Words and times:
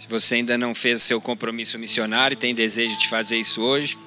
Se 0.00 0.08
você 0.08 0.36
ainda 0.36 0.56
não 0.56 0.74
fez 0.74 1.02
seu 1.02 1.20
compromisso 1.20 1.78
missionário 1.78 2.32
e 2.32 2.36
tem 2.36 2.54
desejo 2.54 2.96
de 2.96 3.06
fazer 3.06 3.36
isso 3.36 3.60
hoje, 3.60 3.98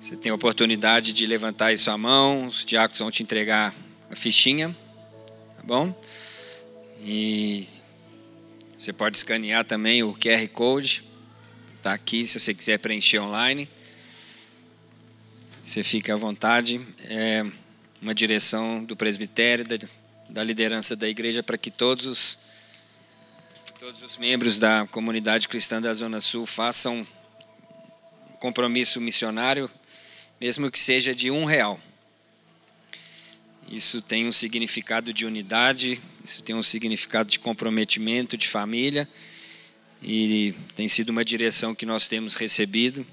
você 0.00 0.14
tem 0.14 0.30
a 0.30 0.34
oportunidade 0.36 1.12
de 1.12 1.26
levantar 1.26 1.66
aí 1.66 1.76
sua 1.76 1.98
mão, 1.98 2.46
os 2.46 2.64
diáconos 2.64 3.00
vão 3.00 3.10
te 3.10 3.24
entregar 3.24 3.74
a 4.08 4.14
fichinha, 4.14 4.68
tá 5.56 5.64
bom? 5.64 5.92
E 7.04 7.66
você 8.78 8.92
pode 8.92 9.16
escanear 9.16 9.64
também 9.64 10.04
o 10.04 10.14
QR 10.14 10.46
Code, 10.52 11.02
está 11.78 11.92
aqui 11.92 12.24
se 12.24 12.38
você 12.38 12.54
quiser 12.54 12.78
preencher 12.78 13.18
online. 13.18 13.68
Você 15.64 15.82
fica 15.82 16.14
à 16.14 16.16
vontade. 16.16 16.80
É 17.06 17.44
uma 18.00 18.14
direção 18.14 18.84
do 18.84 18.94
presbitério, 18.94 19.64
da 20.30 20.44
liderança 20.44 20.94
da 20.94 21.08
igreja, 21.08 21.42
para 21.42 21.58
que 21.58 21.68
todos 21.68 22.06
os, 22.06 22.38
todos 23.82 24.00
os 24.00 24.16
membros 24.16 24.60
da 24.60 24.86
comunidade 24.92 25.48
cristã 25.48 25.82
da 25.82 25.92
Zona 25.92 26.20
Sul 26.20 26.46
façam 26.46 27.04
um 28.30 28.34
compromisso 28.34 29.00
missionário, 29.00 29.68
mesmo 30.40 30.70
que 30.70 30.78
seja 30.78 31.12
de 31.12 31.32
um 31.32 31.44
real. 31.44 31.80
Isso 33.68 34.00
tem 34.00 34.28
um 34.28 34.30
significado 34.30 35.12
de 35.12 35.26
unidade, 35.26 36.00
isso 36.24 36.44
tem 36.44 36.54
um 36.54 36.62
significado 36.62 37.28
de 37.28 37.40
comprometimento, 37.40 38.36
de 38.36 38.46
família, 38.46 39.08
e 40.00 40.54
tem 40.76 40.86
sido 40.86 41.08
uma 41.08 41.24
direção 41.24 41.74
que 41.74 41.84
nós 41.84 42.06
temos 42.06 42.36
recebido. 42.36 43.04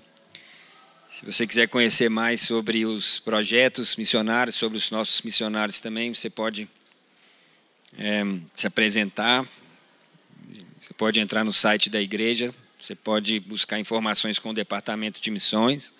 Se 1.10 1.26
você 1.26 1.48
quiser 1.48 1.68
conhecer 1.68 2.10
mais 2.10 2.42
sobre 2.42 2.86
os 2.86 3.18
projetos 3.18 3.96
missionários, 3.96 4.56
sobre 4.56 4.78
os 4.78 4.92
nossos 4.92 5.24
missionários 5.24 5.80
também, 5.80 6.14
você 6.14 6.30
pode 6.30 6.70
é, 7.98 8.22
se 8.54 8.68
apresentar, 8.68 9.48
você 10.90 10.94
pode 10.96 11.20
entrar 11.20 11.44
no 11.44 11.54
site 11.54 11.88
da 11.88 12.02
igreja, 12.02 12.52
você 12.80 12.96
pode 12.96 13.40
buscar 13.42 13.80
informações 13.80 14.40
com 14.40 14.50
o 14.50 14.54
departamento 14.54 15.22
de 15.22 15.30
missões. 15.30 15.94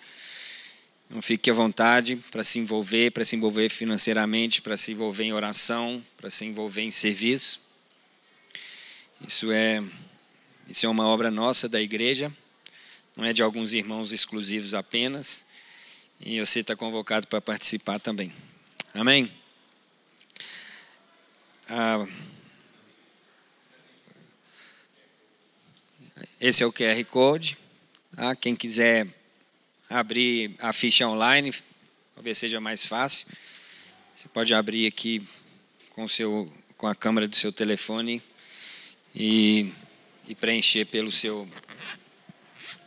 Não 1.08 1.22
fique 1.22 1.48
à 1.52 1.54
vontade 1.54 2.16
para 2.32 2.44
se 2.44 2.58
envolver, 2.58 3.12
para 3.12 3.24
se 3.24 3.36
envolver 3.36 3.70
financeiramente, 3.70 4.64
para 4.64 4.76
se 4.76 4.94
envolver 4.94 5.26
em 5.26 5.32
oração, 5.32 6.04
para 6.18 6.32
se 6.32 6.44
envolver 6.44 6.82
em 6.82 6.90
serviço. 6.90 7.62
Isso 9.28 9.52
é, 9.52 9.84
isso 10.68 10.88
é 10.88 10.90
uma 10.90 11.06
obra 11.06 11.30
nossa 11.30 11.70
da 11.70 11.80
igreja, 11.80 12.36
não 13.16 13.24
é 13.24 13.32
de 13.32 13.44
alguns 13.44 13.74
irmãos 13.74 14.12
exclusivos 14.12 14.74
apenas. 14.74 15.46
E 16.20 16.40
você 16.40 16.62
está 16.62 16.76
convocado 16.76 17.28
para 17.28 17.40
participar 17.40 18.00
também. 18.00 18.34
Amém? 18.92 19.32
Ah, 21.70 22.08
esse 26.40 26.64
é 26.64 26.66
o 26.66 26.72
QR 26.72 27.04
Code. 27.06 27.58
Tá? 28.16 28.36
Quem 28.36 28.56
quiser 28.56 29.06
abrir 29.90 30.56
a 30.60 30.72
ficha 30.72 31.08
online, 31.08 31.54
talvez 32.16 32.38
seja 32.38 32.62
mais 32.62 32.86
fácil. 32.86 33.28
Você 34.16 34.28
pode 34.30 34.54
abrir 34.54 34.88
aqui 34.88 35.28
com, 35.90 36.08
seu, 36.08 36.52
com 36.78 36.88
a 36.88 36.96
câmera 36.96 37.28
do 37.28 37.36
seu 37.36 37.52
telefone 37.52 38.22
e, 39.14 39.74
e 40.28 40.36
preencher 40.36 40.86
pelo 40.86 41.12
seu, 41.12 41.48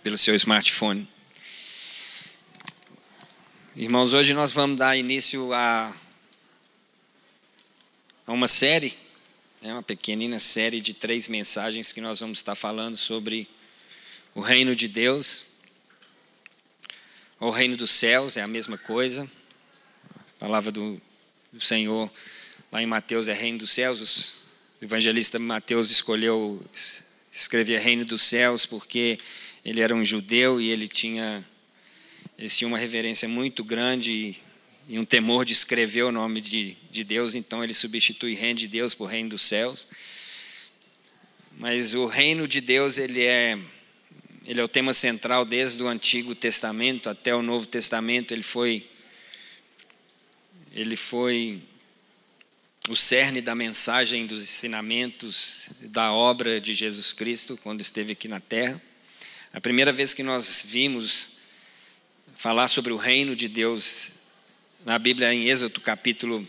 pelo 0.03 0.16
seu 0.16 0.34
smartphone. 0.34 1.06
Irmãos, 3.77 4.14
hoje 4.14 4.33
nós 4.33 4.53
vamos 4.53 4.78
dar 4.78 4.97
início 4.97 5.53
a, 5.53 5.94
a 8.27 8.33
uma 8.33 8.48
série, 8.48 8.94
é 9.62 9.72
uma 9.72 9.82
pequenina 9.82 10.38
série 10.38 10.80
de 10.80 10.92
três 10.92 11.28
mensagens 11.28 11.92
que 11.92 12.00
nós 12.00 12.20
vamos 12.20 12.38
estar 12.38 12.55
falando 12.55 12.96
sobre 12.96 13.48
o 14.34 14.41
reino 14.41 14.75
de 14.76 14.88
Deus 14.88 15.53
o 17.44 17.50
reino 17.50 17.76
dos 17.76 17.91
céus, 17.91 18.37
é 18.37 18.42
a 18.42 18.47
mesma 18.47 18.78
coisa. 18.78 19.28
A 20.14 20.38
palavra 20.38 20.70
do, 20.70 21.03
do 21.53 21.60
Senhor 21.60 22.09
lá 22.70 22.81
em 22.81 22.87
Mateus 22.87 23.26
é 23.26 23.32
reino 23.32 23.59
dos 23.59 23.72
céus. 23.72 24.44
O 24.81 24.84
evangelista 24.84 25.41
Mateus 25.41 25.91
escolheu 25.91 26.64
escrever 27.32 27.81
reino 27.81 28.04
dos 28.04 28.22
céus 28.22 28.64
porque 28.64 29.19
ele 29.64 29.81
era 29.81 29.92
um 29.92 30.04
judeu 30.04 30.60
e 30.60 30.70
ele 30.70 30.87
tinha, 30.87 31.44
ele 32.38 32.48
tinha 32.48 32.69
uma 32.69 32.78
reverência 32.78 33.28
muito 33.28 33.64
grande 33.64 34.41
e, 34.88 34.98
um 34.98 35.04
temor 35.04 35.44
de 35.44 35.53
escrever 35.53 36.03
o 36.03 36.12
nome 36.12 36.41
de, 36.41 36.76
de 36.91 37.04
Deus, 37.04 37.34
então 37.34 37.62
ele 37.62 37.75
substitui 37.75 38.34
reino 38.34 38.59
de 38.59 38.69
Deus 38.69 38.94
por 38.94 39.06
reino 39.06 39.31
dos 39.31 39.43
céus. 39.43 39.88
Mas 41.59 41.94
o 41.94 42.06
reino 42.06 42.48
de 42.48 42.60
Deus, 42.60 42.98
ele 42.98 43.22
é 43.22 43.59
ele 44.44 44.60
é 44.60 44.65
o 44.65 44.69
tema 44.69 44.93
central 44.93 45.44
desde 45.44 45.81
o 45.82 45.88
Antigo 45.88 46.34
Testamento 46.34 47.09
até 47.09 47.32
o 47.34 47.43
Novo 47.43 47.65
Testamento. 47.65 48.34
Ele 48.34 48.43
foi, 48.43 48.88
ele 50.72 50.97
foi 50.97 51.62
o 52.88 52.97
cerne 52.97 53.41
da 53.41 53.54
mensagem, 53.54 54.26
dos 54.26 54.43
ensinamentos, 54.43 55.69
da 55.82 56.12
obra 56.12 56.60
de 56.60 56.75
Jesus 56.75 57.12
Cristo 57.12 57.56
quando 57.62 57.81
esteve 57.82 58.12
aqui 58.12 58.26
na 58.26 58.41
Terra. 58.41 58.82
A 59.53 59.60
primeira 59.60 59.93
vez 59.93 60.12
que 60.12 60.25
nós 60.25 60.66
vimos 60.69 61.37
falar 62.37 62.66
sobre 62.66 62.93
o 62.93 62.97
reino 62.97 63.37
de 63.37 63.47
Deus 63.47 64.22
na 64.84 64.98
Bíblia 64.98 65.32
em 65.32 65.48
Êxodo 65.48 65.81
capítulo 65.81 66.47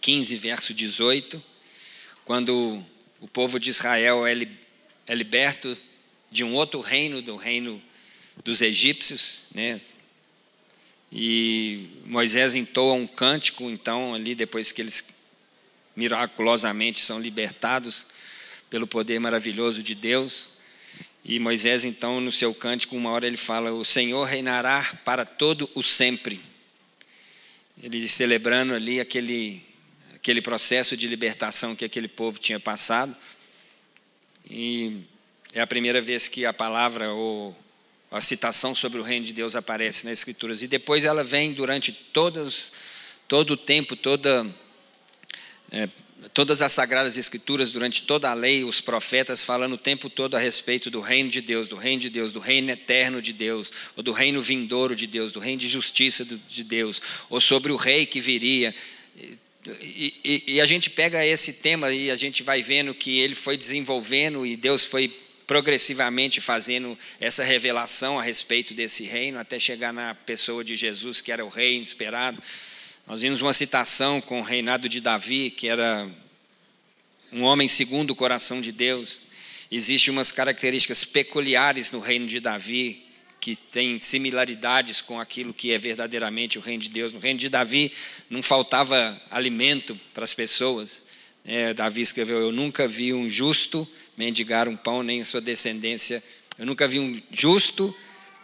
15, 0.00 0.36
verso 0.36 0.72
18, 0.72 1.42
quando 2.24 2.82
o 3.20 3.28
povo 3.28 3.60
de 3.60 3.70
Israel 3.70 4.26
é, 4.26 4.32
é 5.06 5.14
liberto 5.14 5.76
de 6.30 6.42
um 6.42 6.54
outro 6.54 6.80
reino, 6.80 7.20
do 7.20 7.36
reino 7.36 7.80
dos 8.42 8.62
egípcios, 8.62 9.44
né? 9.54 9.80
E 11.12 11.90
Moisés 12.06 12.54
entoa 12.54 12.94
um 12.94 13.06
cântico, 13.06 13.64
então, 13.64 14.14
ali 14.14 14.34
depois 14.34 14.72
que 14.72 14.80
eles 14.80 15.14
miraculosamente 15.94 17.00
são 17.00 17.20
libertados 17.20 18.06
pelo 18.70 18.86
poder 18.86 19.18
maravilhoso 19.20 19.82
de 19.82 19.94
Deus. 19.94 20.48
E 21.22 21.38
Moisés, 21.38 21.84
então, 21.84 22.18
no 22.18 22.32
seu 22.32 22.54
cântico, 22.54 22.96
uma 22.96 23.10
hora 23.10 23.26
ele 23.26 23.36
fala: 23.36 23.72
O 23.72 23.84
Senhor 23.84 24.24
reinará 24.24 24.82
para 25.04 25.26
todo 25.26 25.68
o 25.74 25.82
sempre. 25.82 26.51
Ele 27.80 28.08
celebrando 28.08 28.74
ali 28.74 28.98
aquele, 28.98 29.62
aquele 30.14 30.42
processo 30.42 30.96
de 30.96 31.06
libertação 31.06 31.76
que 31.76 31.84
aquele 31.84 32.08
povo 32.08 32.38
tinha 32.38 32.58
passado. 32.58 33.14
E 34.48 35.02
é 35.54 35.60
a 35.60 35.66
primeira 35.66 36.00
vez 36.00 36.28
que 36.28 36.44
a 36.44 36.52
palavra 36.52 37.12
ou 37.12 37.56
a 38.10 38.20
citação 38.20 38.74
sobre 38.74 39.00
o 39.00 39.02
reino 39.02 39.24
de 39.24 39.32
Deus 39.32 39.56
aparece 39.56 40.04
nas 40.04 40.18
Escrituras. 40.18 40.62
E 40.62 40.68
depois 40.68 41.04
ela 41.04 41.24
vem 41.24 41.52
durante 41.52 41.92
todos, 41.92 42.72
todo 43.26 43.52
o 43.52 43.56
tempo, 43.56 43.96
toda, 43.96 44.46
é, 45.70 45.88
todas 46.32 46.62
as 46.62 46.72
Sagradas 46.72 47.16
Escrituras, 47.16 47.72
durante 47.72 48.02
toda 48.02 48.30
a 48.30 48.34
lei, 48.34 48.64
os 48.64 48.80
profetas 48.80 49.44
falando 49.44 49.74
o 49.74 49.78
tempo 49.78 50.08
todo 50.08 50.36
a 50.36 50.40
respeito 50.40 50.90
do 50.90 51.00
reino 51.00 51.30
de 51.30 51.40
Deus, 51.40 51.68
do 51.68 51.76
reino 51.76 52.02
de 52.02 52.10
Deus, 52.10 52.32
do 52.32 52.40
reino 52.40 52.70
eterno 52.70 53.20
de 53.20 53.32
Deus, 53.32 53.72
ou 53.96 54.02
do 54.02 54.12
reino 54.12 54.40
vindouro 54.42 54.94
de 54.94 55.06
Deus, 55.06 55.32
do 55.32 55.40
reino 55.40 55.60
de 55.60 55.68
justiça 55.68 56.24
de 56.24 56.64
Deus, 56.64 57.00
ou 57.28 57.40
sobre 57.40 57.72
o 57.72 57.76
rei 57.76 58.06
que 58.06 58.20
viria. 58.20 58.74
E, 59.66 60.14
e, 60.24 60.44
e, 60.54 60.60
a 60.60 60.66
gente 60.66 60.90
pega 60.90 61.24
esse 61.24 61.54
tema 61.54 61.92
e 61.92 62.10
a 62.10 62.16
gente 62.16 62.42
vai 62.42 62.62
vendo 62.62 62.94
que 62.94 63.20
ele 63.20 63.34
foi 63.34 63.56
desenvolvendo 63.56 64.44
e 64.44 64.56
Deus 64.56 64.84
foi 64.84 65.08
progressivamente 65.46 66.40
fazendo 66.40 66.98
essa 67.20 67.44
revelação 67.44 68.18
a 68.18 68.22
respeito 68.22 68.74
desse 68.74 69.04
reino, 69.04 69.38
até 69.38 69.58
chegar 69.58 69.92
na 69.92 70.14
pessoa 70.14 70.64
de 70.64 70.74
Jesus, 70.74 71.20
que 71.20 71.30
era 71.30 71.44
o 71.44 71.48
rei 71.48 71.78
esperado. 71.78 72.42
Nós 73.12 73.20
vimos 73.20 73.42
uma 73.42 73.52
citação 73.52 74.22
com 74.22 74.40
o 74.40 74.42
reinado 74.42 74.88
de 74.88 74.98
Davi, 74.98 75.50
que 75.50 75.68
era 75.68 76.10
um 77.30 77.42
homem 77.42 77.68
segundo 77.68 78.12
o 78.12 78.16
coração 78.16 78.58
de 78.58 78.72
Deus. 78.72 79.20
Existem 79.70 80.10
umas 80.10 80.32
características 80.32 81.04
peculiares 81.04 81.90
no 81.90 82.00
reino 82.00 82.26
de 82.26 82.40
Davi, 82.40 83.04
que 83.38 83.54
tem 83.54 83.98
similaridades 83.98 85.02
com 85.02 85.20
aquilo 85.20 85.52
que 85.52 85.72
é 85.72 85.76
verdadeiramente 85.76 86.56
o 86.56 86.62
reino 86.62 86.84
de 86.84 86.88
Deus. 86.88 87.12
No 87.12 87.20
reino 87.20 87.38
de 87.38 87.50
Davi 87.50 87.92
não 88.30 88.42
faltava 88.42 89.20
alimento 89.30 89.94
para 90.14 90.24
as 90.24 90.32
pessoas. 90.32 91.02
É, 91.44 91.74
Davi 91.74 92.00
escreveu: 92.00 92.40
Eu 92.40 92.50
nunca 92.50 92.88
vi 92.88 93.12
um 93.12 93.28
justo 93.28 93.86
mendigar 94.16 94.68
um 94.68 94.76
pão, 94.76 95.02
nem 95.02 95.20
a 95.20 95.26
sua 95.26 95.42
descendência. 95.42 96.24
Eu 96.58 96.64
nunca 96.64 96.88
vi 96.88 96.98
um 96.98 97.20
justo 97.30 97.94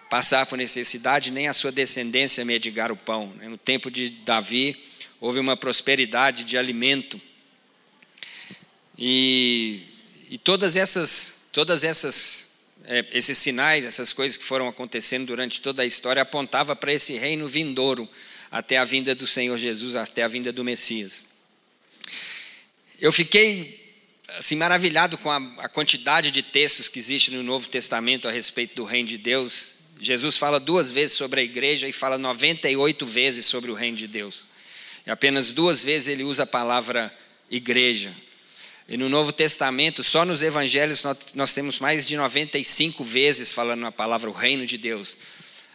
passar 0.09 0.47
por 0.47 0.57
necessidade, 0.57 1.31
nem 1.31 1.49
a 1.49 1.53
sua 1.53 1.71
descendência 1.71 2.45
mendigar 2.45 2.91
o 2.91 2.97
pão. 2.97 3.33
Né? 3.37 3.49
No 3.49 3.59
tempo 3.59 3.91
de 3.91 4.09
Davi, 4.11 4.77
houve 5.21 5.39
uma 5.39 5.57
prosperidade 5.57 6.45
de 6.45 6.57
alimento. 6.57 7.21
E, 8.97 9.83
e 10.31 10.39
todas 10.39 10.77
essas, 10.77 11.49
todas 11.53 11.85
essas, 11.85 12.63
é, 12.85 13.05
esses 13.13 13.39
sinais, 13.39 13.85
essas 13.85 14.13
coisas 14.13 14.37
que 14.37 14.45
foram 14.45 14.69
acontecendo 14.69 15.27
durante 15.27 15.61
toda 15.61 15.83
a 15.83 15.87
história, 15.87 16.23
apontava 16.23 16.75
para 16.75 16.93
esse 16.93 17.15
reino 17.17 17.47
vindouro, 17.47 18.09
até 18.51 18.79
a 18.79 18.85
vinda 18.85 19.15
do 19.15 19.27
Senhor 19.27 19.59
Jesus, 19.59 19.95
até 19.95 20.23
a 20.23 20.29
vinda 20.29 20.51
do 20.51 20.65
Messias. 20.65 21.27
Eu 22.99 23.13
fiquei 23.13 23.79
assim, 24.37 24.57
maravilhado 24.57 25.17
com 25.19 25.31
a, 25.31 25.37
a 25.59 25.69
quantidade 25.69 26.31
de 26.31 26.43
textos 26.43 26.89
que 26.89 26.99
existe 26.99 27.31
no 27.31 27.43
Novo 27.43 27.69
Testamento 27.69 28.29
a 28.29 28.31
respeito 28.31 28.77
do 28.77 28.85
reino 28.85 29.09
de 29.09 29.19
Deus. 29.19 29.78
Jesus 30.01 30.37
fala 30.37 30.61
duas 30.61 30.91
vezes 30.91 31.17
sobre 31.17 31.41
a 31.41 31.45
igreja 31.45 31.89
e 31.89 31.93
fala 31.93 32.19
98 32.19 33.05
vezes 33.05 33.47
sobre 33.47 33.71
o 33.71 33.75
reino 33.75 33.97
de 33.97 34.07
Deus. 34.07 34.47
E 35.07 35.11
apenas 35.11 35.53
duas 35.53 35.83
vezes 35.83 36.09
ele 36.09 36.23
usa 36.23 36.43
a 36.43 36.47
palavra 36.47 37.13
igreja. 37.51 38.15
E 38.89 38.97
no 38.97 39.09
Novo 39.09 39.33
Testamento, 39.33 40.03
só 40.03 40.25
nos 40.25 40.43
evangelhos, 40.43 41.05
nós, 41.35 41.53
temos 41.53 41.79
mais 41.79 42.07
de 42.07 42.17
95 42.17 43.05
vezes 43.05 43.53
falando 43.53 43.85
a 43.85 43.93
palavra 43.93 44.31
o 44.31 44.33
reino 44.33 44.67
de 44.67 44.79
Deus. 44.79 45.19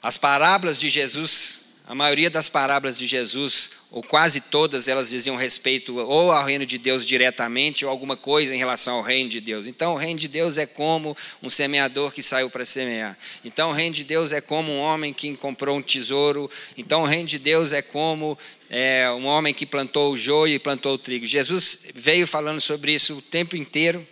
As 0.02 0.18
parábolas 0.18 0.80
de 0.80 0.90
Jesus 0.90 1.63
a 1.86 1.94
maioria 1.94 2.30
das 2.30 2.48
parábolas 2.48 2.98
de 2.98 3.06
Jesus, 3.06 3.72
ou 3.92 4.02
quase 4.02 4.40
todas, 4.40 4.88
elas 4.88 5.10
diziam 5.10 5.36
respeito 5.36 5.98
ou 5.98 6.32
ao 6.32 6.46
reino 6.46 6.66
de 6.66 6.78
Deus 6.78 7.06
diretamente 7.06 7.84
ou 7.84 7.92
alguma 7.92 8.16
coisa 8.16 8.56
em 8.56 8.58
relação 8.58 8.96
ao 8.96 9.02
reino 9.02 9.30
de 9.30 9.42
Deus. 9.42 9.68
Então, 9.68 9.94
o 9.94 9.98
reino 9.98 10.18
de 10.18 10.30
Deus 10.30 10.58
é 10.58 10.66
como 10.66 11.16
um 11.42 11.50
semeador 11.50 12.14
que 12.14 12.24
saiu 12.24 12.50
para 12.50 12.64
semear. 12.64 13.18
Então, 13.44 13.72
o 13.72 13.74
reino 13.74 13.94
de 13.94 14.06
Deus 14.06 14.32
é 14.32 14.40
como 14.40 14.72
um 14.72 14.80
homem 14.80 15.14
que 15.14 15.36
comprou 15.36 15.78
um 15.78 15.82
tesouro. 15.82 16.50
Então, 16.78 17.02
o 17.04 17.06
reino 17.06 17.28
de 17.28 17.38
Deus 17.38 17.74
é 17.74 17.82
como 17.82 18.38
é, 18.70 19.12
um 19.12 19.26
homem 19.26 19.54
que 19.54 19.66
plantou 19.66 20.14
o 20.14 20.18
joio 20.18 20.56
e 20.56 20.60
plantou 20.60 20.94
o 20.94 20.98
trigo. 20.98 21.26
Jesus 21.26 21.90
veio 21.94 22.26
falando 22.26 22.62
sobre 22.62 22.94
isso 22.94 23.18
o 23.18 23.22
tempo 23.22 23.58
inteiro 23.58 24.08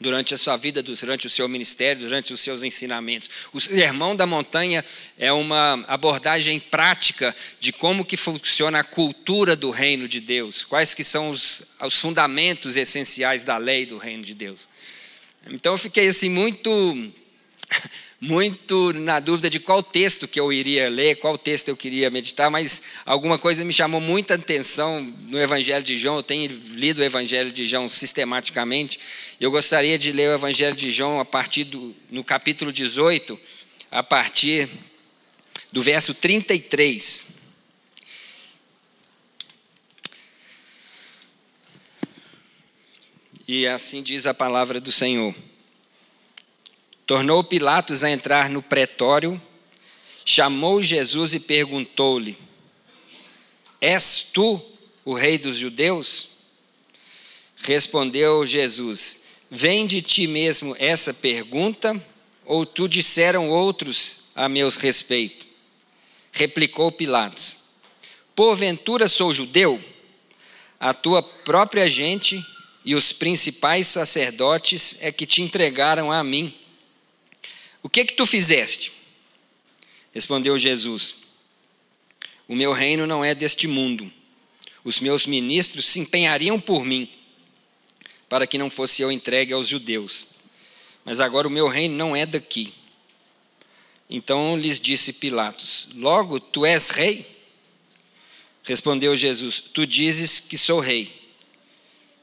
durante 0.00 0.34
a 0.34 0.38
sua 0.38 0.56
vida, 0.56 0.82
durante 0.82 1.26
o 1.26 1.30
seu 1.30 1.48
ministério, 1.48 2.02
durante 2.02 2.32
os 2.32 2.40
seus 2.40 2.62
ensinamentos. 2.62 3.30
O 3.52 3.60
Sermão 3.60 4.14
da 4.14 4.26
Montanha 4.26 4.84
é 5.16 5.32
uma 5.32 5.84
abordagem 5.88 6.60
prática 6.60 7.34
de 7.58 7.72
como 7.72 8.04
que 8.04 8.16
funciona 8.16 8.80
a 8.80 8.84
cultura 8.84 9.56
do 9.56 9.70
reino 9.70 10.06
de 10.06 10.20
Deus, 10.20 10.64
quais 10.64 10.92
que 10.92 11.02
são 11.02 11.30
os, 11.30 11.62
os 11.80 11.98
fundamentos 11.98 12.76
essenciais 12.76 13.42
da 13.42 13.56
lei 13.56 13.86
do 13.86 13.96
reino 13.96 14.22
de 14.22 14.34
Deus. 14.34 14.68
Então 15.50 15.72
eu 15.72 15.78
fiquei 15.78 16.08
assim 16.08 16.28
muito 16.28 16.70
muito 18.20 18.92
na 18.94 19.20
dúvida 19.20 19.50
de 19.50 19.60
qual 19.60 19.82
texto 19.82 20.26
que 20.26 20.40
eu 20.40 20.52
iria 20.52 20.88
ler, 20.88 21.16
qual 21.16 21.36
texto 21.36 21.68
eu 21.68 21.76
queria 21.76 22.10
meditar, 22.10 22.50
mas 22.50 22.82
alguma 23.04 23.38
coisa 23.38 23.64
me 23.64 23.72
chamou 23.72 24.00
muita 24.00 24.34
atenção 24.34 25.02
no 25.28 25.38
Evangelho 25.38 25.84
de 25.84 25.98
João. 25.98 26.16
Eu 26.16 26.22
tenho 26.22 26.50
lido 26.72 27.00
o 27.00 27.04
Evangelho 27.04 27.52
de 27.52 27.66
João 27.66 27.88
sistematicamente. 27.88 28.98
Eu 29.38 29.50
gostaria 29.50 29.98
de 29.98 30.12
ler 30.12 30.30
o 30.30 30.34
Evangelho 30.34 30.74
de 30.74 30.90
João 30.90 31.20
a 31.20 31.24
partir 31.24 31.64
do 31.64 31.94
no 32.10 32.24
capítulo 32.24 32.72
18, 32.72 33.38
a 33.90 34.02
partir 34.02 34.66
do 35.70 35.82
verso 35.82 36.14
33. 36.14 37.36
E 43.46 43.66
assim 43.66 44.02
diz 44.02 44.26
a 44.26 44.32
palavra 44.32 44.80
do 44.80 44.90
Senhor. 44.90 45.34
Tornou 47.04 47.44
Pilatos 47.44 48.02
a 48.02 48.10
entrar 48.10 48.48
no 48.48 48.62
pretório, 48.62 49.40
chamou 50.24 50.82
Jesus 50.82 51.34
e 51.34 51.40
perguntou-lhe: 51.40 52.38
És 53.82 54.30
tu 54.32 54.64
o 55.04 55.12
rei 55.12 55.36
dos 55.36 55.58
judeus? 55.58 56.28
Respondeu 57.58 58.46
Jesus: 58.46 59.25
Vem 59.50 59.86
de 59.86 60.02
ti 60.02 60.26
mesmo 60.26 60.74
essa 60.78 61.14
pergunta, 61.14 62.00
ou 62.44 62.66
tu 62.66 62.88
disseram 62.88 63.48
outros 63.48 64.20
a 64.34 64.48
meu 64.48 64.68
respeito? 64.70 65.46
Replicou 66.32 66.90
Pilatos: 66.90 67.58
Porventura 68.34 69.08
sou 69.08 69.32
judeu? 69.32 69.82
A 70.78 70.92
tua 70.92 71.22
própria 71.22 71.88
gente 71.88 72.44
e 72.84 72.94
os 72.94 73.12
principais 73.12 73.88
sacerdotes 73.88 74.96
é 75.00 75.10
que 75.10 75.26
te 75.26 75.42
entregaram 75.42 76.12
a 76.12 76.22
mim. 76.22 76.54
O 77.82 77.88
que 77.88 78.04
que 78.04 78.12
tu 78.14 78.26
fizeste? 78.26 78.92
Respondeu 80.12 80.58
Jesus: 80.58 81.14
O 82.48 82.54
meu 82.54 82.72
reino 82.72 83.06
não 83.06 83.24
é 83.24 83.34
deste 83.34 83.66
mundo. 83.66 84.12
Os 84.84 85.00
meus 85.00 85.26
ministros 85.26 85.86
se 85.86 85.98
empenhariam 85.98 86.60
por 86.60 86.84
mim, 86.84 87.10
para 88.28 88.46
que 88.46 88.58
não 88.58 88.70
fosse 88.70 89.02
eu 89.02 89.12
entregue 89.12 89.52
aos 89.52 89.68
judeus. 89.68 90.28
Mas 91.04 91.20
agora 91.20 91.46
o 91.46 91.50
meu 91.50 91.68
reino 91.68 91.96
não 91.96 92.16
é 92.16 92.26
daqui. 92.26 92.74
Então 94.08 94.56
lhes 94.56 94.80
disse 94.80 95.12
Pilatos: 95.12 95.88
Logo 95.94 96.38
tu 96.40 96.64
és 96.64 96.90
rei? 96.90 97.26
Respondeu 98.62 99.16
Jesus: 99.16 99.60
Tu 99.60 99.86
dizes 99.86 100.40
que 100.40 100.58
sou 100.58 100.80
rei. 100.80 101.14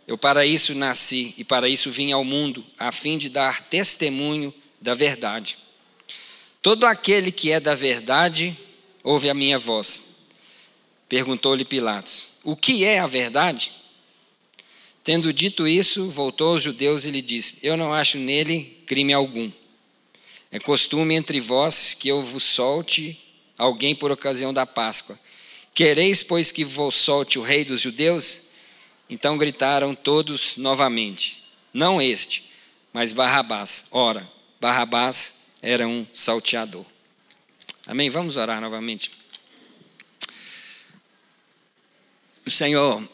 Eu 0.05 0.17
para 0.17 0.45
isso 0.45 0.75
nasci 0.75 1.33
e 1.38 1.44
para 1.44 1.69
isso 1.69 1.89
vim 1.89 2.11
ao 2.11 2.25
mundo, 2.25 2.65
a 2.77 2.91
fim 2.91 3.17
de 3.17 3.29
dar 3.29 3.61
testemunho 3.61 4.53
da 4.81 4.94
verdade. 4.94 5.57
Todo 6.61 6.85
aquele 6.85 7.31
que 7.31 7.51
é 7.51 7.59
da 7.59 7.73
verdade 7.73 8.57
ouve 9.01 9.29
a 9.29 9.33
minha 9.33 9.57
voz. 9.57 10.07
Perguntou-lhe 11.07 11.63
Pilatos: 11.63 12.27
O 12.44 12.56
que 12.56 12.83
é 12.83 12.99
a 12.99 13.07
verdade? 13.07 13.71
Tendo 15.03 15.33
dito 15.33 15.67
isso, 15.67 16.09
voltou 16.09 16.53
aos 16.53 16.63
judeus 16.63 17.05
e 17.05 17.11
lhe 17.11 17.21
disse: 17.21 17.57
Eu 17.61 17.75
não 17.75 17.94
acho 17.94 18.17
nele 18.17 18.81
crime 18.85 19.11
algum. 19.11 19.51
É 20.50 20.59
costume 20.59 21.15
entre 21.15 21.41
vós 21.41 21.94
que 21.94 22.07
eu 22.07 22.21
vos 22.21 22.44
solte 22.44 23.19
alguém 23.57 23.94
por 23.94 24.11
ocasião 24.11 24.53
da 24.53 24.65
Páscoa. 24.65 25.19
Quereis, 25.73 26.23
pois, 26.23 26.51
que 26.51 26.63
vos 26.63 26.95
solte 26.95 27.38
o 27.38 27.41
rei 27.41 27.65
dos 27.65 27.81
judeus? 27.81 28.50
Então 29.09 29.38
gritaram 29.38 29.94
todos 29.94 30.55
novamente: 30.55 31.44
Não 31.73 32.01
este, 32.01 32.51
mas 32.94 33.11
Barrabás. 33.11 33.88
Ora, 33.91 34.31
Barrabás 34.61 35.44
era 35.61 35.85
um 35.85 36.07
salteador. 36.13 36.85
Amém? 37.85 38.09
Vamos 38.09 38.38
orar 38.38 38.61
novamente. 38.61 39.11
Senhor, 42.47 43.07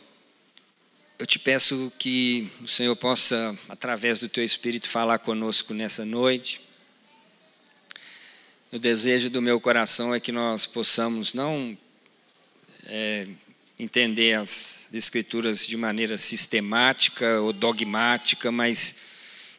eu 1.19 1.27
te 1.27 1.37
peço 1.37 1.91
que 1.99 2.49
o 2.61 2.67
Senhor 2.67 2.95
possa, 2.95 3.57
através 3.67 4.21
do 4.21 4.29
teu 4.29 4.41
Espírito, 4.41 4.87
falar 4.87 5.19
conosco 5.19 5.73
nessa 5.73 6.05
noite. 6.05 6.61
O 8.71 8.79
desejo 8.79 9.29
do 9.29 9.41
meu 9.41 9.59
coração 9.59 10.15
é 10.15 10.19
que 10.21 10.31
nós 10.31 10.65
possamos 10.65 11.33
não 11.33 11.77
é, 12.85 13.27
entender 13.77 14.35
as 14.35 14.87
Escrituras 14.93 15.67
de 15.67 15.75
maneira 15.75 16.17
sistemática 16.17 17.41
ou 17.41 17.51
dogmática, 17.51 18.49
mas 18.49 19.01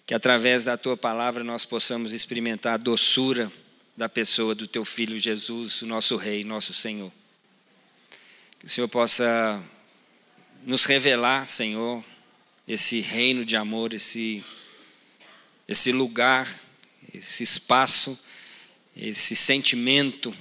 que 0.07 0.15
através 0.15 0.65
da 0.65 0.79
tua 0.79 0.97
palavra 0.97 1.45
nós 1.45 1.67
possamos 1.67 2.15
experimentar 2.15 2.75
a 2.75 2.79
doçura 2.79 3.53
da 3.95 4.09
pessoa 4.09 4.55
do 4.55 4.67
teu 4.67 4.85
filho 4.85 5.19
Jesus, 5.19 5.83
nosso 5.83 6.17
Rei, 6.17 6.43
nosso 6.43 6.73
Senhor. 6.73 7.13
Que 8.59 8.65
o 8.65 8.69
Senhor 8.69 8.89
possa 8.89 9.63
nos 10.65 10.85
revelar, 10.85 11.47
Senhor, 11.47 12.05
esse 12.67 13.01
reino 13.01 13.45
de 13.45 13.57
amor, 13.57 13.95
esse, 13.95 14.45
esse 15.67 15.93
lugar, 15.93 16.49
esse 17.13 17.43
espaço, 17.43 18.19
esse 18.97 19.35
sentimento, 19.35 20.35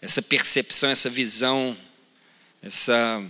essa 0.00 0.22
percepção, 0.22 0.90
essa 0.90 1.10
visão, 1.10 1.76
essa 2.62 3.22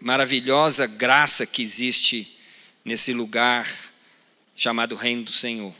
maravilhosa 0.00 0.86
graça 0.86 1.46
que 1.46 1.62
existe 1.62 2.38
nesse 2.84 3.12
lugar 3.12 3.72
chamado 4.56 4.96
Reino 4.96 5.22
do 5.22 5.32
Senhor. 5.32 5.74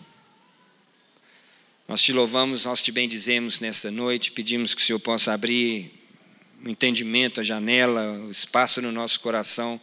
Nós 1.88 2.00
te 2.00 2.12
louvamos, 2.12 2.64
nós 2.64 2.80
te 2.80 2.92
bendizemos 2.92 3.61
nessa 3.61 3.90
noite, 3.90 4.30
pedimos 4.30 4.72
que 4.72 4.80
o 4.80 4.84
Senhor 4.84 5.00
possa 5.00 5.32
abrir 5.32 6.01
o 6.64 6.69
entendimento, 6.69 7.40
a 7.40 7.45
janela, 7.45 8.12
o 8.12 8.31
espaço 8.31 8.81
no 8.81 8.92
nosso 8.92 9.21
coração, 9.21 9.81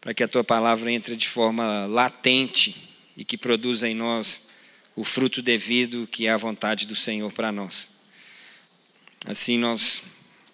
para 0.00 0.14
que 0.14 0.22
a 0.22 0.28
tua 0.28 0.44
palavra 0.44 0.92
entre 0.92 1.16
de 1.16 1.28
forma 1.28 1.86
latente 1.86 2.92
e 3.16 3.24
que 3.24 3.36
produza 3.36 3.88
em 3.88 3.94
nós 3.94 4.48
o 4.94 5.02
fruto 5.02 5.42
devido 5.42 6.06
que 6.06 6.26
é 6.26 6.30
a 6.30 6.36
vontade 6.36 6.86
do 6.86 6.94
Senhor 6.94 7.32
para 7.32 7.50
nós. 7.50 7.90
Assim 9.26 9.58
nós 9.58 10.02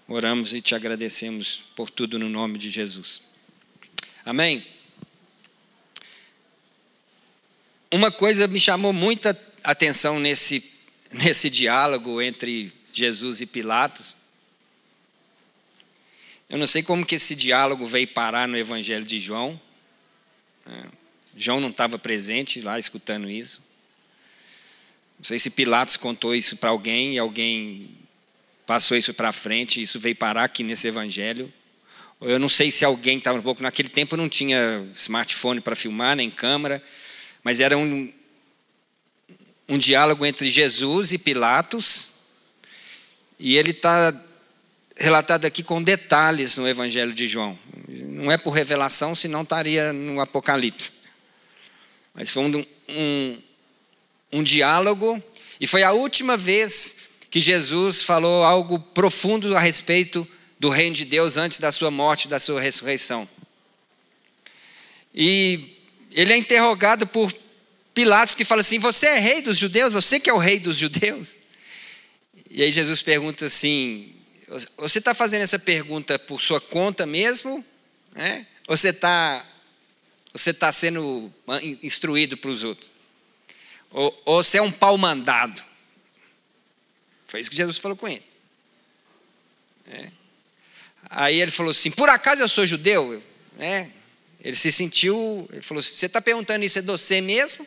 oramos 0.08 0.54
e 0.54 0.60
te 0.60 0.74
agradecemos 0.74 1.64
por 1.76 1.90
tudo 1.90 2.18
no 2.18 2.28
nome 2.28 2.58
de 2.58 2.68
Jesus. 2.68 3.22
Amém. 4.24 4.66
Uma 7.92 8.10
coisa 8.10 8.46
me 8.46 8.60
chamou 8.60 8.92
muita 8.92 9.36
atenção 9.64 10.20
nesse, 10.20 10.62
nesse 11.12 11.50
diálogo 11.50 12.22
entre 12.22 12.72
Jesus 12.92 13.40
e 13.40 13.46
Pilatos. 13.46 14.19
Eu 16.50 16.58
não 16.58 16.66
sei 16.66 16.82
como 16.82 17.06
que 17.06 17.14
esse 17.14 17.36
diálogo 17.36 17.86
veio 17.86 18.08
parar 18.08 18.48
no 18.48 18.56
Evangelho 18.56 19.04
de 19.04 19.20
João. 19.20 19.58
É, 20.66 20.84
João 21.36 21.60
não 21.60 21.70
estava 21.70 21.96
presente 21.96 22.60
lá 22.60 22.76
escutando 22.76 23.30
isso. 23.30 23.62
Não 25.16 25.24
sei 25.24 25.38
se 25.38 25.48
Pilatos 25.48 25.96
contou 25.96 26.34
isso 26.34 26.56
para 26.56 26.70
alguém 26.70 27.14
e 27.14 27.18
alguém 27.20 27.96
passou 28.66 28.96
isso 28.96 29.14
para 29.14 29.30
frente, 29.30 29.80
isso 29.80 30.00
veio 30.00 30.16
parar 30.16 30.42
aqui 30.42 30.64
nesse 30.64 30.88
Evangelho. 30.88 31.52
Eu 32.20 32.40
não 32.40 32.48
sei 32.48 32.72
se 32.72 32.84
alguém 32.84 33.18
estava 33.18 33.38
um 33.38 33.42
pouco. 33.42 33.62
Naquele 33.62 33.88
tempo 33.88 34.16
não 34.16 34.28
tinha 34.28 34.84
smartphone 34.96 35.60
para 35.60 35.76
filmar, 35.76 36.16
nem 36.16 36.28
câmera, 36.28 36.82
mas 37.44 37.60
era 37.60 37.78
um, 37.78 38.12
um 39.68 39.78
diálogo 39.78 40.26
entre 40.26 40.50
Jesus 40.50 41.12
e 41.12 41.18
Pilatos, 41.18 42.10
e 43.38 43.56
ele 43.56 43.70
está 43.70 44.10
relatado 45.00 45.46
aqui 45.46 45.62
com 45.62 45.82
detalhes 45.82 46.58
no 46.58 46.68
Evangelho 46.68 47.14
de 47.14 47.26
João. 47.26 47.58
Não 47.88 48.30
é 48.30 48.36
por 48.36 48.50
revelação, 48.50 49.14
senão 49.14 49.40
estaria 49.42 49.94
no 49.94 50.20
Apocalipse. 50.20 50.92
Mas 52.14 52.28
foi 52.28 52.42
um, 52.42 52.66
um, 52.86 53.38
um 54.30 54.42
diálogo, 54.42 55.20
e 55.58 55.66
foi 55.66 55.82
a 55.82 55.92
última 55.92 56.36
vez 56.36 56.98
que 57.30 57.40
Jesus 57.40 58.02
falou 58.02 58.44
algo 58.44 58.78
profundo 58.78 59.56
a 59.56 59.60
respeito 59.60 60.28
do 60.58 60.68
reino 60.68 60.94
de 60.94 61.06
Deus 61.06 61.38
antes 61.38 61.58
da 61.58 61.72
sua 61.72 61.90
morte, 61.90 62.28
da 62.28 62.38
sua 62.38 62.60
ressurreição. 62.60 63.26
E 65.14 65.78
ele 66.12 66.34
é 66.34 66.36
interrogado 66.36 67.06
por 67.06 67.32
Pilatos 67.94 68.34
que 68.34 68.44
fala 68.44 68.60
assim: 68.60 68.78
Você 68.78 69.06
é 69.06 69.18
rei 69.18 69.40
dos 69.40 69.56
judeus? 69.56 69.92
Você 69.92 70.20
que 70.20 70.28
é 70.28 70.32
o 70.32 70.38
rei 70.38 70.60
dos 70.60 70.76
judeus? 70.76 71.36
E 72.50 72.62
aí 72.62 72.70
Jesus 72.70 73.02
pergunta 73.02 73.46
assim: 73.46 74.14
Você 74.76 74.98
está 74.98 75.14
fazendo 75.14 75.42
essa 75.42 75.58
pergunta 75.58 76.18
por 76.18 76.40
sua 76.40 76.60
conta 76.60 77.06
mesmo? 77.06 77.64
É? 78.16 78.44
Ou 78.66 78.76
você 78.76 78.88
está 78.88 79.46
você 80.32 80.54
tá 80.54 80.70
sendo 80.72 81.32
instruído 81.82 82.36
para 82.36 82.50
os 82.50 82.62
outros? 82.62 82.90
Ou, 83.90 84.22
ou 84.24 84.42
você 84.42 84.58
é 84.58 84.62
um 84.62 84.70
pau 84.70 84.96
mandado? 84.96 85.64
Foi 87.26 87.40
isso 87.40 87.50
que 87.50 87.56
Jesus 87.56 87.78
falou 87.78 87.96
com 87.96 88.08
ele. 88.08 88.24
É. 89.88 90.10
Aí 91.08 91.40
ele 91.40 91.50
falou 91.50 91.70
assim: 91.70 91.90
Por 91.90 92.08
acaso 92.08 92.42
eu 92.42 92.48
sou 92.48 92.66
judeu? 92.66 93.22
É. 93.58 93.88
Ele 94.40 94.56
se 94.56 94.72
sentiu, 94.72 95.48
ele 95.52 95.62
falou 95.62 95.80
assim: 95.80 95.94
Você 95.94 96.06
está 96.06 96.20
perguntando 96.20 96.64
isso 96.64 96.78
é 96.78 96.82
de 96.82 96.88
você 96.88 97.20
mesmo? 97.20 97.66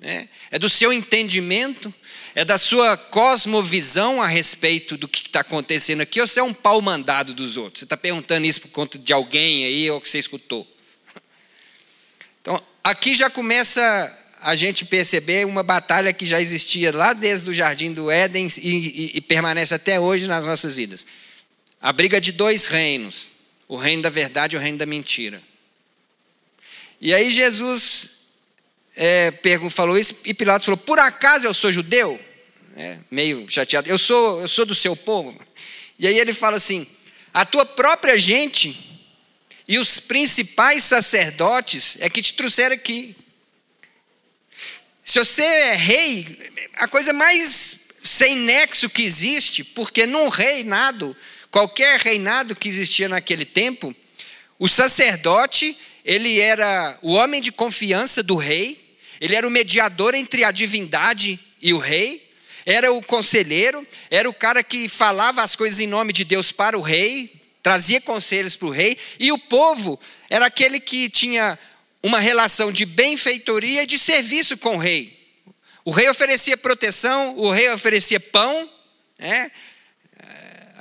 É, 0.00 0.28
é 0.50 0.58
do 0.58 0.68
seu 0.68 0.92
entendimento? 0.92 1.94
É 2.34 2.44
da 2.44 2.56
sua 2.56 2.96
cosmovisão 2.96 4.22
a 4.22 4.26
respeito 4.26 4.96
do 4.96 5.06
que 5.06 5.20
está 5.20 5.40
acontecendo 5.40 6.00
aqui? 6.00 6.20
Ou 6.20 6.26
você 6.26 6.40
é 6.40 6.42
um 6.42 6.54
pau 6.54 6.80
mandado 6.80 7.34
dos 7.34 7.58
outros? 7.58 7.80
Você 7.80 7.84
está 7.84 7.96
perguntando 7.96 8.46
isso 8.46 8.62
por 8.62 8.70
conta 8.70 8.98
de 8.98 9.12
alguém 9.12 9.66
aí 9.66 9.90
ou 9.90 10.00
que 10.00 10.08
você 10.08 10.18
escutou? 10.18 10.66
Então, 12.40 12.60
aqui 12.82 13.14
já 13.14 13.28
começa 13.28 14.18
a 14.40 14.56
gente 14.56 14.84
perceber 14.84 15.46
uma 15.46 15.62
batalha 15.62 16.12
que 16.12 16.26
já 16.26 16.40
existia 16.40 16.94
lá 16.94 17.12
desde 17.12 17.48
o 17.48 17.54
Jardim 17.54 17.92
do 17.92 18.10
Éden 18.10 18.48
e, 18.58 18.68
e, 18.68 19.10
e 19.14 19.20
permanece 19.20 19.74
até 19.74 20.00
hoje 20.00 20.26
nas 20.26 20.44
nossas 20.44 20.76
vidas. 20.76 21.06
A 21.80 21.92
briga 21.92 22.20
de 22.20 22.32
dois 22.32 22.64
reinos: 22.66 23.28
o 23.68 23.76
reino 23.76 24.02
da 24.02 24.10
verdade 24.10 24.56
e 24.56 24.58
o 24.58 24.60
reino 24.60 24.78
da 24.78 24.86
mentira. 24.86 25.42
E 27.00 27.12
aí 27.12 27.30
Jesus 27.30 28.11
é, 28.96 29.32
falou 29.70 29.98
isso 29.98 30.20
e 30.24 30.34
Pilatos 30.34 30.64
falou: 30.64 30.78
Por 30.78 30.98
acaso 30.98 31.46
eu 31.46 31.54
sou 31.54 31.72
judeu? 31.72 32.20
É, 32.76 32.98
meio 33.10 33.46
chateado. 33.50 33.88
Eu 33.88 33.98
sou, 33.98 34.40
eu 34.40 34.48
sou 34.48 34.64
do 34.64 34.74
seu 34.74 34.96
povo. 34.96 35.38
E 35.98 36.06
aí 36.06 36.18
ele 36.18 36.32
fala 36.32 36.56
assim: 36.56 36.86
A 37.32 37.44
tua 37.44 37.64
própria 37.64 38.18
gente 38.18 39.00
e 39.66 39.78
os 39.78 40.00
principais 40.00 40.84
sacerdotes 40.84 41.96
é 42.00 42.08
que 42.08 42.22
te 42.22 42.34
trouxeram 42.34 42.74
aqui. 42.74 43.16
Se 45.04 45.18
você 45.18 45.42
é 45.42 45.74
rei, 45.74 46.38
a 46.74 46.88
coisa 46.88 47.12
mais 47.12 47.88
sem 48.02 48.36
nexo 48.36 48.88
que 48.88 49.02
existe, 49.02 49.62
porque 49.62 50.06
num 50.06 50.28
reinado 50.28 51.16
Qualquer 51.52 52.00
reinado 52.00 52.56
que 52.56 52.66
existia 52.66 53.10
naquele 53.10 53.44
tempo, 53.44 53.94
o 54.58 54.66
sacerdote, 54.66 55.76
ele 56.04 56.40
era 56.40 56.98
o 57.02 57.12
homem 57.12 57.40
de 57.40 57.52
confiança 57.52 58.22
do 58.22 58.36
rei, 58.36 58.96
ele 59.20 59.36
era 59.36 59.46
o 59.46 59.50
mediador 59.50 60.14
entre 60.14 60.44
a 60.44 60.50
divindade 60.50 61.38
e 61.60 61.72
o 61.72 61.78
rei, 61.78 62.28
era 62.66 62.92
o 62.92 63.02
conselheiro, 63.02 63.86
era 64.10 64.28
o 64.28 64.34
cara 64.34 64.62
que 64.62 64.88
falava 64.88 65.42
as 65.42 65.54
coisas 65.56 65.80
em 65.80 65.86
nome 65.86 66.12
de 66.12 66.24
Deus 66.24 66.52
para 66.52 66.78
o 66.78 66.82
rei, 66.82 67.32
trazia 67.62 68.00
conselhos 68.00 68.56
para 68.56 68.68
o 68.68 68.70
rei, 68.70 68.96
e 69.18 69.30
o 69.30 69.38
povo 69.38 69.98
era 70.28 70.46
aquele 70.46 70.80
que 70.80 71.08
tinha 71.08 71.58
uma 72.02 72.18
relação 72.18 72.72
de 72.72 72.84
benfeitoria 72.84 73.84
e 73.84 73.86
de 73.86 73.98
serviço 73.98 74.56
com 74.56 74.76
o 74.76 74.78
rei. 74.78 75.20
O 75.84 75.90
rei 75.90 76.08
oferecia 76.08 76.56
proteção, 76.56 77.36
o 77.36 77.50
rei 77.50 77.70
oferecia 77.70 78.18
pão, 78.18 78.68
né? 79.18 79.50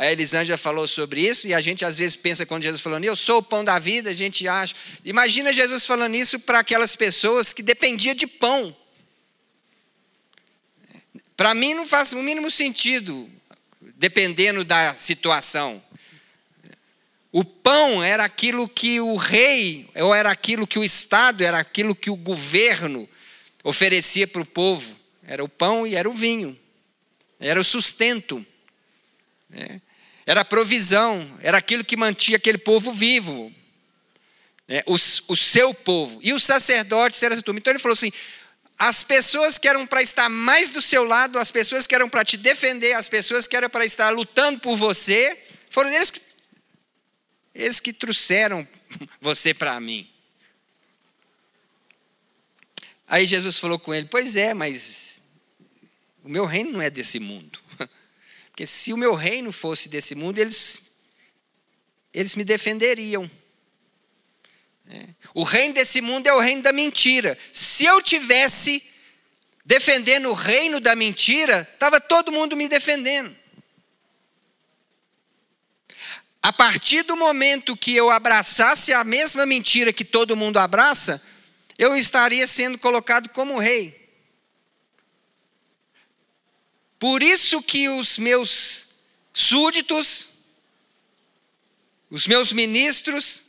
A 0.02 0.12
Elisângela 0.12 0.58
falou 0.58 0.88
sobre 0.88 1.22
isso, 1.22 1.48
e 1.48 1.54
a 1.54 1.62
gente 1.62 1.86
às 1.86 2.00
vezes 2.00 2.16
pensa 2.16 2.44
quando 2.44 2.64
Jesus 2.64 2.82
falando, 2.82 3.06
eu 3.06 3.16
sou 3.16 3.38
o 3.38 3.44
pão 3.44 3.64
da 3.64 3.78
vida, 3.78 4.10
a 4.10 4.14
gente 4.16 4.48
acha. 4.48 4.74
Imagina 5.06 5.54
Jesus 5.54 5.86
falando 5.86 6.16
isso 6.16 6.40
para 6.40 6.58
aquelas 6.58 6.96
pessoas 6.96 7.54
que 7.54 7.62
dependiam 7.62 8.16
de 8.16 8.26
pão. 8.26 8.76
Para 11.38 11.54
mim 11.54 11.76
não 11.76 11.86
faz 11.86 12.14
o 12.14 12.16
mínimo 12.24 12.50
sentido, 12.50 13.30
dependendo 13.80 14.64
da 14.64 14.96
situação. 14.96 15.80
O 17.32 17.46
pão 17.46 18.04
era 18.04 18.24
aquilo 18.24 18.68
que 18.68 19.00
o 19.00 19.16
rei, 19.16 19.88
ou 19.98 20.16
era 20.16 20.32
aquilo 20.32 20.66
que 20.66 20.80
o 20.80 20.84
Estado, 20.84 21.44
era 21.44 21.60
aquilo 21.60 21.94
que 21.94 22.10
o 22.10 22.16
governo 22.16 23.08
oferecia 23.64 24.26
para 24.26 24.42
o 24.42 24.48
povo. 24.48 24.98
Era 25.28 25.44
o 25.44 25.48
pão 25.48 25.86
e 25.86 25.94
era 25.94 26.10
o 26.10 26.14
vinho. 26.14 26.60
Era 27.40 27.62
o 27.62 27.64
sustento. 27.64 28.44
É 29.54 29.80
era 30.32 30.42
a 30.42 30.46
provisão, 30.46 31.38
era 31.42 31.58
aquilo 31.58 31.84
que 31.84 31.98
mantinha 31.98 32.38
aquele 32.38 32.58
povo 32.58 32.90
vivo, 32.94 33.54
né? 34.66 34.82
o, 34.86 34.94
o, 34.94 35.36
seu 35.36 35.74
povo. 35.74 36.22
E 36.24 36.32
os 36.32 36.42
sacerdotes 36.42 37.22
eram 37.22 37.34
essa 37.34 37.44
turma. 37.44 37.60
Então 37.60 37.74
ele 37.74 37.82
falou 37.82 37.92
assim: 37.92 38.14
as 38.80 39.04
pessoas 39.04 39.58
que 39.58 39.68
eram 39.68 39.86
para 39.86 40.02
estar 40.02 40.30
mais 40.30 40.70
do 40.70 40.82
seu 40.82 41.04
lado, 41.04 41.38
as 41.38 41.52
pessoas 41.52 41.86
que 41.86 41.94
eram 41.94 42.08
para 42.08 42.24
te 42.24 42.38
defender, 42.38 42.94
as 42.94 43.10
pessoas 43.10 43.46
que 43.46 43.58
eram 43.58 43.70
para 43.70 43.84
estar 43.84 44.10
lutando 44.12 44.62
por 44.62 44.78
você, 44.78 45.38
foram 45.70 45.92
eles 45.92 46.10
que, 46.10 46.22
eles 47.54 47.82
que 47.82 47.92
trouxeram 47.92 48.66
você 49.20 49.54
para 49.54 49.78
mim. 49.82 50.10
Aí 53.06 53.26
Jesus 53.26 53.60
falou 53.60 53.78
com 53.78 53.94
ele: 53.94 54.08
Pois 54.10 54.38
é, 54.38 54.54
mas 54.54 55.22
o 56.24 56.30
meu 56.30 56.46
reino 56.46 56.72
não 56.72 56.82
é 56.82 56.90
desse 56.90 57.20
mundo. 57.20 57.60
Porque 58.52 58.68
se 58.68 58.92
o 58.92 58.98
meu 58.98 59.16
reino 59.16 59.52
fosse 59.52 59.88
desse 59.88 60.14
mundo, 60.14 60.38
eles, 60.38 60.92
eles 62.14 62.36
me 62.36 62.44
defenderiam. 62.44 63.30
É. 64.90 65.08
O 65.34 65.44
reino 65.44 65.74
desse 65.74 66.02
mundo 66.02 66.28
é 66.28 66.34
o 66.34 66.40
reino 66.40 66.62
da 66.62 66.74
mentira. 66.74 67.38
Se 67.54 67.86
eu 67.86 68.02
tivesse 68.02 68.84
defendendo 69.66 70.30
o 70.30 70.34
reino 70.34 70.82
da 70.82 70.96
mentira, 70.96 71.68
estava 71.74 72.02
todo 72.02 72.32
mundo 72.32 72.58
me 72.58 72.68
defendendo. 72.68 73.36
A 76.42 76.52
partir 76.52 77.04
do 77.04 77.16
momento 77.16 77.78
que 77.78 77.96
eu 77.96 78.12
abraçasse 78.12 78.92
a 78.92 79.04
mesma 79.04 79.46
mentira 79.46 79.94
que 79.94 80.04
todo 80.04 80.36
mundo 80.36 80.58
abraça, 80.58 81.22
eu 81.78 81.96
estaria 81.96 82.46
sendo 82.48 82.78
colocado 82.78 83.30
como 83.30 83.60
rei. 83.60 84.01
Por 87.02 87.24
isso 87.24 87.64
que 87.64 87.90
os 87.90 88.20
meus 88.20 88.90
súditos, 89.34 90.28
os 92.12 92.28
meus 92.28 92.54
ministros, 92.54 93.46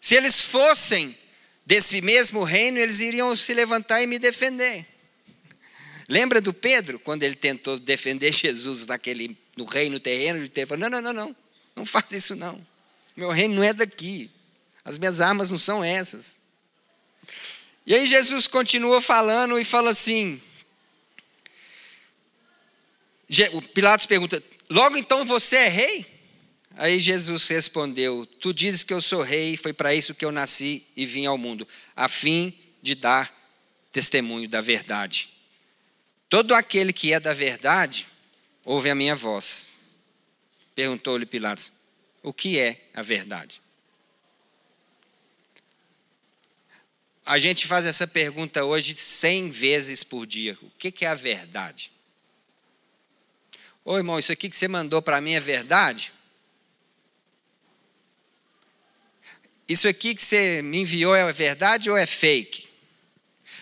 se 0.00 0.14
eles 0.14 0.40
fossem 0.40 1.18
desse 1.66 2.00
mesmo 2.00 2.44
reino, 2.44 2.78
eles 2.78 3.00
iriam 3.00 3.34
se 3.34 3.52
levantar 3.52 4.00
e 4.00 4.06
me 4.06 4.16
defender. 4.16 4.86
Lembra 6.08 6.40
do 6.40 6.54
Pedro, 6.54 7.00
quando 7.00 7.24
ele 7.24 7.34
tentou 7.34 7.80
defender 7.80 8.30
Jesus 8.32 8.86
naquele, 8.86 9.36
no 9.56 9.64
reino 9.64 9.98
terreno? 9.98 10.38
Ele 10.38 10.64
falou: 10.64 10.88
não, 10.88 10.88
não, 10.88 11.02
não, 11.02 11.12
não, 11.12 11.36
não 11.74 11.84
faz 11.84 12.12
isso 12.12 12.36
não. 12.36 12.64
Meu 13.16 13.32
reino 13.32 13.56
não 13.56 13.64
é 13.64 13.72
daqui. 13.72 14.30
As 14.84 15.00
minhas 15.00 15.20
armas 15.20 15.50
não 15.50 15.58
são 15.58 15.82
essas. 15.82 16.38
E 17.84 17.92
aí 17.92 18.06
Jesus 18.06 18.46
continua 18.46 19.00
falando 19.00 19.58
e 19.58 19.64
fala 19.64 19.90
assim: 19.90 20.40
Pilatos 23.72 24.06
pergunta: 24.06 24.42
Logo 24.70 24.96
então 24.96 25.24
você 25.24 25.56
é 25.56 25.68
rei? 25.68 26.06
Aí 26.76 26.98
Jesus 26.98 27.48
respondeu: 27.48 28.26
Tu 28.40 28.52
dizes 28.52 28.82
que 28.82 28.92
eu 28.92 29.00
sou 29.00 29.22
rei, 29.22 29.56
foi 29.56 29.72
para 29.72 29.94
isso 29.94 30.14
que 30.14 30.24
eu 30.24 30.32
nasci 30.32 30.86
e 30.96 31.06
vim 31.06 31.26
ao 31.26 31.38
mundo, 31.38 31.66
a 31.94 32.08
fim 32.08 32.52
de 32.82 32.94
dar 32.94 33.32
testemunho 33.92 34.48
da 34.48 34.60
verdade. 34.60 35.30
Todo 36.28 36.54
aquele 36.54 36.92
que 36.92 37.12
é 37.12 37.20
da 37.20 37.32
verdade 37.32 38.06
ouve 38.64 38.90
a 38.90 38.94
minha 38.94 39.14
voz. 39.14 39.80
Perguntou-lhe 40.74 41.24
Pilatos: 41.24 41.70
O 42.22 42.32
que 42.32 42.58
é 42.58 42.88
a 42.92 43.02
verdade? 43.02 43.62
A 47.24 47.38
gente 47.38 47.66
faz 47.66 47.86
essa 47.86 48.06
pergunta 48.06 48.64
hoje 48.64 48.94
cem 48.96 49.48
vezes 49.48 50.02
por 50.02 50.26
dia: 50.26 50.58
O 50.60 50.70
que 50.70 51.04
é 51.04 51.08
a 51.08 51.14
verdade? 51.14 51.93
Ô 53.84 53.98
irmão, 53.98 54.18
isso 54.18 54.32
aqui 54.32 54.48
que 54.48 54.56
você 54.56 54.66
mandou 54.66 55.02
para 55.02 55.20
mim 55.20 55.34
é 55.34 55.40
verdade? 55.40 56.12
isso 59.66 59.88
aqui 59.88 60.14
que 60.14 60.22
você 60.22 60.60
me 60.60 60.78
enviou 60.78 61.14
é 61.14 61.30
verdade 61.32 61.90
ou 61.90 61.96
é 61.96 62.06
fake? 62.06 62.68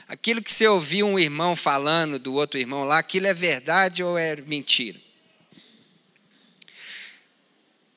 Aquilo 0.09 0.43
que 0.43 0.53
você 0.53 0.67
ouviu 0.67 1.07
um 1.07 1.19
irmão 1.19 1.55
falando 1.55 2.19
do 2.19 2.35
outro 2.35 2.59
irmão 2.59 2.85
lá, 2.85 2.99
aquilo 2.99 3.27
é 3.27 3.35
verdade 3.35 4.03
ou 4.03 4.19
é 4.19 4.37
mentira? 4.37 5.01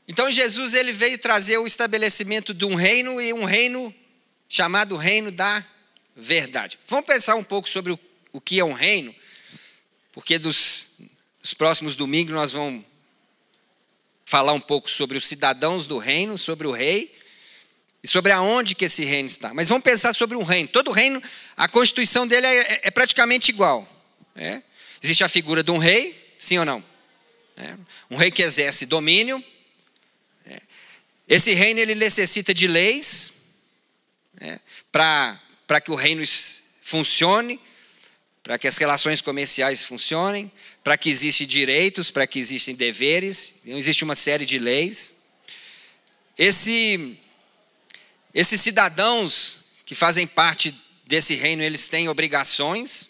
Então 0.08 0.32
Jesus 0.32 0.74
ele 0.74 0.92
veio 0.92 1.18
trazer 1.18 1.58
o 1.58 1.66
estabelecimento 1.66 2.54
de 2.54 2.64
um 2.64 2.76
reino 2.76 3.20
e 3.20 3.34
um 3.34 3.44
reino 3.44 3.94
chamado 4.48 4.96
reino 4.96 5.32
da 5.32 5.66
verdade. 6.16 6.78
Vamos 6.88 7.06
pensar 7.06 7.36
um 7.36 7.44
pouco 7.44 7.68
sobre 7.68 7.92
o, 7.92 8.00
o 8.32 8.40
que 8.40 8.60
é 8.60 8.64
um 8.64 8.74
reino, 8.74 9.14
porque 10.12 10.38
dos, 10.38 10.88
dos 11.46 11.54
próximos 11.54 11.96
domingos 11.96 12.34
nós 12.34 12.54
vamos 12.54 12.84
falar 14.26 14.52
um 14.54 14.60
pouco 14.60 14.90
sobre 14.90 15.16
os 15.16 15.28
cidadãos 15.28 15.86
do 15.86 16.00
reino, 16.00 16.40
sobre 16.40 16.66
o 16.66 16.72
rei 16.72 17.16
e 18.04 18.08
sobre 18.08 18.32
aonde 18.32 18.74
que 18.74 18.86
esse 18.86 19.06
reino 19.06 19.28
está. 19.28 19.54
Mas 19.54 19.70
vamos 19.70 19.84
pensar 19.84 20.12
sobre 20.16 20.36
um 20.36 20.42
reino. 20.42 20.68
Todo 20.70 20.90
reino, 20.90 21.22
a 21.56 21.68
constituição 21.68 22.26
dele 22.26 22.48
é, 22.48 22.58
é, 22.58 22.82
é 22.86 22.90
praticamente 22.90 23.52
igual. 23.52 23.88
É? 24.36 24.64
Existe 25.04 25.24
a 25.24 25.30
figura 25.30 25.62
de 25.62 25.70
um 25.70 25.78
rei, 25.78 26.36
sim 26.40 26.58
ou 26.58 26.66
não? 26.66 26.84
É. 27.56 27.78
Um 28.10 28.18
rei 28.18 28.32
que 28.32 28.42
exerce 28.42 28.88
domínio. 28.88 29.44
É. 30.48 30.60
Esse 31.28 31.54
reino 31.54 31.80
ele 31.80 31.94
necessita 31.94 32.56
de 32.56 32.66
leis 32.66 33.34
é, 34.40 34.60
para 34.92 35.80
que 35.80 35.92
o 35.92 35.96
reino 35.96 36.24
funcione, 36.82 37.60
para 38.42 38.58
que 38.58 38.68
as 38.68 38.78
relações 38.78 39.22
comerciais 39.22 39.84
funcionem, 39.84 40.52
para 40.86 41.00
que 41.00 41.10
existem 41.10 41.48
direitos, 41.48 42.12
para 42.12 42.28
que 42.28 42.38
existem 42.38 42.76
deveres. 42.76 43.56
Existe 43.66 44.04
uma 44.04 44.16
série 44.16 44.46
de 44.46 44.60
leis. 44.60 45.16
Esse 46.38 47.18
esses 48.32 48.62
cidadãos 48.62 49.62
que 49.84 49.96
fazem 49.96 50.28
parte 50.28 50.80
desse 51.08 51.34
reino, 51.34 51.64
eles 51.64 51.88
têm 51.88 52.08
obrigações, 52.08 53.10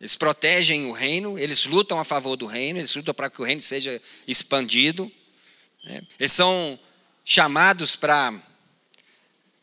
eles 0.00 0.16
protegem 0.16 0.86
o 0.86 0.92
reino, 0.92 1.38
eles 1.38 1.66
lutam 1.66 2.00
a 2.00 2.04
favor 2.04 2.34
do 2.34 2.46
reino, 2.46 2.80
eles 2.80 2.96
lutam 2.96 3.14
para 3.14 3.30
que 3.30 3.40
o 3.40 3.44
reino 3.44 3.60
seja 3.60 4.02
expandido. 4.26 5.08
Né? 5.84 6.02
Eles 6.18 6.32
são 6.32 6.76
chamados 7.24 7.94
para 7.94 8.34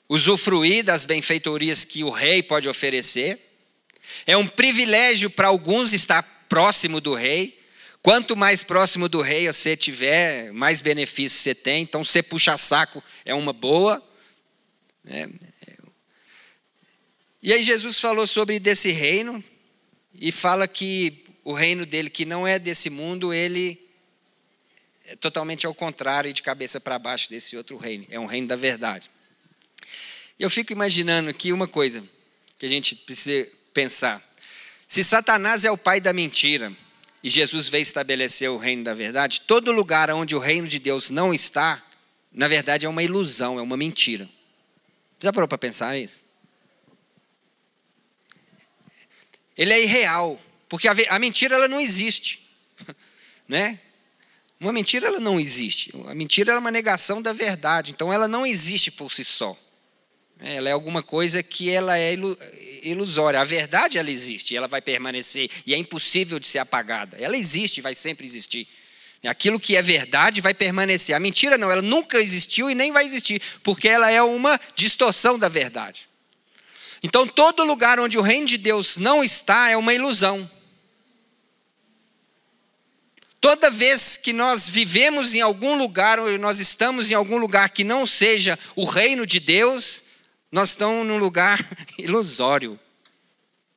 usufruir 0.08 0.86
das 0.86 1.04
benfeitorias 1.04 1.84
que 1.84 2.06
o 2.06 2.10
rei 2.10 2.42
pode 2.42 2.70
oferecer. 2.70 3.38
É 4.26 4.38
um 4.38 4.48
privilégio 4.48 5.30
para 5.30 5.50
alguns 5.50 5.92
estar 5.92 6.37
próximo 6.50 7.00
do 7.02 7.14
rei. 7.14 7.60
Quanto 8.02 8.36
mais 8.36 8.64
próximo 8.64 9.10
do 9.10 9.22
rei 9.22 9.48
você 9.52 9.76
tiver, 9.76 10.52
mais 10.54 10.82
benefícios 10.82 11.42
você 11.42 11.56
tem. 11.56 11.84
Então, 11.84 12.04
ser 12.04 12.24
puxa-saco 12.24 13.04
é 13.26 13.34
uma 13.34 13.54
boa. 13.54 14.04
É, 15.06 15.30
e 17.48 17.54
aí 17.54 17.64
Jesus 17.64 18.00
falou 18.00 18.28
sobre 18.28 18.60
desse 18.60 18.90
reino 18.90 19.42
e 20.14 20.34
fala 20.34 20.68
que 20.68 21.24
o 21.46 21.54
reino 21.54 21.86
dele, 21.86 22.10
que 22.10 22.26
não 22.26 22.46
é 22.46 22.60
desse 22.60 22.90
mundo, 22.90 23.34
ele 23.34 23.80
é 25.06 25.16
totalmente 25.16 25.66
ao 25.66 25.74
contrário 25.74 26.30
e 26.30 26.34
de 26.34 26.42
cabeça 26.42 26.78
para 26.82 27.00
baixo 27.00 27.30
desse 27.30 27.56
outro 27.56 27.78
reino. 27.78 28.06
É 28.10 28.20
um 28.20 28.26
reino 28.26 28.48
da 28.48 28.58
verdade. 28.58 29.10
Eu 30.38 30.50
fico 30.50 30.74
imaginando 30.74 31.30
aqui 31.30 31.54
uma 31.54 31.70
coisa 31.70 32.04
que 32.60 32.66
a 32.66 32.70
gente 32.70 32.96
precisa 32.96 33.50
pensar. 33.74 34.22
Se 34.88 35.04
Satanás 35.04 35.66
é 35.66 35.72
o 35.72 35.78
pai 35.78 36.00
da 36.00 36.14
mentira 36.14 36.72
e 37.22 37.30
Jesus 37.30 37.68
veio 37.68 37.82
estabelecer 37.82 38.50
o 38.50 38.58
reino 38.58 38.86
da 38.86 38.94
verdade, 38.94 39.42
todo 39.42 39.72
lugar 39.72 40.10
onde 40.12 40.34
o 40.34 40.40
reino 40.40 40.68
de 40.68 40.80
Deus 40.80 41.10
não 41.10 41.34
está, 41.34 41.84
na 42.32 42.48
verdade 42.48 42.86
é 42.86 42.90
uma 42.90 43.04
ilusão, 43.04 43.60
é 43.60 43.62
uma 43.62 43.76
mentira. 43.76 44.30
Já 45.20 45.34
parou 45.34 45.48
para 45.48 45.58
pensar 45.58 45.98
isso? 45.98 46.24
Ele 49.58 49.74
é 49.74 49.84
irreal, 49.84 50.40
porque 50.70 50.88
a, 50.88 51.20
mentira 51.20 51.56
ela 51.56 51.68
não 51.68 51.82
existe, 51.82 52.48
né? 53.48 53.80
Uma 54.60 54.72
mentira 54.72 55.08
ela 55.08 55.20
não 55.20 55.40
existe. 55.40 55.92
A 56.08 56.16
mentira 56.16 56.54
é 56.54 56.58
uma 56.58 56.72
negação 56.72 57.22
da 57.22 57.34
verdade, 57.34 57.92
então 57.92 58.14
ela 58.14 58.28
não 58.28 58.46
existe 58.46 58.90
por 58.92 59.12
si 59.12 59.26
só. 59.26 59.58
Ela 60.40 60.70
é 60.70 60.72
alguma 60.72 61.02
coisa 61.02 61.42
que 61.42 61.70
ela 61.70 61.98
é 61.98 62.16
ilusória. 62.88 63.40
A 63.40 63.46
verdade 63.46 63.98
ela 63.98 64.10
existe, 64.10 64.56
ela 64.56 64.68
vai 64.68 64.82
permanecer 64.82 65.50
e 65.66 65.74
é 65.74 65.78
impossível 65.78 66.40
de 66.40 66.48
ser 66.48 66.60
apagada. 66.60 67.18
Ela 67.20 67.38
existe, 67.38 67.82
vai 67.82 67.96
sempre 67.96 68.26
existir. 68.26 68.68
Aquilo 69.26 69.60
que 69.60 69.76
é 69.76 69.82
verdade 69.82 70.42
vai 70.42 70.54
permanecer. 70.54 71.16
A 71.16 71.20
mentira 71.20 71.58
não, 71.58 71.72
ela 71.72 71.82
nunca 71.82 72.22
existiu 72.22 72.70
e 72.70 72.76
nem 72.76 72.92
vai 72.92 73.06
existir, 73.06 73.42
porque 73.64 73.88
ela 73.88 74.10
é 74.10 74.22
uma 74.22 74.60
distorção 74.76 75.38
da 75.38 75.48
verdade. 75.48 76.08
Então, 77.04 77.28
todo 77.28 77.64
lugar 77.64 78.00
onde 78.00 78.18
o 78.18 78.22
reino 78.22 78.48
de 78.48 78.58
Deus 78.58 78.98
não 78.98 79.24
está 79.24 79.70
é 79.70 79.78
uma 79.78 79.94
ilusão. 79.94 80.50
Toda 83.40 83.70
vez 83.70 84.18
que 84.18 84.34
nós 84.34 84.68
vivemos 84.68 85.36
em 85.36 85.42
algum 85.42 85.76
lugar, 85.76 86.20
ou 86.20 86.38
nós 86.40 86.60
estamos 86.60 87.12
em 87.12 87.14
algum 87.14 87.38
lugar 87.38 87.70
que 87.70 87.84
não 87.84 88.06
seja 88.06 88.58
o 88.76 88.84
reino 88.84 89.28
de 89.28 89.40
Deus, 89.40 90.04
nós 90.52 90.70
estamos 90.70 91.06
num 91.06 91.18
lugar 91.18 91.60
ilusório. 91.98 92.80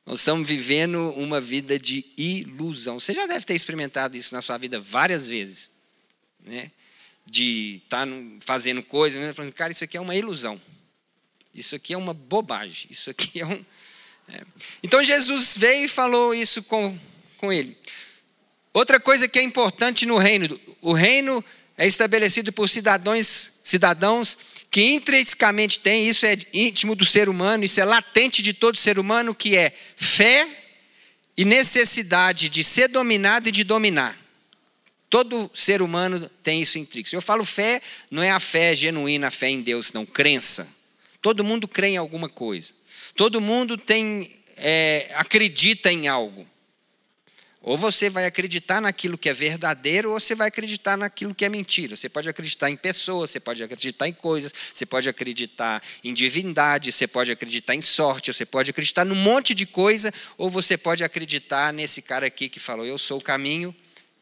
Nós 0.05 0.19
estamos 0.19 0.47
vivendo 0.47 1.11
uma 1.11 1.39
vida 1.39 1.77
de 1.77 2.05
ilusão. 2.17 2.99
Você 2.99 3.13
já 3.13 3.25
deve 3.25 3.45
ter 3.45 3.55
experimentado 3.55 4.17
isso 4.17 4.33
na 4.33 4.41
sua 4.41 4.57
vida 4.57 4.79
várias 4.79 5.27
vezes. 5.27 5.71
Né? 6.39 6.71
De 7.25 7.81
estar 7.83 8.07
tá 8.07 8.13
fazendo 8.39 8.81
coisas, 8.81 9.21
né? 9.21 9.33
falando, 9.33 9.53
cara, 9.53 9.71
isso 9.71 9.83
aqui 9.83 9.97
é 9.97 10.01
uma 10.01 10.15
ilusão. 10.15 10.59
Isso 11.53 11.75
aqui 11.75 11.93
é 11.93 11.97
uma 11.97 12.13
bobagem. 12.13 12.87
Isso 12.89 13.09
aqui 13.09 13.41
é 13.41 13.45
um. 13.45 13.65
É. 14.29 14.43
Então 14.81 15.03
Jesus 15.03 15.55
veio 15.57 15.85
e 15.85 15.89
falou 15.89 16.33
isso 16.33 16.63
com, 16.63 16.97
com 17.37 17.51
ele. 17.51 17.77
Outra 18.73 18.99
coisa 18.99 19.27
que 19.27 19.37
é 19.37 19.43
importante 19.43 20.05
no 20.05 20.17
reino: 20.17 20.59
o 20.81 20.93
reino 20.93 21.43
é 21.77 21.85
estabelecido 21.85 22.53
por 22.53 22.69
cidadãos, 22.69 23.59
cidadãos 23.63 24.37
que 24.71 24.93
intrinsecamente 24.93 25.79
tem, 25.79 26.07
isso 26.07 26.25
é 26.25 26.37
íntimo 26.53 26.95
do 26.95 27.05
ser 27.05 27.27
humano, 27.27 27.65
isso 27.65 27.81
é 27.81 27.83
latente 27.83 28.41
de 28.41 28.53
todo 28.53 28.77
ser 28.77 28.97
humano, 28.97 29.35
que 29.35 29.57
é 29.57 29.73
fé 29.97 30.47
e 31.35 31.43
necessidade 31.43 32.47
de 32.47 32.63
ser 32.63 32.87
dominado 32.87 33.49
e 33.49 33.51
de 33.51 33.65
dominar. 33.65 34.17
Todo 35.09 35.51
ser 35.53 35.81
humano 35.81 36.31
tem 36.41 36.61
isso 36.61 36.79
intrínseco. 36.79 37.17
Eu 37.17 37.21
falo 37.21 37.43
fé, 37.43 37.81
não 38.09 38.23
é 38.23 38.31
a 38.31 38.39
fé 38.39 38.73
genuína, 38.73 39.27
a 39.27 39.31
fé 39.31 39.49
em 39.49 39.61
Deus, 39.61 39.91
não, 39.91 40.05
crença. 40.05 40.65
Todo 41.21 41.43
mundo 41.43 41.67
crê 41.67 41.89
em 41.89 41.97
alguma 41.97 42.29
coisa. 42.29 42.73
Todo 43.13 43.41
mundo 43.41 43.77
tem, 43.77 44.31
é, 44.55 45.11
acredita 45.15 45.91
em 45.91 46.07
algo. 46.07 46.47
Ou 47.63 47.77
você 47.77 48.09
vai 48.09 48.25
acreditar 48.25 48.81
naquilo 48.81 49.17
que 49.17 49.29
é 49.29 49.33
verdadeiro, 49.33 50.11
ou 50.11 50.19
você 50.19 50.33
vai 50.33 50.47
acreditar 50.47 50.97
naquilo 50.97 51.35
que 51.35 51.45
é 51.45 51.49
mentira. 51.49 51.95
Você 51.95 52.09
pode 52.09 52.27
acreditar 52.27 52.71
em 52.71 52.75
pessoas, 52.75 53.29
você 53.29 53.39
pode 53.39 53.61
acreditar 53.61 54.07
em 54.07 54.13
coisas, 54.13 54.51
você 54.73 54.83
pode 54.83 55.07
acreditar 55.07 55.81
em 56.03 56.11
divindade, 56.11 56.91
você 56.91 57.05
pode 57.05 57.31
acreditar 57.31 57.75
em 57.75 57.81
sorte, 57.81 58.33
você 58.33 58.47
pode 58.47 58.71
acreditar 58.71 59.05
num 59.05 59.15
monte 59.15 59.53
de 59.53 59.67
coisa, 59.67 60.11
ou 60.39 60.49
você 60.49 60.75
pode 60.75 61.03
acreditar 61.03 61.71
nesse 61.71 62.01
cara 62.01 62.25
aqui 62.25 62.49
que 62.49 62.59
falou: 62.59 62.83
Eu 62.83 62.97
sou 62.97 63.19
o 63.19 63.23
caminho, 63.23 63.75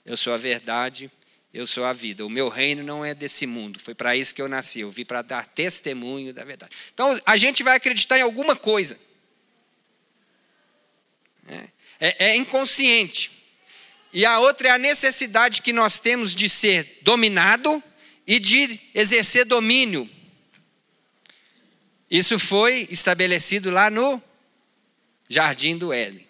eu 0.05 0.17
sou 0.17 0.33
a 0.33 0.37
verdade, 0.37 1.09
eu 1.53 1.65
sou 1.65 1.85
a 1.85 1.93
vida. 1.93 2.25
O 2.25 2.29
meu 2.29 2.49
reino 2.49 2.83
não 2.83 3.05
é 3.05 3.13
desse 3.15 3.47
mundo. 3.47 3.79
Foi 3.79 3.95
para 3.95 4.17
isso 4.17 4.35
que 4.35 4.41
eu 4.41 4.49
nasci. 4.49 4.81
Eu 4.81 4.91
vim 4.91 5.05
para 5.05 5.21
dar 5.21 5.47
testemunho 5.47 6.33
da 6.33 6.43
verdade. 6.43 6.75
Então, 6.93 7.17
a 7.25 7.37
gente 7.37 7.63
vai 7.63 7.77
acreditar 7.77 8.19
em 8.19 8.21
alguma 8.21 8.55
coisa. 8.55 8.99
É. 11.47 11.78
É, 11.99 12.29
é 12.29 12.35
inconsciente. 12.35 13.31
E 14.11 14.25
a 14.25 14.39
outra 14.39 14.69
é 14.69 14.71
a 14.71 14.77
necessidade 14.77 15.61
que 15.61 15.73
nós 15.73 15.99
temos 15.99 16.33
de 16.33 16.49
ser 16.49 16.99
dominado 17.01 17.83
e 18.25 18.39
de 18.39 18.79
exercer 18.95 19.45
domínio. 19.45 20.09
Isso 22.09 22.39
foi 22.39 22.87
estabelecido 22.89 23.69
lá 23.69 23.89
no 23.89 24.21
Jardim 25.29 25.77
do 25.77 25.93
Éden. 25.93 26.27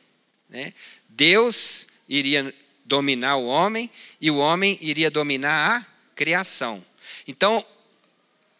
Né? 0.49 0.73
Deus 1.07 1.87
iria 2.07 2.53
dominar 2.83 3.37
o 3.37 3.45
homem 3.45 3.89
e 4.19 4.29
o 4.29 4.37
homem 4.37 4.77
iria 4.81 5.09
dominar 5.09 5.77
a 5.77 5.85
criação. 6.15 6.83
Então, 7.25 7.65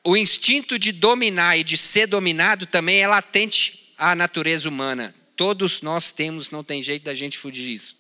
o 0.04 0.16
instinto 0.16 0.80
de 0.80 0.94
dominar 0.94 1.58
e 1.58 1.64
de 1.64 1.76
ser 1.76 2.08
dominado 2.08 2.66
também 2.66 3.02
é 3.02 3.08
latente 3.08 3.94
à 3.98 4.16
natureza 4.16 4.70
humana. 4.70 5.14
Todos 5.40 5.80
nós 5.80 6.12
temos, 6.12 6.52
não 6.52 6.66
tem 6.66 6.84
jeito 6.84 7.04
da 7.04 7.14
gente 7.14 7.38
fugir 7.38 7.64
disso. 7.64 7.96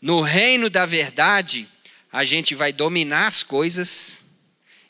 No 0.00 0.22
reino 0.22 0.70
da 0.70 0.86
verdade, 0.86 1.68
a 2.10 2.24
gente 2.24 2.54
vai 2.54 2.72
dominar 2.72 3.26
as 3.26 3.42
coisas 3.42 4.24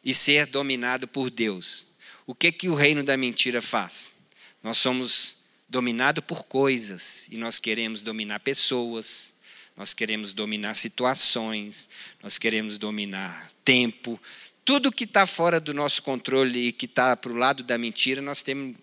e 0.05 0.15
ser 0.15 0.47
dominado 0.47 1.09
por 1.09 1.29
Deus. 1.29 1.85
O 2.25 2.37
que 2.37 2.53
que 2.53 2.69
o 2.69 2.75
reino 2.77 3.03
da 3.03 3.17
mentira 3.17 3.61
faz? 3.61 4.15
Nós 4.63 4.79
somos 4.79 5.39
dominados 5.69 6.23
por 6.25 6.45
coisas 6.45 7.27
e 7.33 7.37
nós 7.37 7.59
queremos 7.59 8.01
dominar 8.01 8.39
pessoas, 8.39 9.33
nós 9.77 9.93
queremos 9.93 10.33
dominar 10.33 10.75
situações, 10.75 11.89
nós 12.23 12.39
queremos 12.39 12.79
dominar 12.79 13.51
tempo, 13.65 14.23
tudo 14.65 14.93
que 14.93 15.03
está 15.03 15.27
fora 15.27 15.59
do 15.59 15.75
nosso 15.75 16.01
controle 16.01 16.69
e 16.69 16.73
que 16.73 16.87
está 16.87 17.17
para 17.17 17.33
o 17.33 17.37
lado 17.37 17.65
da 17.65 17.77
mentira, 17.77 18.23
nós 18.23 18.41
temos 18.41 18.77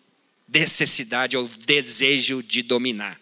necessidade 0.54 1.38
ou 1.38 1.48
desejo 1.48 2.44
de 2.44 2.62
dominar. 2.62 3.20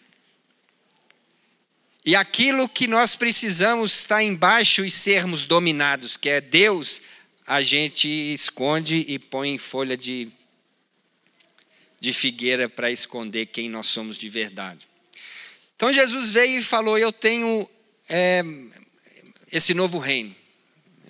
E 2.04 2.16
aquilo 2.16 2.68
que 2.68 2.88
nós 2.88 3.16
precisamos 3.16 3.94
estar 3.94 4.24
embaixo 4.24 4.84
e 4.84 4.90
sermos 4.90 5.46
dominados, 5.46 6.18
que 6.18 6.30
é 6.30 6.42
Deus, 6.42 7.02
a 7.46 7.62
gente 7.62 8.08
esconde 8.08 9.06
e 9.08 9.20
põe 9.20 9.50
em 9.50 9.58
folha 9.58 9.96
de, 9.96 10.30
de 12.00 12.12
figueira 12.14 12.68
para 12.68 12.90
esconder 12.90 13.48
quem 13.48 13.70
nós 13.70 13.88
somos 13.88 14.18
de 14.18 14.28
verdade. 14.28 14.88
Então 15.76 15.94
Jesus 15.94 16.32
veio 16.32 16.60
e 16.60 16.64
falou: 16.64 16.98
Eu 16.98 17.12
tenho 17.12 17.70
é, 18.08 18.44
esse 19.52 19.74
novo 19.74 20.00
reino. 20.00 20.36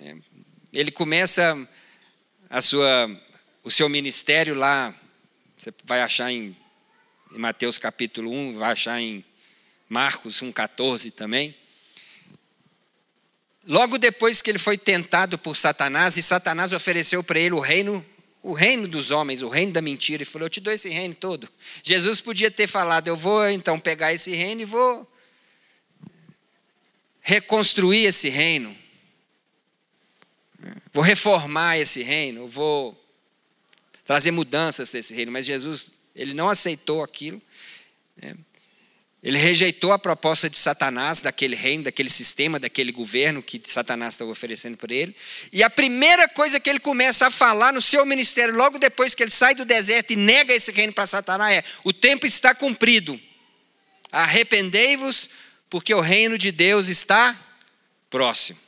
É, 0.02 0.16
ele 0.72 0.90
começa 0.90 1.68
a 2.48 2.60
sua, 2.60 3.08
o 3.62 3.70
seu 3.70 3.88
ministério 3.88 4.54
lá, 4.54 4.94
você 5.60 5.74
vai 5.84 6.00
achar 6.00 6.32
em, 6.32 6.56
Mateus 7.32 7.78
capítulo 7.78 8.32
1, 8.32 8.56
vai 8.56 8.72
achar 8.72 8.98
em 8.98 9.22
Marcos 9.90 10.40
1,14 10.40 11.12
também. 11.12 11.54
Logo 13.66 13.98
depois 13.98 14.40
que 14.40 14.50
ele 14.50 14.58
foi 14.58 14.78
tentado 14.78 15.36
por 15.36 15.58
Satanás, 15.58 16.16
e 16.16 16.22
Satanás 16.22 16.72
ofereceu 16.72 17.22
para 17.22 17.38
ele 17.38 17.54
o 17.54 17.60
reino, 17.60 18.04
o 18.42 18.54
reino 18.54 18.88
dos 18.88 19.10
homens, 19.10 19.42
o 19.42 19.50
reino 19.50 19.70
da 19.70 19.82
mentira, 19.82 20.22
e 20.22 20.26
falou: 20.26 20.46
Eu 20.46 20.50
te 20.50 20.60
dou 20.60 20.72
esse 20.72 20.88
reino 20.88 21.14
todo. 21.14 21.46
Jesus 21.82 22.22
podia 22.22 22.50
ter 22.50 22.66
falado: 22.66 23.08
Eu 23.08 23.16
vou 23.16 23.46
então 23.50 23.78
pegar 23.78 24.14
esse 24.14 24.34
reino 24.34 24.62
e 24.62 24.64
vou 24.64 25.06
reconstruir 27.20 28.06
esse 28.06 28.30
reino. 28.30 28.74
Vou 30.90 31.04
reformar 31.04 31.76
esse 31.76 32.02
reino, 32.02 32.48
vou 32.48 32.99
trazer 34.10 34.32
mudanças 34.32 34.90
desse 34.90 35.14
reino. 35.14 35.30
Mas 35.30 35.46
Jesus, 35.46 35.92
ele 36.16 36.34
não 36.34 36.48
aceitou 36.48 37.00
aquilo. 37.00 37.40
Né? 38.20 38.34
Ele 39.22 39.38
rejeitou 39.38 39.92
a 39.92 40.00
proposta 40.00 40.50
de 40.50 40.58
Satanás, 40.58 41.22
daquele 41.22 41.54
reino, 41.54 41.84
daquele 41.84 42.10
sistema, 42.10 42.58
daquele 42.58 42.90
governo 42.90 43.40
que 43.40 43.62
Satanás 43.64 44.14
estava 44.14 44.32
oferecendo 44.32 44.76
para 44.76 44.92
ele. 44.92 45.14
E 45.52 45.62
a 45.62 45.70
primeira 45.70 46.28
coisa 46.28 46.58
que 46.58 46.68
ele 46.68 46.80
começa 46.80 47.28
a 47.28 47.30
falar 47.30 47.72
no 47.72 47.80
seu 47.80 48.04
ministério, 48.04 48.52
logo 48.52 48.80
depois 48.80 49.14
que 49.14 49.22
ele 49.22 49.30
sai 49.30 49.54
do 49.54 49.64
deserto 49.64 50.12
e 50.12 50.16
nega 50.16 50.52
esse 50.52 50.72
reino 50.72 50.92
para 50.92 51.06
Satanás, 51.06 51.58
é: 51.58 51.64
o 51.84 51.92
tempo 51.92 52.26
está 52.26 52.52
cumprido. 52.52 53.20
Arrependei-vos, 54.10 55.30
porque 55.68 55.94
o 55.94 56.00
reino 56.00 56.36
de 56.36 56.50
Deus 56.50 56.88
está 56.88 57.38
próximo. 58.10 58.58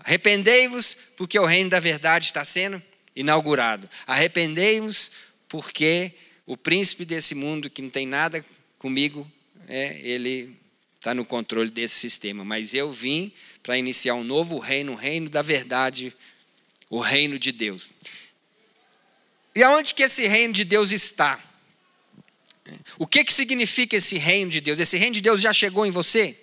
Arrependei-vos, 0.00 0.96
porque 1.16 1.38
o 1.38 1.46
reino 1.46 1.70
da 1.70 1.78
verdade 1.78 2.26
está 2.26 2.44
sendo 2.44 2.82
inaugurado. 3.16 3.88
Arrependei-vos, 4.06 5.10
porque 5.48 6.12
o 6.44 6.56
príncipe 6.56 7.04
desse 7.04 7.34
mundo 7.34 7.70
que 7.70 7.82
não 7.82 7.90
tem 7.90 8.06
nada 8.06 8.44
comigo 8.78 9.28
é, 9.66 9.98
ele 10.00 10.54
está 10.96 11.14
no 11.14 11.24
controle 11.24 11.70
desse 11.70 11.94
sistema. 11.94 12.44
Mas 12.44 12.74
eu 12.74 12.92
vim 12.92 13.32
para 13.62 13.78
iniciar 13.78 14.14
um 14.14 14.22
novo 14.22 14.58
reino, 14.58 14.92
um 14.92 14.96
reino 14.96 15.28
da 15.28 15.42
verdade, 15.42 16.14
o 16.90 17.00
reino 17.00 17.38
de 17.38 17.50
Deus. 17.50 17.90
E 19.54 19.62
aonde 19.62 19.94
que 19.94 20.02
esse 20.02 20.26
reino 20.26 20.52
de 20.52 20.64
Deus 20.64 20.92
está? 20.92 21.42
O 22.98 23.06
que, 23.06 23.24
que 23.24 23.32
significa 23.32 23.96
esse 23.96 24.18
reino 24.18 24.50
de 24.50 24.60
Deus? 24.60 24.78
Esse 24.78 24.96
reino 24.96 25.14
de 25.14 25.20
Deus 25.20 25.40
já 25.40 25.52
chegou 25.52 25.86
em 25.86 25.90
você? 25.90 26.38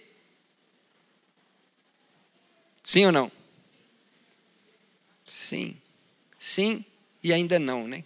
Sim 2.85 3.05
ou 3.05 3.11
não? 3.11 3.31
Sim. 5.25 5.77
Sim 6.45 6.83
e 7.23 7.31
ainda 7.31 7.57
não, 7.57 7.87
né? 7.87 8.03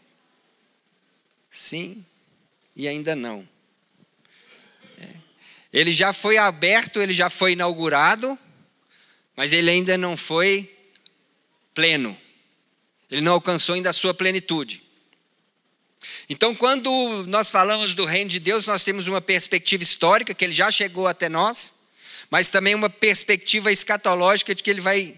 Sim 1.49 2.05
e 2.75 2.87
ainda 2.87 3.15
não. 3.15 3.49
Ele 5.73 5.91
já 5.91 6.13
foi 6.13 6.37
aberto, 6.37 7.01
ele 7.01 7.15
já 7.15 7.31
foi 7.31 7.53
inaugurado, 7.53 8.37
mas 9.35 9.53
ele 9.53 9.71
ainda 9.71 9.97
não 9.97 10.15
foi 10.15 10.71
pleno. 11.73 12.15
Ele 13.09 13.21
não 13.21 13.33
alcançou 13.33 13.73
ainda 13.73 13.89
a 13.89 13.93
sua 13.93 14.13
plenitude. 14.13 14.83
Então, 16.29 16.53
quando 16.53 17.25
nós 17.25 17.49
falamos 17.49 17.95
do 17.95 18.05
reino 18.05 18.29
de 18.29 18.39
Deus, 18.39 18.67
nós 18.67 18.83
temos 18.83 19.07
uma 19.07 19.19
perspectiva 19.19 19.81
histórica, 19.81 20.35
que 20.35 20.45
ele 20.45 20.53
já 20.53 20.69
chegou 20.69 21.07
até 21.07 21.27
nós, 21.27 21.73
mas 22.29 22.51
também 22.51 22.75
uma 22.75 22.89
perspectiva 22.89 23.71
escatológica 23.71 24.53
de 24.53 24.61
que 24.61 24.69
ele 24.69 24.81
vai 24.81 25.17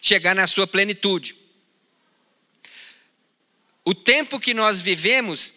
chegar 0.00 0.34
na 0.34 0.46
sua 0.46 0.66
plenitude. 0.66 1.44
O 3.86 3.94
tempo 3.94 4.40
que 4.40 4.52
nós 4.52 4.80
vivemos 4.80 5.52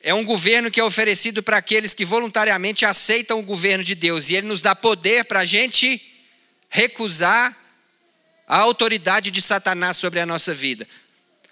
é 0.00 0.14
um 0.14 0.24
governo 0.24 0.70
que 0.70 0.78
é 0.78 0.84
oferecido 0.84 1.42
para 1.42 1.56
aqueles 1.56 1.92
que 1.92 2.04
voluntariamente 2.04 2.84
aceitam 2.84 3.40
o 3.40 3.42
governo 3.42 3.82
de 3.82 3.96
Deus. 3.96 4.30
E 4.30 4.36
ele 4.36 4.46
nos 4.46 4.62
dá 4.62 4.76
poder 4.76 5.24
para 5.24 5.40
a 5.40 5.44
gente 5.44 6.00
recusar 6.68 7.58
a 8.46 8.58
autoridade 8.58 9.32
de 9.32 9.42
Satanás 9.42 9.96
sobre 9.96 10.20
a 10.20 10.26
nossa 10.26 10.54
vida. 10.54 10.86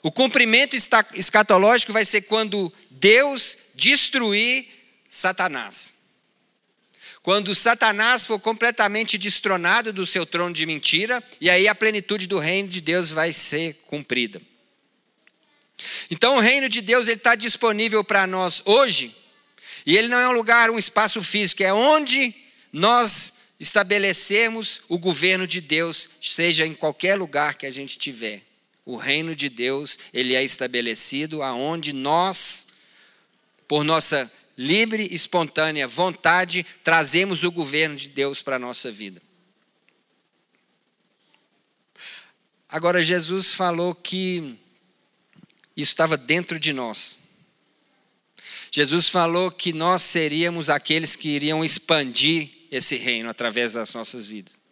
O 0.00 0.12
cumprimento 0.12 0.76
escatológico 0.76 1.92
vai 1.92 2.04
ser 2.04 2.22
quando 2.22 2.72
Deus 2.88 3.58
destruir 3.74 4.68
Satanás. 5.08 5.94
Quando 7.20 7.52
Satanás 7.52 8.28
for 8.28 8.38
completamente 8.38 9.18
destronado 9.18 9.92
do 9.92 10.06
seu 10.06 10.24
trono 10.24 10.54
de 10.54 10.66
mentira, 10.66 11.20
e 11.40 11.50
aí 11.50 11.66
a 11.66 11.74
plenitude 11.74 12.28
do 12.28 12.38
reino 12.38 12.68
de 12.68 12.80
Deus 12.80 13.10
vai 13.10 13.32
ser 13.32 13.74
cumprida. 13.88 14.40
Então 16.10 16.36
o 16.36 16.40
reino 16.40 16.68
de 16.68 16.80
Deus 16.80 17.08
está 17.08 17.34
disponível 17.34 18.02
para 18.02 18.26
nós 18.26 18.62
hoje, 18.64 19.14
e 19.84 19.96
ele 19.96 20.08
não 20.08 20.18
é 20.18 20.28
um 20.28 20.32
lugar, 20.32 20.70
um 20.70 20.78
espaço 20.78 21.22
físico, 21.22 21.62
é 21.62 21.72
onde 21.72 22.34
nós 22.72 23.34
estabelecemos 23.58 24.80
o 24.88 24.98
governo 24.98 25.46
de 25.46 25.60
Deus, 25.60 26.08
seja 26.20 26.66
em 26.66 26.74
qualquer 26.74 27.16
lugar 27.16 27.54
que 27.54 27.66
a 27.66 27.70
gente 27.70 27.98
tiver. 27.98 28.42
O 28.84 28.96
reino 28.96 29.36
de 29.36 29.48
Deus, 29.48 29.98
ele 30.12 30.34
é 30.34 30.42
estabelecido 30.42 31.42
aonde 31.42 31.92
nós, 31.92 32.68
por 33.68 33.84
nossa 33.84 34.30
livre 34.58 35.08
e 35.10 35.14
espontânea 35.14 35.86
vontade, 35.86 36.66
trazemos 36.82 37.44
o 37.44 37.52
governo 37.52 37.96
de 37.96 38.08
Deus 38.08 38.42
para 38.42 38.56
a 38.56 38.58
nossa 38.58 38.90
vida. 38.90 39.22
Agora, 42.68 43.04
Jesus 43.04 43.52
falou 43.52 43.94
que 43.94 44.58
isso 45.76 45.92
estava 45.92 46.16
dentro 46.16 46.58
de 46.58 46.72
nós. 46.72 47.18
Jesus 48.70 49.08
falou 49.08 49.50
que 49.50 49.72
nós 49.72 50.02
seríamos 50.02 50.70
aqueles 50.70 51.14
que 51.14 51.28
iriam 51.28 51.64
expandir 51.64 52.50
esse 52.70 52.96
reino 52.96 53.28
através 53.28 53.74
das 53.74 53.92
nossas 53.92 54.26
vidas. 54.26 54.62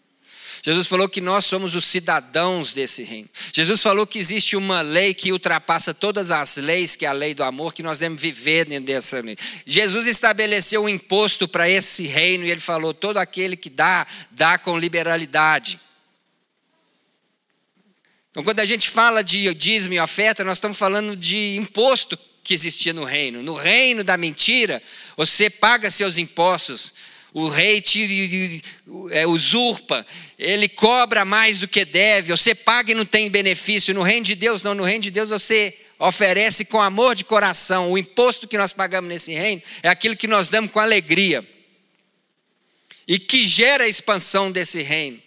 Jesus 0.62 0.86
falou 0.86 1.08
que 1.08 1.20
nós 1.20 1.46
somos 1.46 1.74
os 1.74 1.86
cidadãos 1.86 2.74
desse 2.74 3.02
reino. 3.02 3.28
Jesus 3.52 3.82
falou 3.82 4.06
que 4.06 4.18
existe 4.18 4.56
uma 4.56 4.82
lei 4.82 5.14
que 5.14 5.32
ultrapassa 5.32 5.94
todas 5.94 6.30
as 6.30 6.56
leis, 6.56 6.96
que 6.96 7.06
é 7.06 7.08
a 7.08 7.12
lei 7.12 7.34
do 7.34 7.42
amor, 7.42 7.72
que 7.72 7.82
nós 7.82 7.98
devemos 7.98 8.20
viver 8.20 8.66
dentro 8.66 8.86
dessa 8.86 9.20
lei. 9.20 9.36
Jesus 9.64 10.06
estabeleceu 10.06 10.84
um 10.84 10.88
imposto 10.88 11.48
para 11.48 11.68
esse 11.68 12.06
reino 12.06 12.44
e 12.44 12.50
ele 12.50 12.60
falou: 12.60 12.92
todo 12.92 13.16
aquele 13.16 13.56
que 13.56 13.70
dá, 13.70 14.06
dá 14.30 14.58
com 14.58 14.78
liberalidade. 14.78 15.80
Então, 18.30 18.44
quando 18.44 18.60
a 18.60 18.64
gente 18.66 18.88
fala 18.88 19.24
de 19.24 19.52
dízimo 19.54 19.94
e 19.94 20.00
oferta, 20.00 20.44
nós 20.44 20.58
estamos 20.58 20.78
falando 20.78 21.16
de 21.16 21.56
imposto 21.56 22.16
que 22.44 22.54
existia 22.54 22.92
no 22.92 23.04
reino. 23.04 23.42
No 23.42 23.54
reino 23.54 24.04
da 24.04 24.16
mentira, 24.16 24.80
você 25.16 25.50
paga 25.50 25.90
seus 25.90 26.16
impostos, 26.16 26.94
o 27.32 27.48
rei 27.48 27.80
te 27.80 28.62
é, 29.10 29.26
usurpa, 29.26 30.06
ele 30.38 30.68
cobra 30.68 31.24
mais 31.24 31.58
do 31.58 31.66
que 31.66 31.84
deve, 31.84 32.30
você 32.30 32.54
paga 32.54 32.92
e 32.92 32.94
não 32.94 33.04
tem 33.04 33.28
benefício. 33.28 33.92
No 33.92 34.02
reino 34.02 34.26
de 34.26 34.36
Deus, 34.36 34.62
não, 34.62 34.74
no 34.74 34.84
reino 34.84 35.02
de 35.02 35.10
Deus 35.10 35.30
você 35.30 35.76
oferece 35.98 36.64
com 36.64 36.80
amor 36.80 37.16
de 37.16 37.24
coração. 37.24 37.90
O 37.90 37.98
imposto 37.98 38.46
que 38.46 38.56
nós 38.56 38.72
pagamos 38.72 39.08
nesse 39.08 39.34
reino 39.34 39.60
é 39.82 39.88
aquilo 39.88 40.16
que 40.16 40.28
nós 40.28 40.48
damos 40.48 40.70
com 40.70 40.78
alegria 40.78 41.46
e 43.08 43.18
que 43.18 43.44
gera 43.44 43.84
a 43.84 43.88
expansão 43.88 44.52
desse 44.52 44.82
reino 44.82 45.20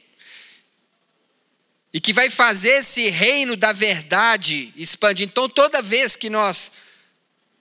e 1.93 2.01
que 2.01 2.11
vai 2.11 2.29
fazer 2.29 2.79
esse 2.79 3.07
reino 3.09 3.55
da 3.55 3.71
verdade 3.71 4.73
expandir. 4.75 5.27
Então, 5.27 5.47
toda 5.47 5.79
vez 5.79 6.15
que 6.15 6.27
nós 6.27 6.71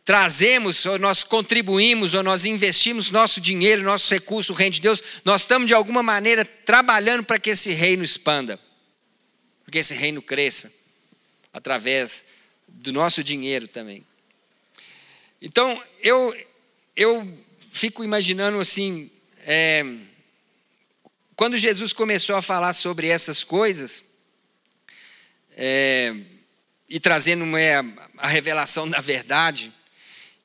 trazemos, 0.05 0.87
ou 0.87 0.99
nós 0.99 1.23
contribuímos, 1.23 2.15
ou 2.15 2.23
nós 2.23 2.47
investimos 2.47 3.11
nosso 3.11 3.41
dinheiro, 3.41 3.83
nosso 3.83 4.13
recurso, 4.13 4.53
o 4.53 4.57
reino 4.57 4.73
de 4.73 4.81
Deus, 4.81 5.03
nós 5.23 5.43
estamos 5.43 5.69
de 5.69 5.75
alguma 5.75 6.03
maneira 6.03 6.47
trabalhando 6.47 7.23
para 7.23 7.39
que 7.39 7.51
esse 7.51 7.73
reino 7.73 8.03
expanda, 8.03 8.59
para 9.63 9.71
que 9.71 9.79
esse 9.79 9.93
reino 9.93 10.23
cresça, 10.23 10.73
através 11.53 12.25
do 12.67 12.91
nosso 12.91 13.23
dinheiro 13.23 13.69
também. 13.69 14.05
Então, 15.43 15.81
eu, 16.03 16.35
eu 16.97 17.39
fico 17.61 18.03
imaginando 18.03 18.59
assim, 18.59 19.11
é, 19.41 19.85
quando 21.37 21.59
Jesus 21.59 21.93
começou 21.93 22.35
a 22.35 22.43
falar 22.43 22.73
sobre 22.73 23.09
essas 23.09 23.45
coisas, 23.45 24.12
é, 25.57 26.15
e 26.89 27.01
trazendo 27.01 27.45
uma, 27.45 27.59
a 28.19 28.29
revelação 28.29 28.89
da 28.89 29.01
verdade. 29.01 29.73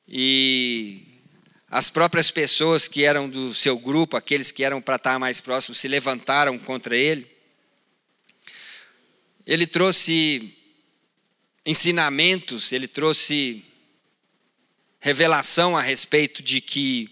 E 0.08 1.02
as 1.70 1.90
próprias 1.90 2.30
pessoas 2.30 2.88
que 2.88 3.04
eram 3.04 3.28
do 3.28 3.54
seu 3.54 3.78
grupo, 3.78 4.16
aqueles 4.16 4.50
que 4.50 4.64
eram 4.64 4.80
para 4.80 4.96
estar 4.96 5.18
mais 5.18 5.40
próximos, 5.40 5.78
se 5.78 5.88
levantaram 5.88 6.58
contra 6.58 6.96
ele. 6.96 7.30
Ele 9.46 9.66
trouxe 9.66 10.54
ensinamentos, 11.64 12.72
ele 12.72 12.88
trouxe 12.88 13.64
revelação 15.00 15.76
a 15.76 15.82
respeito 15.82 16.42
de 16.42 16.60
que 16.60 17.10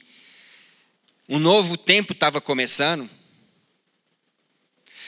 um 1.28 1.38
novo 1.38 1.76
tempo 1.76 2.12
estava 2.12 2.40
começando, 2.40 3.08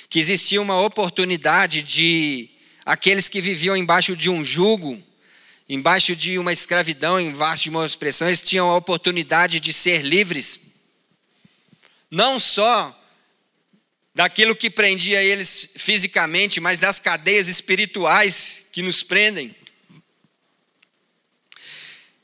que 0.09 0.19
existia 0.19 0.61
uma 0.61 0.81
oportunidade 0.81 1.83
de 1.83 2.51
aqueles 2.89 3.29
que 3.29 3.43
viviam 3.43 3.77
embaixo 3.77 4.17
de 4.17 4.31
um 4.31 4.43
jugo, 4.43 4.99
embaixo 5.69 6.17
de 6.17 6.39
uma 6.39 6.55
escravidão, 6.55 7.21
embaixo 7.21 7.65
de 7.65 7.69
uma 7.69 7.85
expressão, 7.85 8.29
eles 8.29 8.41
tinham 8.41 8.71
a 8.71 8.77
oportunidade 8.77 9.61
de 9.61 9.75
ser 9.75 10.01
livres, 10.01 10.61
não 12.11 12.41
só 12.41 12.99
daquilo 14.15 14.57
que 14.57 14.71
prendia 14.71 15.23
eles 15.23 15.75
fisicamente, 15.77 16.61
mas 16.61 16.79
das 16.79 16.99
cadeias 16.99 17.47
espirituais 17.47 18.63
que 18.73 18.81
nos 18.81 19.03
prendem. 19.03 19.55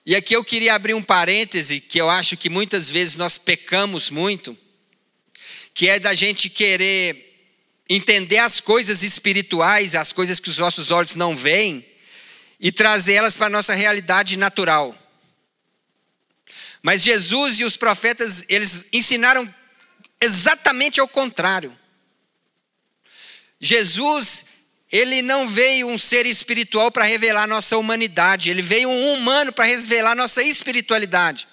E 0.07 0.17
aqui 0.17 0.35
eu 0.35 0.43
queria 0.43 0.75
abrir 0.75 0.95
um 0.95 1.03
parêntese 1.03 1.79
que 1.79 2.01
eu 2.01 2.09
acho 2.09 2.39
que 2.39 2.49
muitas 2.49 2.89
vezes 2.89 3.17
nós 3.17 3.37
pecamos 3.37 4.09
muito, 4.09 4.57
que 5.75 5.91
é 5.91 5.99
da 5.99 6.15
gente 6.15 6.49
querer 6.49 7.34
entender 7.89 8.39
as 8.39 8.61
coisas 8.61 9.03
espirituais, 9.03 9.95
as 9.95 10.13
coisas 10.13 10.41
que 10.41 10.49
os 10.49 10.59
nossos 10.59 10.91
olhos 10.91 11.15
não 11.15 11.37
veem, 11.37 11.87
e 12.59 12.73
trazer 12.73 13.15
elas 13.15 13.37
para 13.37 13.47
a 13.47 13.51
nossa 13.51 13.75
realidade 13.75 14.39
natural. 14.39 14.97
Mas 16.83 17.03
Jesus 17.03 17.61
e 17.61 17.65
os 17.65 17.77
profetas, 17.77 18.45
eles 18.49 18.89
ensinaram 18.93 19.53
exatamente 20.21 21.01
ao 21.01 21.09
contrário. 21.09 21.77
Jesus, 23.61 24.47
ele 24.91 25.23
não 25.23 25.49
veio 25.49 25.89
um 25.89 25.99
ser 25.99 26.27
espiritual 26.27 26.91
para 26.91 27.05
revelar 27.05 27.47
nossa 27.47 27.77
humanidade, 27.77 28.51
ele 28.51 28.63
veio 28.63 28.89
um 28.89 29.15
humano 29.15 29.53
para 29.53 29.65
revelar 29.65 30.15
nossa 30.15 30.43
espiritualidade. 30.43 31.49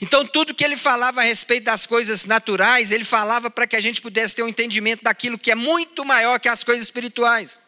Então, 0.00 0.26
tudo 0.26 0.54
que 0.54 0.64
ele 0.64 0.76
falava 0.76 1.20
a 1.20 1.24
respeito 1.24 1.64
das 1.64 1.86
coisas 1.86 2.24
naturais, 2.24 2.92
ele 2.92 3.04
falava 3.04 3.50
para 3.50 3.66
que 3.66 3.76
a 3.76 3.80
gente 3.80 4.00
pudesse 4.00 4.34
ter 4.34 4.42
um 4.42 4.48
entendimento 4.48 5.02
daquilo 5.02 5.38
que 5.38 5.50
é 5.50 5.54
muito 5.54 6.04
maior 6.04 6.38
que 6.38 6.48
as 6.48 6.62
coisas 6.62 6.84
espirituais. 6.84 7.58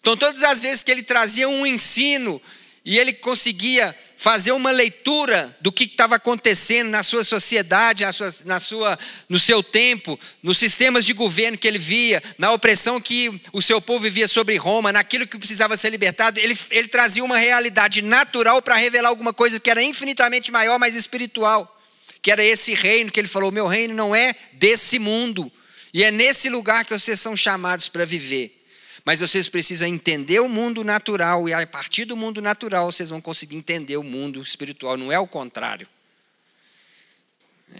Então, 0.00 0.16
todas 0.16 0.42
as 0.42 0.60
vezes 0.60 0.82
que 0.82 0.90
ele 0.90 1.02
trazia 1.02 1.48
um 1.48 1.66
ensino 1.66 2.40
e 2.84 2.98
ele 2.98 3.12
conseguia 3.12 3.96
fazer 4.18 4.50
uma 4.50 4.72
leitura 4.72 5.56
do 5.60 5.70
que 5.70 5.84
estava 5.84 6.16
acontecendo 6.16 6.88
na 6.88 7.04
sua 7.04 7.22
sociedade, 7.22 8.02
na 8.02 8.12
sua, 8.12 8.34
na 8.44 8.58
sua, 8.58 8.98
no 9.28 9.38
seu 9.38 9.62
tempo, 9.62 10.18
nos 10.42 10.58
sistemas 10.58 11.04
de 11.04 11.12
governo 11.12 11.56
que 11.56 11.68
ele 11.68 11.78
via, 11.78 12.20
na 12.36 12.50
opressão 12.50 13.00
que 13.00 13.40
o 13.52 13.62
seu 13.62 13.80
povo 13.80 14.00
vivia 14.00 14.26
sobre 14.26 14.56
Roma, 14.56 14.92
naquilo 14.92 15.24
que 15.24 15.38
precisava 15.38 15.76
ser 15.76 15.90
libertado, 15.90 16.40
ele, 16.40 16.58
ele 16.72 16.88
trazia 16.88 17.22
uma 17.22 17.38
realidade 17.38 18.02
natural 18.02 18.60
para 18.60 18.74
revelar 18.74 19.08
alguma 19.08 19.32
coisa 19.32 19.60
que 19.60 19.70
era 19.70 19.80
infinitamente 19.80 20.50
maior, 20.50 20.80
mais 20.80 20.96
espiritual, 20.96 21.80
que 22.20 22.32
era 22.32 22.42
esse 22.42 22.74
reino 22.74 23.12
que 23.12 23.20
ele 23.20 23.28
falou: 23.28 23.52
meu 23.52 23.68
reino 23.68 23.94
não 23.94 24.16
é 24.16 24.34
desse 24.54 24.98
mundo, 24.98 25.50
e 25.94 26.02
é 26.02 26.10
nesse 26.10 26.48
lugar 26.48 26.84
que 26.84 26.92
vocês 26.92 27.20
são 27.20 27.36
chamados 27.36 27.88
para 27.88 28.04
viver. 28.04 28.57
Mas 29.04 29.20
vocês 29.20 29.48
precisam 29.48 29.88
entender 29.88 30.40
o 30.40 30.48
mundo 30.48 30.84
natural, 30.84 31.48
e 31.48 31.52
a 31.52 31.66
partir 31.66 32.04
do 32.04 32.16
mundo 32.16 32.42
natural 32.42 32.90
vocês 32.90 33.10
vão 33.10 33.20
conseguir 33.20 33.56
entender 33.56 33.96
o 33.96 34.02
mundo 34.02 34.42
espiritual, 34.42 34.96
não 34.96 35.12
é 35.12 35.18
o 35.18 35.26
contrário. 35.26 35.88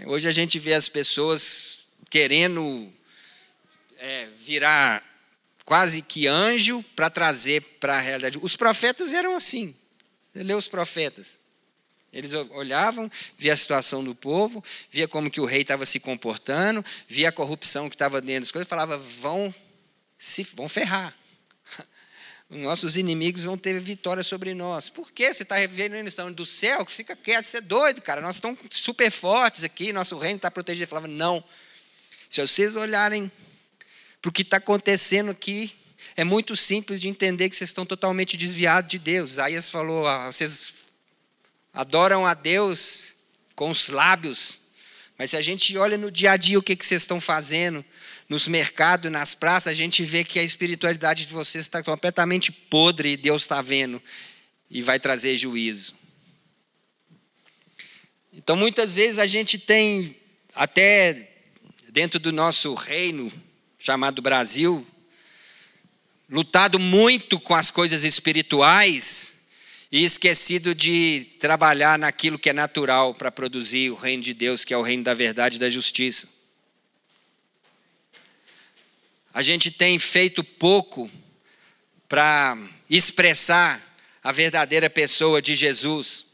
Hoje 0.06 0.28
a 0.28 0.32
gente 0.32 0.58
vê 0.58 0.74
as 0.74 0.88
pessoas 0.88 1.80
querendo 2.10 2.92
é, 3.98 4.28
virar 4.38 5.02
quase 5.64 6.02
que 6.02 6.26
anjo 6.26 6.82
para 6.94 7.10
trazer 7.10 7.60
para 7.80 7.96
a 7.96 8.00
realidade. 8.00 8.38
Os 8.40 8.56
profetas 8.56 9.12
eram 9.12 9.34
assim. 9.34 9.74
Você 10.32 10.42
lê 10.42 10.54
os 10.54 10.68
profetas. 10.68 11.38
Eles 12.12 12.32
olhavam, 12.32 13.10
via 13.36 13.52
a 13.52 13.56
situação 13.56 14.02
do 14.02 14.14
povo, 14.14 14.64
via 14.90 15.06
como 15.06 15.30
que 15.30 15.40
o 15.40 15.44
rei 15.44 15.60
estava 15.60 15.84
se 15.84 16.00
comportando, 16.00 16.82
via 17.06 17.28
a 17.28 17.32
corrupção 17.32 17.88
que 17.88 17.94
estava 17.94 18.20
dentro 18.20 18.42
das 18.42 18.52
coisas, 18.52 18.68
falava, 18.68 18.96
vão 18.96 19.54
se 20.18 20.42
vão 20.54 20.68
ferrar. 20.68 21.16
Nossos 22.50 22.96
inimigos 22.96 23.44
vão 23.44 23.56
ter 23.56 23.78
vitória 23.78 24.24
sobre 24.24 24.54
nós. 24.54 24.90
Por 24.90 25.12
que 25.12 25.32
você 25.32 25.42
está 25.42 25.56
vendo 25.66 25.94
estão 26.08 26.32
do 26.32 26.44
céu? 26.44 26.84
Fica 26.86 27.14
quieto, 27.14 27.44
você 27.44 27.58
é 27.58 27.60
doido, 27.60 28.02
cara. 28.02 28.20
Nós 28.20 28.36
estamos 28.36 28.58
super 28.70 29.10
fortes 29.10 29.62
aqui, 29.62 29.92
nosso 29.92 30.18
reino 30.18 30.36
está 30.36 30.50
protegido. 30.50 30.82
Ele 30.82 30.90
falava, 30.90 31.08
não. 31.08 31.44
Se 32.28 32.40
vocês 32.40 32.74
olharem 32.74 33.30
para 34.20 34.28
o 34.28 34.32
que 34.32 34.42
está 34.42 34.56
acontecendo 34.56 35.30
aqui, 35.30 35.72
é 36.16 36.24
muito 36.24 36.56
simples 36.56 37.00
de 37.00 37.06
entender 37.06 37.48
que 37.48 37.54
vocês 37.54 37.70
estão 37.70 37.86
totalmente 37.86 38.36
desviados 38.36 38.90
de 38.90 38.98
Deus. 38.98 39.32
Isaías 39.32 39.68
falou, 39.68 40.06
ah, 40.06 40.26
vocês 40.26 40.86
adoram 41.72 42.26
a 42.26 42.34
Deus 42.34 43.14
com 43.54 43.70
os 43.70 43.88
lábios, 43.88 44.60
mas 45.16 45.30
se 45.30 45.36
a 45.36 45.42
gente 45.42 45.76
olha 45.76 45.96
no 45.96 46.10
dia 46.10 46.32
a 46.32 46.36
dia 46.36 46.58
o 46.58 46.62
que, 46.62 46.74
que 46.74 46.84
vocês 46.84 47.02
estão 47.02 47.20
fazendo, 47.20 47.84
nos 48.28 48.46
mercados, 48.46 49.10
nas 49.10 49.34
praças, 49.34 49.72
a 49.72 49.74
gente 49.74 50.04
vê 50.04 50.22
que 50.22 50.38
a 50.38 50.42
espiritualidade 50.42 51.24
de 51.24 51.32
vocês 51.32 51.64
está 51.64 51.82
completamente 51.82 52.52
podre 52.52 53.12
e 53.12 53.16
Deus 53.16 53.42
está 53.42 53.62
vendo 53.62 54.02
e 54.70 54.82
vai 54.82 55.00
trazer 55.00 55.36
juízo. 55.38 55.94
Então, 58.32 58.54
muitas 58.54 58.96
vezes 58.96 59.18
a 59.18 59.26
gente 59.26 59.58
tem, 59.58 60.14
até 60.54 61.28
dentro 61.90 62.20
do 62.20 62.30
nosso 62.30 62.74
reino 62.74 63.32
chamado 63.78 64.20
Brasil, 64.20 64.86
lutado 66.28 66.78
muito 66.78 67.40
com 67.40 67.54
as 67.54 67.70
coisas 67.70 68.04
espirituais 68.04 69.38
e 69.90 70.04
esquecido 70.04 70.74
de 70.74 71.30
trabalhar 71.40 71.98
naquilo 71.98 72.38
que 72.38 72.50
é 72.50 72.52
natural 72.52 73.14
para 73.14 73.32
produzir 73.32 73.90
o 73.90 73.94
reino 73.94 74.22
de 74.22 74.34
Deus, 74.34 74.64
que 74.64 74.74
é 74.74 74.76
o 74.76 74.82
reino 74.82 75.02
da 75.02 75.14
verdade 75.14 75.56
e 75.56 75.58
da 75.58 75.70
justiça. 75.70 76.37
A 79.32 79.42
gente 79.42 79.70
tem 79.70 79.98
feito 79.98 80.42
pouco 80.42 81.10
para 82.08 82.56
expressar 82.88 83.80
a 84.22 84.32
verdadeira 84.32 84.88
pessoa 84.88 85.40
de 85.42 85.54
Jesus. 85.54 86.26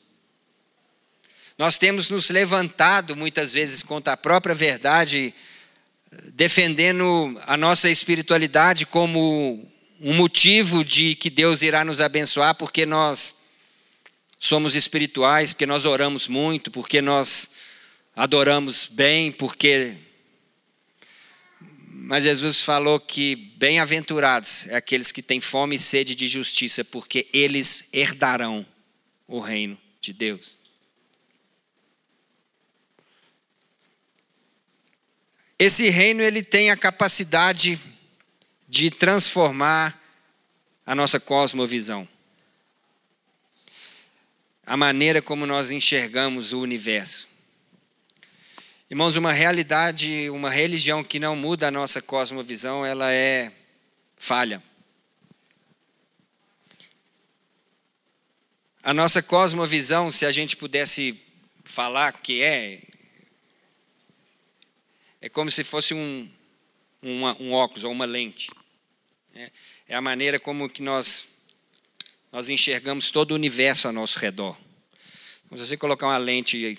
Nós 1.59 1.79
temos 1.79 2.09
nos 2.09 2.31
levantado 2.31 3.15
muitas 3.15 3.53
vezes 3.53 3.83
contra 3.83 4.15
a 4.15 4.17
própria 4.17 4.55
verdade, 4.55 5.35
defendendo 6.33 7.41
a 7.47 7.57
nossa 7.57 7.91
espiritualidade 7.91 8.87
como 8.87 9.69
um 10.01 10.15
motivo 10.15 10.85
de 10.85 11.15
que 11.15 11.31
Deus 11.31 11.63
irá 11.63 11.85
nos 11.85 12.01
abençoar, 12.01 12.55
porque 12.55 12.85
nós 12.87 13.37
somos 14.39 14.75
espirituais, 14.75 15.53
porque 15.53 15.67
nós 15.67 15.85
oramos 15.85 16.29
muito, 16.29 16.71
porque 16.71 17.01
nós 17.01 17.51
adoramos 18.15 18.87
bem, 18.87 19.33
porque. 19.33 19.97
Mas 22.07 22.25
Jesus 22.25 22.61
falou 22.61 23.01
que 23.01 23.35
bem-aventurados 23.35 24.67
é 24.69 24.77
aqueles 24.77 25.11
que 25.11 25.23
têm 25.23 25.41
fome 25.41 25.77
e 25.77 25.79
sede 25.79 26.15
de 26.15 26.29
justiça, 26.29 26.85
porque 26.85 27.27
eles 27.33 27.89
herdarão 27.95 28.67
o 29.27 29.41
reino 29.41 29.79
de 30.03 30.13
Deus. 30.13 30.59
Esse 35.59 35.89
reino 35.89 36.21
ele 36.21 36.43
tem 36.43 36.71
a 36.71 36.77
capacidade 36.77 37.81
de 38.69 38.91
transformar 38.91 39.99
a 40.85 40.95
nossa 40.95 41.19
cosmovisão 41.19 42.07
a 44.67 44.77
maneira 44.77 45.21
como 45.21 45.47
nós 45.47 45.71
enxergamos 45.71 46.53
o 46.53 46.61
universo. 46.61 47.29
Irmãos, 48.91 49.17
uma 49.17 49.33
realidade, 49.33 50.29
uma 50.29 50.51
religião 50.51 51.03
que 51.03 51.19
não 51.19 51.35
muda 51.35 51.69
a 51.69 51.71
nossa 51.71 52.03
cosmovisão, 52.03 52.85
ela 52.85 53.11
é 53.11 53.51
falha. 54.17 54.63
A 58.83 58.93
nossa 58.93 59.23
cosmovisão, 59.23 60.11
se 60.11 60.27
a 60.27 60.31
gente 60.31 60.57
pudesse 60.57 61.19
falar 61.65 62.13
o 62.15 62.19
que 62.19 62.43
é, 62.43 62.83
é 65.23 65.29
como 65.31 65.51
se 65.51 65.65
fosse 65.65 65.95
um, 65.95 66.31
um, 67.03 67.25
um 67.41 67.53
óculos 67.53 67.85
ou 67.85 67.91
uma 67.91 68.05
lente. 68.05 68.51
É, 69.35 69.51
é 69.89 69.95
a 69.95 70.01
maneira 70.03 70.39
como 70.39 70.69
que 70.69 70.83
nós 70.83 71.27
nós 72.31 72.49
enxergamos 72.49 73.11
todo 73.11 73.31
o 73.31 73.37
universo 73.37 73.87
ao 73.87 73.93
nosso 73.93 74.19
redor. 74.19 74.59
Então, 75.47 75.57
se 75.57 75.69
você 75.69 75.77
colocar 75.77 76.09
uma 76.09 76.19
lente 76.19 76.77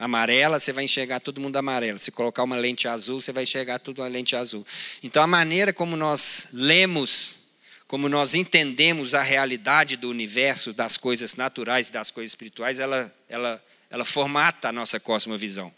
amarela, 0.00 0.58
você 0.58 0.72
vai 0.72 0.84
enxergar 0.84 1.20
todo 1.20 1.42
mundo 1.42 1.56
amarelo. 1.56 1.98
Se 1.98 2.10
colocar 2.10 2.42
uma 2.42 2.56
lente 2.56 2.88
azul, 2.88 3.20
você 3.20 3.32
vai 3.32 3.42
enxergar 3.42 3.78
tudo 3.78 4.00
uma 4.00 4.08
lente 4.08 4.34
azul. 4.34 4.66
Então, 5.02 5.22
a 5.22 5.26
maneira 5.26 5.74
como 5.74 5.94
nós 5.94 6.48
lemos, 6.54 7.40
como 7.86 8.08
nós 8.08 8.34
entendemos 8.34 9.14
a 9.14 9.22
realidade 9.22 9.98
do 9.98 10.08
universo, 10.08 10.72
das 10.72 10.96
coisas 10.96 11.36
naturais 11.36 11.90
e 11.90 11.92
das 11.92 12.10
coisas 12.10 12.30
espirituais, 12.30 12.80
ela, 12.80 13.14
ela, 13.28 13.62
ela 13.90 14.04
formata 14.06 14.70
a 14.70 14.72
nossa 14.72 14.98
cosmovisão. 14.98 15.70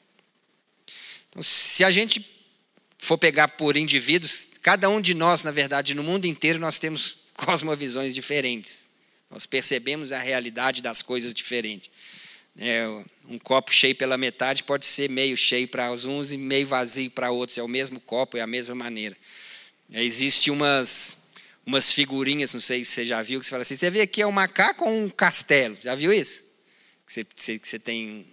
Então, 1.28 1.42
se 1.42 1.82
a 1.82 1.90
gente 1.90 2.24
for 2.98 3.18
pegar 3.18 3.48
por 3.48 3.76
indivíduos, 3.76 4.46
cada 4.62 4.88
um 4.88 5.00
de 5.00 5.14
nós, 5.14 5.42
na 5.42 5.50
verdade, 5.50 5.94
no 5.94 6.04
mundo 6.04 6.26
inteiro, 6.26 6.60
nós 6.60 6.78
temos 6.78 7.24
cosmovisões 7.34 8.14
diferentes. 8.14 8.88
Nós 9.28 9.46
percebemos 9.46 10.12
a 10.12 10.18
realidade 10.20 10.80
das 10.80 11.02
coisas 11.02 11.34
diferentes. 11.34 11.90
É, 12.58 12.86
um 13.28 13.38
copo 13.38 13.72
cheio 13.72 13.94
pela 13.94 14.18
metade 14.18 14.62
pode 14.62 14.84
ser 14.84 15.08
meio 15.08 15.36
cheio 15.36 15.66
para 15.66 15.90
uns 15.90 16.32
e 16.32 16.36
meio 16.36 16.66
vazio 16.66 17.10
para 17.10 17.30
outros. 17.30 17.58
É 17.58 17.62
o 17.62 17.68
mesmo 17.68 17.98
copo, 18.00 18.36
é 18.36 18.40
a 18.40 18.46
mesma 18.46 18.74
maneira. 18.74 19.16
É, 19.90 20.02
existe 20.02 20.50
umas, 20.50 21.18
umas 21.64 21.92
figurinhas, 21.92 22.52
não 22.52 22.60
sei 22.60 22.84
se 22.84 22.92
você 22.92 23.06
já 23.06 23.22
viu, 23.22 23.40
que 23.40 23.46
você 23.46 23.50
fala 23.50 23.62
assim: 23.62 23.76
você 23.76 23.90
vê 23.90 24.02
aqui 24.02 24.20
é 24.22 24.26
um 24.26 24.32
macaco 24.32 24.84
ou 24.84 24.90
um 24.90 25.08
castelo? 25.08 25.76
Já 25.80 25.94
viu 25.94 26.12
isso? 26.12 26.42
Que 27.06 27.12
você, 27.12 27.26
você, 27.36 27.60
você 27.62 27.78
tem 27.78 28.26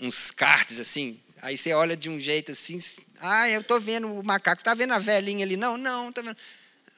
uns 0.00 0.30
cards 0.30 0.78
assim. 0.78 1.18
Aí 1.40 1.58
você 1.58 1.72
olha 1.72 1.96
de 1.96 2.08
um 2.08 2.20
jeito 2.20 2.52
assim, 2.52 2.78
ah, 3.20 3.48
eu 3.48 3.62
estou 3.62 3.80
vendo 3.80 4.12
o 4.12 4.22
macaco, 4.22 4.60
está 4.60 4.74
vendo 4.74 4.92
a 4.92 4.98
velhinha 4.98 5.44
ali? 5.44 5.56
Não, 5.56 5.76
não, 5.76 6.08
estou 6.08 6.22
vendo. 6.22 6.36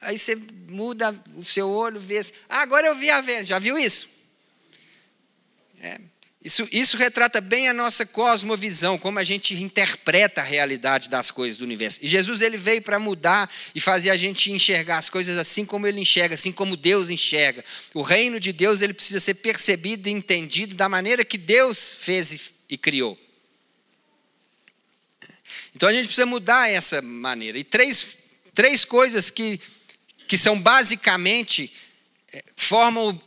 Aí 0.01 0.19
você 0.19 0.35
muda 0.67 1.11
o 1.35 1.43
seu 1.43 1.67
olho, 1.67 1.99
vê. 1.99 2.23
Ah, 2.47 2.61
agora 2.61 2.85
eu 2.85 2.95
vi 2.95 3.09
a 3.09 3.21
velha. 3.21 3.43
Já 3.43 3.57
viu 3.57 3.77
isso? 3.77 4.09
É. 5.79 5.99
Isso, 6.45 6.69
isso 6.71 6.95
retrata 6.95 7.41
bem 7.41 7.67
a 7.69 7.73
nossa 7.73 8.05
cosmovisão, 8.05 8.99
como 8.99 9.17
a 9.17 9.23
gente 9.23 9.55
interpreta 9.55 10.41
a 10.41 10.43
realidade 10.43 11.09
das 11.09 11.31
coisas 11.31 11.57
do 11.57 11.65
universo. 11.65 11.97
E 12.03 12.07
Jesus 12.07 12.39
ele 12.39 12.55
veio 12.55 12.83
para 12.83 12.99
mudar 12.99 13.51
e 13.73 13.81
fazer 13.81 14.11
a 14.11 14.15
gente 14.15 14.51
enxergar 14.51 14.99
as 14.99 15.09
coisas 15.09 15.39
assim 15.39 15.65
como 15.65 15.87
ele 15.87 15.99
enxerga, 15.99 16.35
assim 16.35 16.51
como 16.51 16.77
Deus 16.77 17.09
enxerga. 17.09 17.65
O 17.95 18.03
reino 18.03 18.39
de 18.39 18.53
Deus 18.53 18.83
ele 18.83 18.93
precisa 18.93 19.19
ser 19.19 19.33
percebido 19.33 20.07
e 20.07 20.11
entendido 20.11 20.75
da 20.75 20.87
maneira 20.87 21.25
que 21.25 21.39
Deus 21.39 21.97
fez 21.99 22.31
e, 22.31 22.41
e 22.69 22.77
criou. 22.77 23.17
Então 25.75 25.89
a 25.89 25.93
gente 25.93 26.05
precisa 26.05 26.27
mudar 26.27 26.69
essa 26.69 27.01
maneira. 27.01 27.57
E 27.57 27.63
três, 27.63 28.19
três 28.53 28.85
coisas 28.85 29.31
que, 29.31 29.59
que 30.27 30.37
são 30.37 30.61
basicamente, 30.61 31.73
eh, 32.31 32.43
formam 32.55 33.19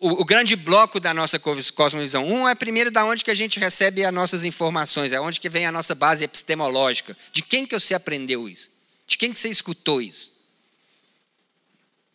o, 0.00 0.22
o, 0.22 0.24
grande 0.24 0.54
bloco 0.56 1.00
da 1.00 1.12
nossa 1.12 1.38
cosmovisão. 1.38 2.26
Um 2.26 2.48
é 2.48 2.54
primeiro 2.54 2.90
da 2.90 3.04
onde 3.04 3.24
que 3.24 3.30
a 3.30 3.34
gente 3.34 3.58
recebe 3.58 4.04
as 4.04 4.12
nossas 4.12 4.44
informações, 4.44 5.12
é 5.12 5.20
onde 5.20 5.40
que 5.40 5.48
vem 5.48 5.66
a 5.66 5.72
nossa 5.72 5.94
base 5.94 6.24
epistemológica. 6.24 7.16
De 7.32 7.42
quem 7.42 7.66
que 7.66 7.78
você 7.78 7.94
aprendeu 7.94 8.48
isso? 8.48 8.70
De 9.06 9.18
quem 9.18 9.32
que 9.32 9.40
você 9.40 9.48
escutou 9.48 10.00
isso? 10.00 10.32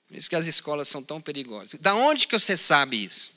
Por 0.07 0.17
isso 0.17 0.29
que 0.29 0.35
as 0.35 0.47
escolas 0.47 0.87
são 0.87 1.03
tão 1.03 1.19
perigosas. 1.19 1.79
Da 1.79 1.95
onde 1.95 2.27
que 2.27 2.37
você 2.37 2.55
sabe 2.55 3.03
isso? 3.03 3.31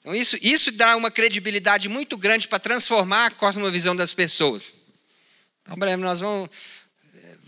Então 0.00 0.14
isso, 0.14 0.38
isso 0.40 0.70
dá 0.70 0.96
uma 0.96 1.10
credibilidade 1.10 1.88
muito 1.88 2.16
grande 2.16 2.46
para 2.46 2.60
transformar 2.60 3.26
a 3.26 3.30
cosmovisão 3.30 3.94
das 3.94 4.14
pessoas. 4.14 4.74
Então, 5.62 5.96
nós 5.98 6.20
vamos 6.20 6.48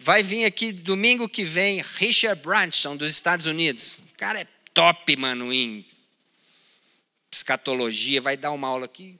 Vai 0.00 0.22
vir 0.22 0.44
aqui 0.44 0.70
domingo 0.70 1.28
que 1.28 1.42
vem 1.42 1.82
Richard 1.82 2.40
Branson, 2.40 2.96
dos 2.96 3.10
Estados 3.10 3.46
Unidos. 3.46 3.98
O 4.14 4.16
cara 4.16 4.40
é 4.42 4.46
top, 4.72 5.16
mano, 5.16 5.52
em 5.52 5.84
escatologia. 7.32 8.20
Vai 8.20 8.36
dar 8.36 8.52
uma 8.52 8.68
aula 8.68 8.84
aqui. 8.84 9.18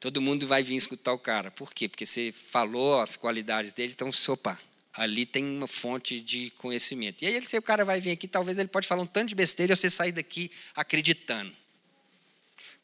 Todo 0.00 0.20
mundo 0.20 0.44
vai 0.44 0.64
vir 0.64 0.74
escutar 0.74 1.12
o 1.12 1.18
cara. 1.20 1.52
Por 1.52 1.72
quê? 1.72 1.88
Porque 1.88 2.04
você 2.04 2.32
falou 2.32 3.00
as 3.00 3.16
qualidades 3.16 3.72
dele, 3.72 3.92
então, 3.92 4.10
opa, 4.26 4.60
ali 4.92 5.24
tem 5.24 5.44
uma 5.44 5.68
fonte 5.68 6.20
de 6.20 6.50
conhecimento. 6.58 7.22
E 7.22 7.28
aí, 7.28 7.46
se 7.46 7.56
o 7.56 7.62
cara 7.62 7.84
vai 7.84 8.00
vir 8.00 8.10
aqui, 8.10 8.26
talvez 8.26 8.58
ele 8.58 8.68
pode 8.68 8.88
falar 8.88 9.02
um 9.02 9.06
tanto 9.06 9.28
de 9.28 9.34
besteira 9.36 9.72
e 9.72 9.76
você 9.76 9.88
sair 9.88 10.10
daqui 10.10 10.50
acreditando. 10.74 11.54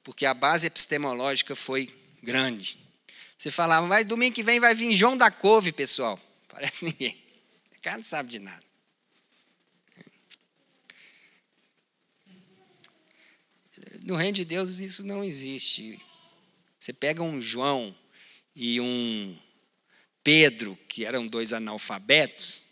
Porque 0.04 0.24
a 0.24 0.32
base 0.32 0.68
epistemológica 0.68 1.56
foi 1.56 1.92
grande. 2.22 2.85
Você 3.36 3.50
falava, 3.50 3.86
mas 3.86 4.06
domingo 4.06 4.34
que 4.34 4.42
vem 4.42 4.58
vai 4.58 4.74
vir 4.74 4.94
João 4.94 5.16
da 5.16 5.30
Couve, 5.30 5.72
pessoal. 5.72 6.18
Parece 6.48 6.84
ninguém. 6.84 7.16
O 7.76 7.80
cara 7.80 7.98
não 7.98 8.04
sabe 8.04 8.30
de 8.30 8.38
nada. 8.38 8.64
No 14.02 14.16
reino 14.16 14.32
de 14.32 14.44
Deus 14.44 14.78
isso 14.78 15.04
não 15.04 15.22
existe. 15.22 16.00
Você 16.78 16.92
pega 16.92 17.22
um 17.22 17.40
João 17.40 17.94
e 18.54 18.80
um 18.80 19.36
Pedro, 20.22 20.78
que 20.88 21.04
eram 21.04 21.26
dois 21.26 21.52
analfabetos, 21.52 22.62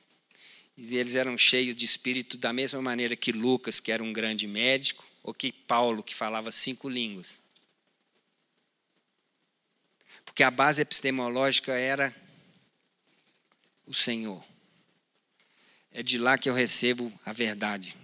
e 0.77 0.97
eles 0.97 1.15
eram 1.15 1.37
cheios 1.39 1.77
de 1.77 1.85
espírito 1.85 2.37
da 2.37 2.53
mesma 2.53 2.81
maneira 2.81 3.15
que 3.15 3.31
Lucas, 3.31 3.79
que 3.79 3.93
era 3.93 4.03
um 4.03 4.13
grande 4.13 4.47
médico, 4.47 5.05
ou 5.23 5.33
que 5.33 5.53
Paulo, 5.53 6.03
que 6.03 6.15
falava 6.15 6.51
cinco 6.51 6.89
línguas. 6.89 7.39
Porque 10.35 10.43
a 10.43 10.51
base 10.51 10.83
epistemológica 10.83 11.71
era 11.75 12.13
o 13.87 13.95
Senhor. 13.95 14.45
É 15.93 16.03
de 16.03 16.19
lá 16.19 16.37
que 16.37 16.51
eu 16.51 16.55
recebo 16.55 17.13
a 17.25 17.33
verdade. 17.33 17.97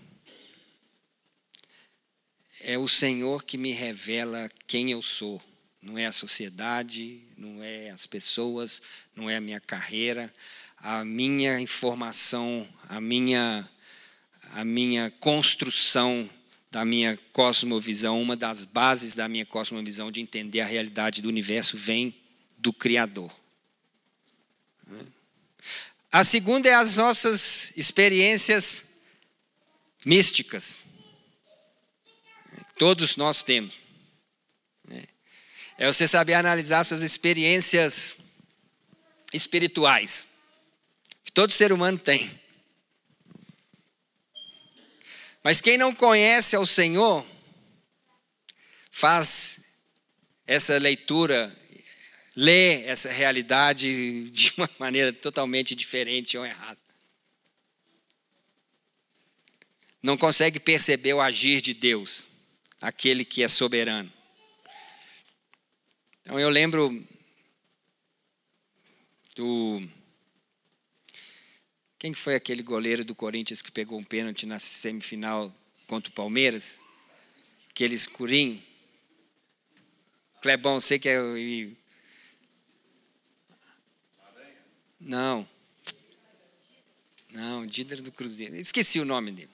É 2.60 2.78
o 2.78 2.86
Senhor 2.86 3.42
que 3.42 3.58
me 3.58 3.72
revela 3.72 4.48
quem 4.68 4.92
eu 4.92 5.02
sou. 5.02 5.42
Não 5.82 5.98
é 5.98 6.06
a 6.06 6.12
sociedade, 6.12 7.20
não 7.36 7.64
é 7.64 7.90
as 7.90 8.06
pessoas, 8.06 8.80
não 9.16 9.28
é 9.28 9.34
a 9.34 9.40
minha 9.40 9.58
carreira. 9.58 10.32
A 10.76 11.04
minha 11.04 11.58
informação, 11.58 12.64
a 12.88 13.00
minha, 13.00 13.68
a 14.52 14.64
minha 14.64 15.10
construção 15.18 16.30
da 16.70 16.84
minha 16.84 17.18
cosmovisão, 17.32 18.20
uma 18.22 18.36
das 18.36 18.64
bases 18.64 19.14
da 19.14 19.28
minha 19.28 19.44
cosmovisão 19.44 20.10
de 20.10 20.20
entender 20.20 20.60
a 20.60 20.66
realidade 20.66 21.20
do 21.20 21.28
universo 21.28 21.76
vem 21.76 22.14
do 22.56 22.72
Criador. 22.72 23.30
A 26.12 26.24
segunda 26.24 26.68
é 26.68 26.74
as 26.74 26.96
nossas 26.96 27.72
experiências 27.76 28.88
místicas. 30.04 30.84
Todos 32.76 33.16
nós 33.16 33.42
temos. 33.42 33.74
É 35.76 35.86
você 35.86 36.06
saber 36.06 36.34
analisar 36.34 36.84
suas 36.84 37.02
experiências 37.02 38.16
espirituais, 39.32 40.26
que 41.24 41.32
todo 41.32 41.52
ser 41.52 41.72
humano 41.72 41.98
tem. 41.98 42.39
Mas 45.42 45.60
quem 45.60 45.78
não 45.78 45.94
conhece 45.94 46.54
ao 46.54 46.66
Senhor, 46.66 47.26
faz 48.90 49.64
essa 50.46 50.76
leitura 50.78 51.56
lê 52.34 52.84
essa 52.84 53.10
realidade 53.10 54.30
de 54.30 54.52
uma 54.56 54.68
maneira 54.78 55.12
totalmente 55.12 55.74
diferente 55.74 56.38
ou 56.38 56.46
errada. 56.46 56.78
Não 60.02 60.16
consegue 60.16 60.58
perceber 60.58 61.12
o 61.12 61.20
agir 61.20 61.60
de 61.60 61.74
Deus, 61.74 62.26
aquele 62.80 63.24
que 63.24 63.42
é 63.42 63.48
soberano. 63.48 64.10
Então 66.22 66.40
eu 66.40 66.48
lembro 66.48 67.06
do. 69.36 69.86
Quem 72.00 72.14
foi 72.14 72.34
aquele 72.34 72.62
goleiro 72.62 73.04
do 73.04 73.14
Corinthians 73.14 73.60
que 73.60 73.70
pegou 73.70 73.98
um 73.98 74.02
pênalti 74.02 74.46
na 74.46 74.58
semifinal 74.58 75.54
contra 75.86 76.10
o 76.10 76.14
Palmeiras? 76.14 76.80
Aquele 77.68 77.94
escurinho. 77.94 78.60
Clebão, 80.40 80.80
sei 80.80 80.98
que 80.98 81.10
é 81.10 81.18
Não. 84.98 85.46
Não, 87.32 87.66
Díder 87.66 88.00
do 88.00 88.10
Cruzeiro. 88.10 88.56
Esqueci 88.56 88.98
o 88.98 89.04
nome 89.04 89.32
dele. 89.32 89.50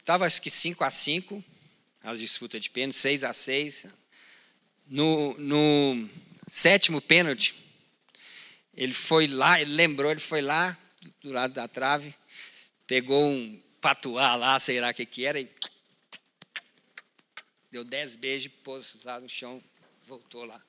Estava 0.00 0.26
acho 0.26 0.42
que 0.42 0.50
5 0.50 0.82
a 0.82 0.90
5 0.90 1.44
as 2.02 2.18
disputas 2.18 2.60
de 2.60 2.68
pênalti, 2.68 2.96
6 2.96 3.22
a 3.22 3.32
6 3.32 3.86
no, 4.88 5.38
no 5.38 6.10
sétimo 6.48 7.00
pênalti, 7.00 7.61
ele 8.74 8.94
foi 8.94 9.26
lá, 9.26 9.60
ele 9.60 9.72
lembrou, 9.72 10.10
ele 10.10 10.20
foi 10.20 10.40
lá 10.40 10.76
do 11.20 11.32
lado 11.32 11.52
da 11.52 11.66
trave, 11.68 12.14
pegou 12.86 13.24
um 13.28 13.60
patuá 13.80 14.34
lá, 14.36 14.58
sei 14.58 14.80
lá 14.80 14.90
o 14.90 14.94
que, 14.94 15.04
que 15.04 15.24
era, 15.24 15.40
e 15.40 15.48
deu 17.70 17.84
dez 17.84 18.14
beijos, 18.14 18.52
pôs 18.62 19.02
lá 19.04 19.18
no 19.18 19.28
chão, 19.28 19.62
voltou 20.06 20.44
lá. 20.44 20.62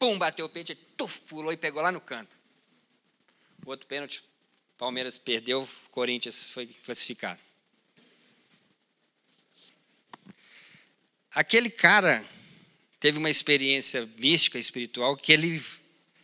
pum, 0.00 0.18
bateu 0.18 0.46
o 0.46 0.48
pênalti, 0.48 0.74
tuf, 0.96 1.20
pulou 1.20 1.52
e 1.52 1.58
pegou 1.58 1.82
lá 1.82 1.92
no 1.92 2.00
canto. 2.00 2.38
O 3.66 3.68
outro 3.68 3.86
pênalti, 3.86 4.24
Palmeiras 4.78 5.18
perdeu, 5.18 5.68
Corinthians 5.90 6.48
foi 6.48 6.66
classificado. 6.66 7.38
Aquele 11.32 11.68
cara 11.68 12.24
teve 13.00 13.18
uma 13.18 13.30
experiência 13.30 14.08
mística, 14.18 14.58
espiritual, 14.58 15.16
que 15.16 15.32
ele 15.32 15.64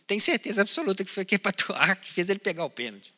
tem 0.05 0.19
certeza 0.19 0.61
absoluta 0.61 1.03
que 1.03 1.11
foi 1.11 1.25
que 1.25 1.37
Patuá 1.37 1.95
que 1.95 2.13
fez 2.13 2.29
ele 2.29 2.39
pegar 2.39 2.63
o 2.63 2.69
pênalti. 2.69 3.13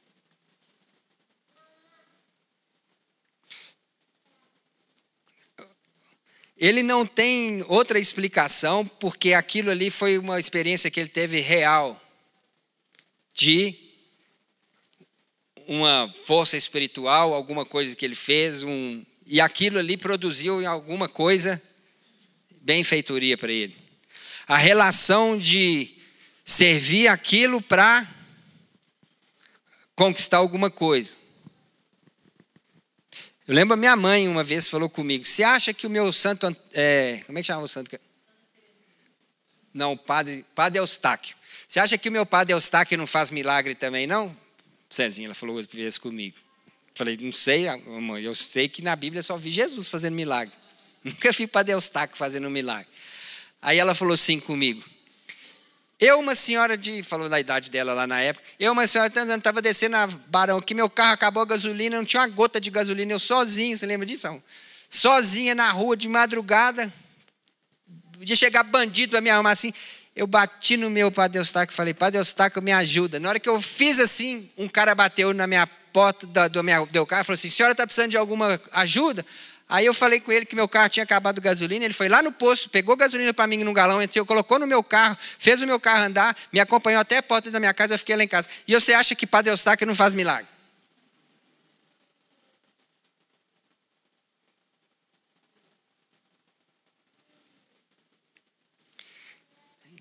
Ele 6.57 6.83
não 6.83 7.05
tem 7.05 7.63
outra 7.67 7.99
explicação, 7.99 8.85
porque 8.85 9.33
aquilo 9.33 9.69
ali 9.69 9.89
foi 9.89 10.17
uma 10.17 10.39
experiência 10.39 10.91
que 10.91 10.99
ele 10.99 11.07
teve 11.07 11.39
real, 11.39 12.01
de 13.33 13.73
uma 15.65 16.11
força 16.25 16.57
espiritual, 16.57 17.33
alguma 17.33 17.63
coisa 17.63 17.95
que 17.95 18.03
ele 18.03 18.15
fez, 18.15 18.61
um, 18.63 19.05
e 19.25 19.39
aquilo 19.39 19.79
ali 19.79 19.95
produziu 19.95 20.67
alguma 20.67 21.07
coisa, 21.07 21.61
benfeitoria 22.61 23.37
para 23.37 23.51
ele. 23.51 23.77
A 24.47 24.57
relação 24.57 25.37
de 25.37 25.95
servir 26.43 27.07
aquilo 27.07 27.61
para 27.61 28.07
conquistar 29.95 30.37
alguma 30.37 30.71
coisa. 30.71 31.17
Eu 33.47 33.55
lembro 33.55 33.73
a 33.73 33.77
minha 33.77 33.95
mãe 33.95 34.27
uma 34.27 34.43
vez 34.43 34.67
falou 34.67 34.89
comigo: 34.89 35.25
Você 35.25 35.43
acha 35.43 35.73
que 35.73 35.87
o 35.87 35.89
meu 35.89 36.13
santo. 36.13 36.55
É, 36.73 37.21
como 37.25 37.37
é 37.37 37.41
que 37.41 37.47
chama 37.47 37.63
o 37.63 37.67
santo? 37.67 37.99
Não, 39.73 39.97
padre, 39.97 40.45
padre 40.55 40.79
Eustáquio. 40.79 41.35
Você 41.67 41.79
acha 41.79 41.97
que 41.97 42.09
o 42.09 42.11
meu 42.11 42.25
padre 42.25 42.53
Eustáquio 42.53 42.97
não 42.97 43.05
faz 43.05 43.29
milagre 43.29 43.75
também, 43.75 44.07
não? 44.07 44.35
Cezinha, 44.89 45.27
ela 45.27 45.35
falou 45.35 45.55
uma 45.55 45.61
vez 45.61 45.97
comigo. 45.97 46.37
Falei, 46.95 47.17
não 47.21 47.31
sei, 47.31 47.65
mãe, 48.01 48.23
eu 48.23 48.33
sei 48.33 48.67
que 48.67 48.81
na 48.81 48.95
Bíblia 48.95 49.21
só 49.21 49.37
vi 49.37 49.51
Jesus 49.51 49.87
fazendo 49.87 50.15
milagre. 50.15 50.53
Nunca 51.03 51.31
vi 51.31 51.47
padre 51.47 51.73
Eustáquio 51.73 52.17
fazendo 52.17 52.49
milagre. 52.49 52.87
Aí 53.61 53.77
ela 53.77 53.93
falou 53.93 54.13
assim 54.13 54.39
comigo: 54.39 54.83
eu, 55.99 56.17
uma 56.19 56.33
senhora 56.33 56.77
de. 56.77 57.03
Falou 57.03 57.27
da 57.27 57.39
idade 57.39 57.69
dela 57.69 57.93
lá 57.93 58.07
na 58.07 58.21
época. 58.21 58.45
Eu, 58.57 58.71
uma 58.71 58.87
senhora 58.87 59.11
estava 59.35 59.61
descendo 59.61 59.97
a 59.97 60.07
Barão 60.07 60.61
que 60.61 60.73
meu 60.73 60.89
carro 60.89 61.13
acabou 61.13 61.43
a 61.43 61.45
gasolina, 61.45 61.97
não 61.97 62.05
tinha 62.05 62.21
uma 62.21 62.27
gota 62.27 62.59
de 62.61 62.69
gasolina, 62.69 63.11
eu 63.11 63.19
sozinho, 63.19 63.75
você 63.75 63.85
lembra 63.85 64.05
disso? 64.05 64.41
Sozinha 64.89 65.53
na 65.53 65.69
rua 65.71 65.97
de 65.97 66.07
madrugada. 66.07 66.91
Podia 68.13 68.35
chegar 68.35 68.63
bandido 68.63 69.11
para 69.11 69.21
me 69.21 69.29
arrumar 69.29 69.51
assim. 69.51 69.73
Eu 70.15 70.25
bati 70.25 70.77
no 70.77 70.89
meu 70.89 71.11
Padre 71.11 71.37
Eustáquio 71.37 71.73
e 71.73 71.75
falei, 71.75 71.93
Padre 71.93 72.19
Eustáquio, 72.19 72.61
me 72.61 72.71
ajuda. 72.71 73.19
Na 73.19 73.29
hora 73.29 73.39
que 73.39 73.47
eu 73.47 73.61
fiz 73.61 73.99
assim, 73.99 74.49
um 74.57 74.67
cara 74.67 74.95
bateu 74.95 75.33
na 75.33 75.47
minha 75.47 75.67
porta 75.93 76.25
do, 76.25 76.49
do 76.49 76.63
meu 76.63 77.05
carro 77.05 77.21
e 77.21 77.25
falou 77.25 77.35
assim: 77.35 77.49
senhora 77.49 77.73
está 77.73 77.85
precisando 77.85 78.11
de 78.11 78.17
alguma 78.17 78.59
ajuda? 78.71 79.25
Aí 79.69 79.85
eu 79.85 79.93
falei 79.93 80.19
com 80.19 80.31
ele 80.31 80.47
que 80.47 80.55
meu 80.55 80.67
carro 80.67 80.89
tinha 80.89 81.03
acabado 81.03 81.39
gasolina, 81.39 81.85
ele 81.85 81.93
foi 81.93 82.09
lá 82.09 82.23
no 82.23 82.31
posto, 82.31 82.71
pegou 82.71 82.97
gasolina 82.97 83.31
para 83.31 83.45
mim 83.45 83.57
no 83.57 83.71
galão, 83.71 84.01
entrou, 84.01 84.25
colocou 84.25 84.57
no 84.57 84.65
meu 84.65 84.83
carro, 84.83 85.15
fez 85.37 85.61
o 85.61 85.67
meu 85.67 85.79
carro 85.79 86.05
andar, 86.05 86.35
me 86.51 86.59
acompanhou 86.59 86.99
até 86.99 87.17
a 87.17 87.23
porta 87.23 87.51
da 87.51 87.59
minha 87.59 87.71
casa, 87.71 87.93
eu 87.93 87.99
fiquei 87.99 88.15
lá 88.15 88.23
em 88.23 88.27
casa. 88.27 88.49
E 88.67 88.73
você 88.73 88.93
acha 88.93 89.13
que 89.13 89.27
Padre 89.27 89.51
Eustáquio 89.51 89.85
não 89.85 89.93
faz 89.93 90.15
milagre? 90.15 90.47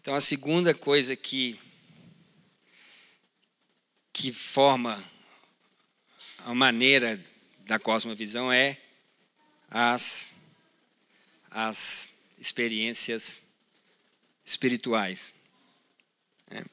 Então 0.01 0.15
a 0.15 0.21
segunda 0.23 0.73
coisa 0.73 1.15
que 1.15 1.61
que 4.15 4.33
forma 4.33 5.05
a 6.47 6.55
maneira 6.55 7.23
da 7.67 7.79
cosmovisão 7.79 8.51
é 8.51 8.79
as, 9.69 10.35
as 11.51 12.11
experiências 12.39 13.43
espirituais. 14.45 15.35
Né? 16.51 16.65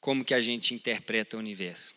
Como 0.00 0.24
que 0.24 0.34
a 0.34 0.40
gente 0.40 0.74
interpreta 0.74 1.36
o 1.36 1.40
universo. 1.40 1.94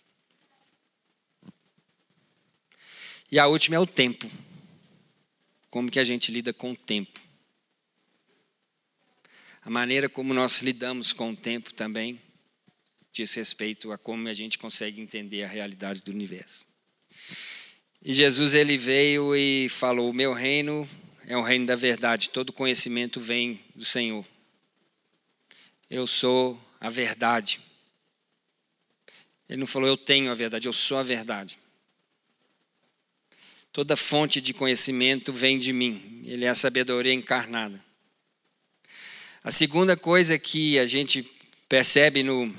E 3.32 3.38
a 3.38 3.48
última 3.48 3.76
é 3.76 3.80
o 3.80 3.88
tempo. 3.88 4.30
Como 5.70 5.92
que 5.92 6.00
a 6.00 6.04
gente 6.04 6.32
lida 6.32 6.52
com 6.52 6.72
o 6.72 6.76
tempo. 6.76 7.20
A 9.62 9.70
maneira 9.70 10.10
como 10.10 10.34
nós 10.34 10.62
lidamos 10.62 11.14
com 11.14 11.32
o 11.32 11.36
tempo 11.36 11.74
também 11.74 12.20
diz 13.12 13.34
respeito 13.34 13.92
a 13.92 13.98
como 13.98 14.28
a 14.28 14.34
gente 14.34 14.58
consegue 14.58 15.02
entender 15.02 15.44
a 15.44 15.48
realidade 15.48 16.02
do 16.02 16.12
universo. 16.12 16.69
E 18.02 18.14
Jesus 18.14 18.54
ele 18.54 18.78
veio 18.78 19.36
e 19.36 19.68
falou: 19.70 20.10
"O 20.10 20.14
meu 20.14 20.34
reino 20.34 20.88
é 21.28 21.36
o 21.36 21.42
reino 21.42 21.66
da 21.66 21.76
verdade. 21.76 22.30
Todo 22.30 22.54
conhecimento 22.54 23.20
vem 23.20 23.60
do 23.76 23.86
Senhor. 23.86 24.26
Eu 25.90 26.08
sou 26.08 26.60
a 26.80 26.90
verdade." 26.90 27.60
Ele 29.50 29.62
não 29.62 29.68
falou 29.68 29.90
eu 29.90 29.98
tenho 29.98 30.30
a 30.30 30.36
verdade, 30.36 30.68
eu 30.68 30.74
sou 30.74 31.00
a 31.00 31.04
verdade. 31.04 31.58
Toda 33.74 33.98
fonte 33.98 34.40
de 34.40 34.54
conhecimento 34.54 35.34
vem 35.34 35.58
de 35.58 35.74
mim. 35.74 36.22
Ele 36.26 36.46
é 36.46 36.50
a 36.50 36.56
sabedoria 36.56 37.14
encarnada. 37.14 37.84
A 39.44 39.52
segunda 39.52 39.98
coisa 39.98 40.38
que 40.38 40.78
a 40.78 40.86
gente 40.86 41.28
percebe 41.68 42.22
no, 42.22 42.54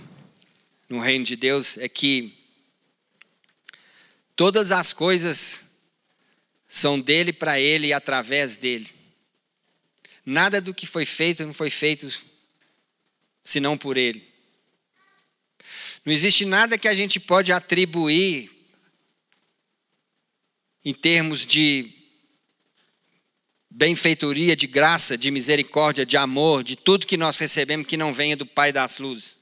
no 0.88 0.98
reino 0.98 1.24
de 1.24 1.36
Deus 1.36 1.78
é 1.78 1.88
que 1.88 2.39
Todas 4.40 4.72
as 4.72 4.94
coisas 4.94 5.64
são 6.66 6.98
dele, 6.98 7.30
para 7.30 7.60
ele 7.60 7.88
e 7.88 7.92
através 7.92 8.56
dele. 8.56 8.88
Nada 10.24 10.62
do 10.62 10.72
que 10.72 10.86
foi 10.86 11.04
feito 11.04 11.44
não 11.44 11.52
foi 11.52 11.68
feito 11.68 12.22
senão 13.44 13.76
por 13.76 13.98
ele. 13.98 14.26
Não 16.06 16.10
existe 16.10 16.46
nada 16.46 16.78
que 16.78 16.88
a 16.88 16.94
gente 16.94 17.20
pode 17.20 17.52
atribuir 17.52 18.50
em 20.82 20.94
termos 20.94 21.44
de 21.44 21.92
benfeitoria, 23.68 24.56
de 24.56 24.66
graça, 24.66 25.18
de 25.18 25.30
misericórdia, 25.30 26.06
de 26.06 26.16
amor, 26.16 26.64
de 26.64 26.76
tudo 26.76 27.06
que 27.06 27.18
nós 27.18 27.38
recebemos 27.38 27.86
que 27.86 27.98
não 27.98 28.10
venha 28.10 28.38
do 28.38 28.46
Pai 28.46 28.72
das 28.72 28.96
luzes. 28.96 29.36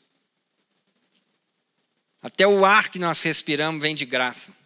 Até 2.20 2.49
o 2.49 2.64
ar 2.64 2.90
que 2.90 2.99
nós 2.99 3.22
respiramos 3.22 3.80
vem 3.80 3.94
de 3.94 4.05
graça. 4.05 4.58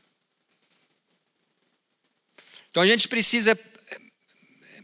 Então 2.73 2.83
a 2.83 2.87
gente 2.87 3.07
precisa 3.07 3.53
eh, 3.53 4.01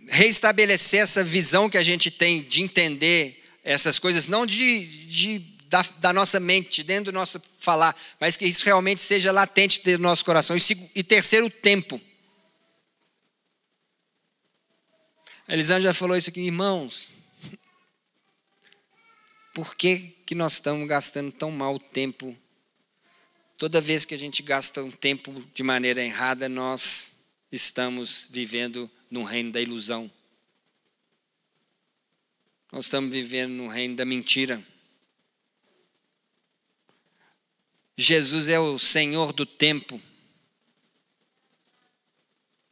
reestabelecer 0.08 1.00
essa 1.00 1.24
visão 1.24 1.70
que 1.70 1.78
a 1.78 1.82
gente 1.82 2.10
tem 2.10 2.42
de 2.42 2.60
entender 2.60 3.42
essas 3.64 3.98
coisas, 3.98 4.28
não 4.28 4.44
de, 4.44 4.86
de 5.06 5.38
da, 5.68 5.80
da, 5.98 6.12
nossa 6.12 6.38
mente, 6.38 6.82
dentro 6.82 7.06
do 7.06 7.12
nosso 7.12 7.40
falar, 7.58 7.96
mas 8.20 8.36
que 8.36 8.44
isso 8.44 8.62
realmente 8.62 9.00
seja 9.00 9.32
latente 9.32 9.82
do 9.82 9.98
nosso 9.98 10.22
coração. 10.22 10.54
E, 10.54 10.60
e 10.96 11.02
terceiro, 11.02 11.48
tempo. 11.48 11.98
A 15.46 15.54
Elisângela 15.54 15.94
falou 15.94 16.14
isso 16.14 16.28
aqui, 16.28 16.42
irmãos. 16.42 17.08
Por 19.54 19.74
que, 19.74 20.14
que 20.26 20.34
nós 20.34 20.54
estamos 20.54 20.86
gastando 20.86 21.32
tão 21.32 21.50
mal 21.50 21.78
tempo? 21.78 22.36
Toda 23.56 23.80
vez 23.80 24.04
que 24.04 24.14
a 24.14 24.18
gente 24.18 24.42
gasta 24.42 24.82
um 24.82 24.90
tempo 24.90 25.42
de 25.54 25.62
maneira 25.62 26.04
errada, 26.04 26.50
nós 26.50 27.17
estamos 27.50 28.28
vivendo 28.30 28.90
num 29.10 29.24
reino 29.24 29.52
da 29.52 29.60
ilusão. 29.60 30.10
Nós 32.70 32.84
estamos 32.84 33.10
vivendo 33.10 33.52
no 33.52 33.68
reino 33.68 33.96
da 33.96 34.04
mentira. 34.04 34.62
Jesus 37.96 38.48
é 38.48 38.60
o 38.60 38.78
Senhor 38.78 39.32
do 39.32 39.46
tempo. 39.46 40.00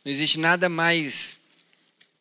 Não 0.04 0.12
existe 0.12 0.38
nada 0.38 0.68
mais 0.68 1.46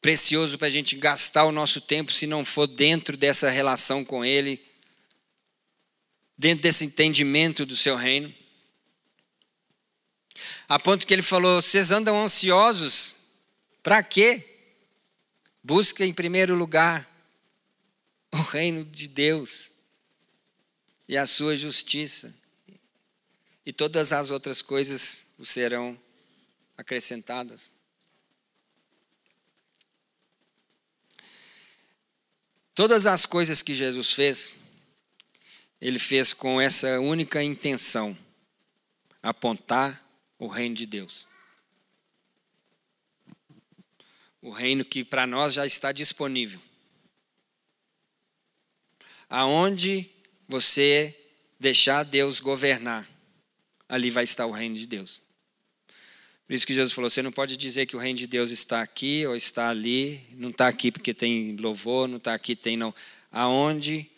precioso 0.01 0.57
para 0.57 0.67
a 0.67 0.71
gente 0.71 0.95
gastar 0.95 1.45
o 1.45 1.51
nosso 1.51 1.81
tempo 1.81 2.11
se 2.11 2.25
não 2.25 2.45
for 2.45 2.67
dentro 2.67 3.17
dessa 3.17 3.49
relação 3.49 4.05
com 4.05 4.23
Ele, 4.23 4.63
dentro 6.37 6.63
desse 6.63 6.85
entendimento 6.85 7.65
do 7.65 7.75
seu 7.75 7.95
reino. 7.95 8.33
A 10.67 10.79
ponto 10.79 11.05
que 11.05 11.13
ele 11.13 11.21
falou: 11.21 11.61
vocês 11.61 11.91
andam 11.91 12.21
ansiosos, 12.21 13.15
para 13.83 14.01
quê? 14.01 14.43
Busca 15.63 16.05
em 16.05 16.13
primeiro 16.13 16.55
lugar 16.55 17.09
o 18.31 18.37
reino 18.37 18.83
de 18.83 19.07
Deus 19.07 19.71
e 21.07 21.15
a 21.17 21.25
sua 21.25 21.55
justiça, 21.55 22.33
e 23.65 23.71
todas 23.71 24.11
as 24.11 24.31
outras 24.31 24.61
coisas 24.61 25.25
serão 25.43 25.99
acrescentadas. 26.77 27.69
Todas 32.73 33.05
as 33.05 33.25
coisas 33.25 33.61
que 33.61 33.73
Jesus 33.73 34.13
fez, 34.13 34.51
ele 35.79 35.97
fez 35.99 36.33
com 36.33 36.59
essa 36.59 36.99
única 36.99 37.41
intenção: 37.41 38.17
apontar 39.23 40.04
o 40.45 40.47
reino 40.47 40.75
de 40.75 40.85
Deus. 40.85 41.27
O 44.41 44.51
reino 44.51 44.85
que 44.85 45.03
para 45.03 45.25
nós 45.25 45.55
já 45.55 45.65
está 45.65 45.91
disponível. 45.91 46.61
Aonde 49.27 50.09
você 50.47 51.19
deixar 51.59 52.03
Deus 52.03 52.39
governar, 52.39 53.09
ali 53.89 54.11
vai 54.11 54.23
estar 54.23 54.45
o 54.45 54.51
reino 54.51 54.75
de 54.75 54.85
Deus. 54.85 55.19
Por 56.45 56.53
isso 56.53 56.67
que 56.67 56.75
Jesus 56.75 56.93
falou: 56.93 57.09
você 57.09 57.23
não 57.23 57.31
pode 57.31 57.57
dizer 57.57 57.87
que 57.87 57.95
o 57.95 57.99
reino 57.99 58.19
de 58.19 58.27
Deus 58.27 58.51
está 58.51 58.81
aqui 58.81 59.25
ou 59.25 59.35
está 59.35 59.69
ali, 59.69 60.23
não 60.33 60.51
está 60.51 60.67
aqui 60.67 60.91
porque 60.91 61.13
tem 61.13 61.55
louvor, 61.55 62.07
não 62.07 62.17
está 62.17 62.35
aqui 62.35 62.55
tem 62.55 62.77
não. 62.77 62.93
Aonde 63.31 64.09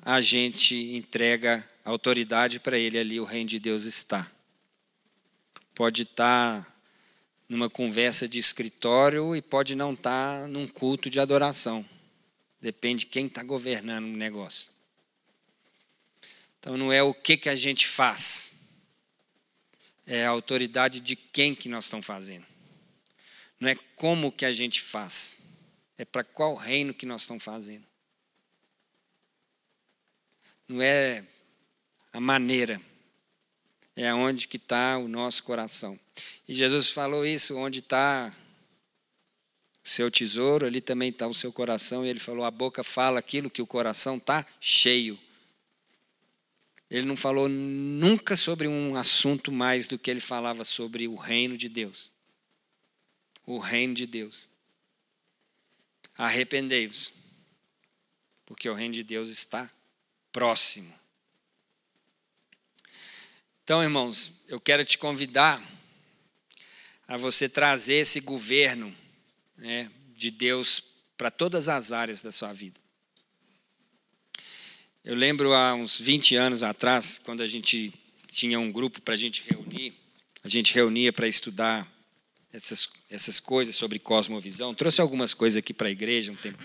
a 0.00 0.20
gente 0.20 0.74
entrega 0.96 1.66
autoridade 1.84 2.58
para 2.58 2.76
ele, 2.76 2.98
ali 2.98 3.20
o 3.20 3.24
reino 3.24 3.50
de 3.50 3.60
Deus 3.60 3.84
está. 3.84 4.30
Pode 5.76 6.04
estar 6.04 6.74
numa 7.46 7.68
conversa 7.68 8.26
de 8.26 8.38
escritório 8.38 9.36
e 9.36 9.42
pode 9.42 9.74
não 9.74 9.92
estar 9.92 10.48
num 10.48 10.66
culto 10.66 11.10
de 11.10 11.20
adoração. 11.20 11.84
Depende 12.58 13.00
de 13.00 13.10
quem 13.10 13.26
está 13.26 13.42
governando 13.42 14.06
o 14.06 14.16
negócio. 14.16 14.70
Então 16.58 16.78
não 16.78 16.90
é 16.90 17.02
o 17.02 17.12
que, 17.12 17.36
que 17.36 17.50
a 17.50 17.54
gente 17.54 17.86
faz, 17.86 18.58
é 20.06 20.24
a 20.24 20.30
autoridade 20.30 20.98
de 20.98 21.14
quem 21.14 21.54
que 21.54 21.68
nós 21.68 21.84
estamos 21.84 22.06
fazendo. 22.06 22.46
Não 23.60 23.68
é 23.68 23.74
como 23.94 24.32
que 24.32 24.46
a 24.46 24.52
gente 24.52 24.80
faz, 24.80 25.40
é 25.98 26.06
para 26.06 26.24
qual 26.24 26.54
reino 26.54 26.94
que 26.94 27.04
nós 27.04 27.20
estamos 27.20 27.44
fazendo. 27.44 27.86
Não 30.66 30.80
é 30.80 31.22
a 32.14 32.20
maneira, 32.20 32.80
é 33.96 34.12
onde 34.12 34.46
que 34.46 34.58
está 34.58 34.98
o 34.98 35.08
nosso 35.08 35.42
coração. 35.42 35.98
E 36.46 36.54
Jesus 36.54 36.90
falou 36.90 37.26
isso, 37.26 37.56
onde 37.56 37.78
está 37.78 38.32
o 39.82 39.88
seu 39.88 40.10
tesouro, 40.10 40.66
ali 40.66 40.82
também 40.82 41.08
está 41.08 41.26
o 41.26 41.34
seu 41.34 41.50
coração. 41.50 42.04
E 42.04 42.08
ele 42.08 42.20
falou, 42.20 42.44
a 42.44 42.50
boca 42.50 42.84
fala 42.84 43.18
aquilo 43.18 43.50
que 43.50 43.62
o 43.62 43.66
coração 43.66 44.18
está 44.18 44.46
cheio. 44.60 45.18
Ele 46.90 47.06
não 47.06 47.16
falou 47.16 47.48
nunca 47.48 48.36
sobre 48.36 48.68
um 48.68 48.94
assunto 48.94 49.50
mais 49.50 49.88
do 49.88 49.98
que 49.98 50.10
ele 50.10 50.20
falava 50.20 50.62
sobre 50.64 51.08
o 51.08 51.16
reino 51.16 51.56
de 51.56 51.68
Deus. 51.68 52.10
O 53.44 53.58
reino 53.58 53.94
de 53.94 54.06
Deus. 54.06 54.46
Arrependei-vos, 56.16 57.12
porque 58.44 58.68
o 58.68 58.74
reino 58.74 58.94
de 58.94 59.02
Deus 59.02 59.28
está 59.30 59.70
próximo. 60.32 60.92
Então, 63.66 63.82
irmãos, 63.82 64.30
eu 64.46 64.60
quero 64.60 64.84
te 64.84 64.96
convidar 64.96 65.60
a 67.08 67.16
você 67.16 67.48
trazer 67.48 67.94
esse 67.94 68.20
governo 68.20 68.94
né, 69.56 69.90
de 70.16 70.30
Deus 70.30 70.84
para 71.18 71.32
todas 71.32 71.68
as 71.68 71.90
áreas 71.90 72.22
da 72.22 72.30
sua 72.30 72.52
vida. 72.52 72.78
Eu 75.04 75.16
lembro 75.16 75.52
há 75.52 75.74
uns 75.74 75.98
20 75.98 76.36
anos 76.36 76.62
atrás, 76.62 77.18
quando 77.18 77.42
a 77.42 77.46
gente 77.48 77.92
tinha 78.30 78.60
um 78.60 78.70
grupo 78.70 79.02
para 79.02 79.14
a 79.14 79.16
gente 79.16 79.42
reunir, 79.50 79.94
a 80.44 80.48
gente 80.48 80.72
reunia 80.72 81.12
para 81.12 81.26
estudar 81.26 81.92
essas, 82.52 82.88
essas 83.10 83.40
coisas 83.40 83.74
sobre 83.74 83.98
cosmovisão. 83.98 84.76
Trouxe 84.76 85.00
algumas 85.00 85.34
coisas 85.34 85.56
aqui 85.56 85.74
para 85.74 85.88
a 85.88 85.90
igreja 85.90 86.30
um 86.30 86.36
tempo. 86.36 86.64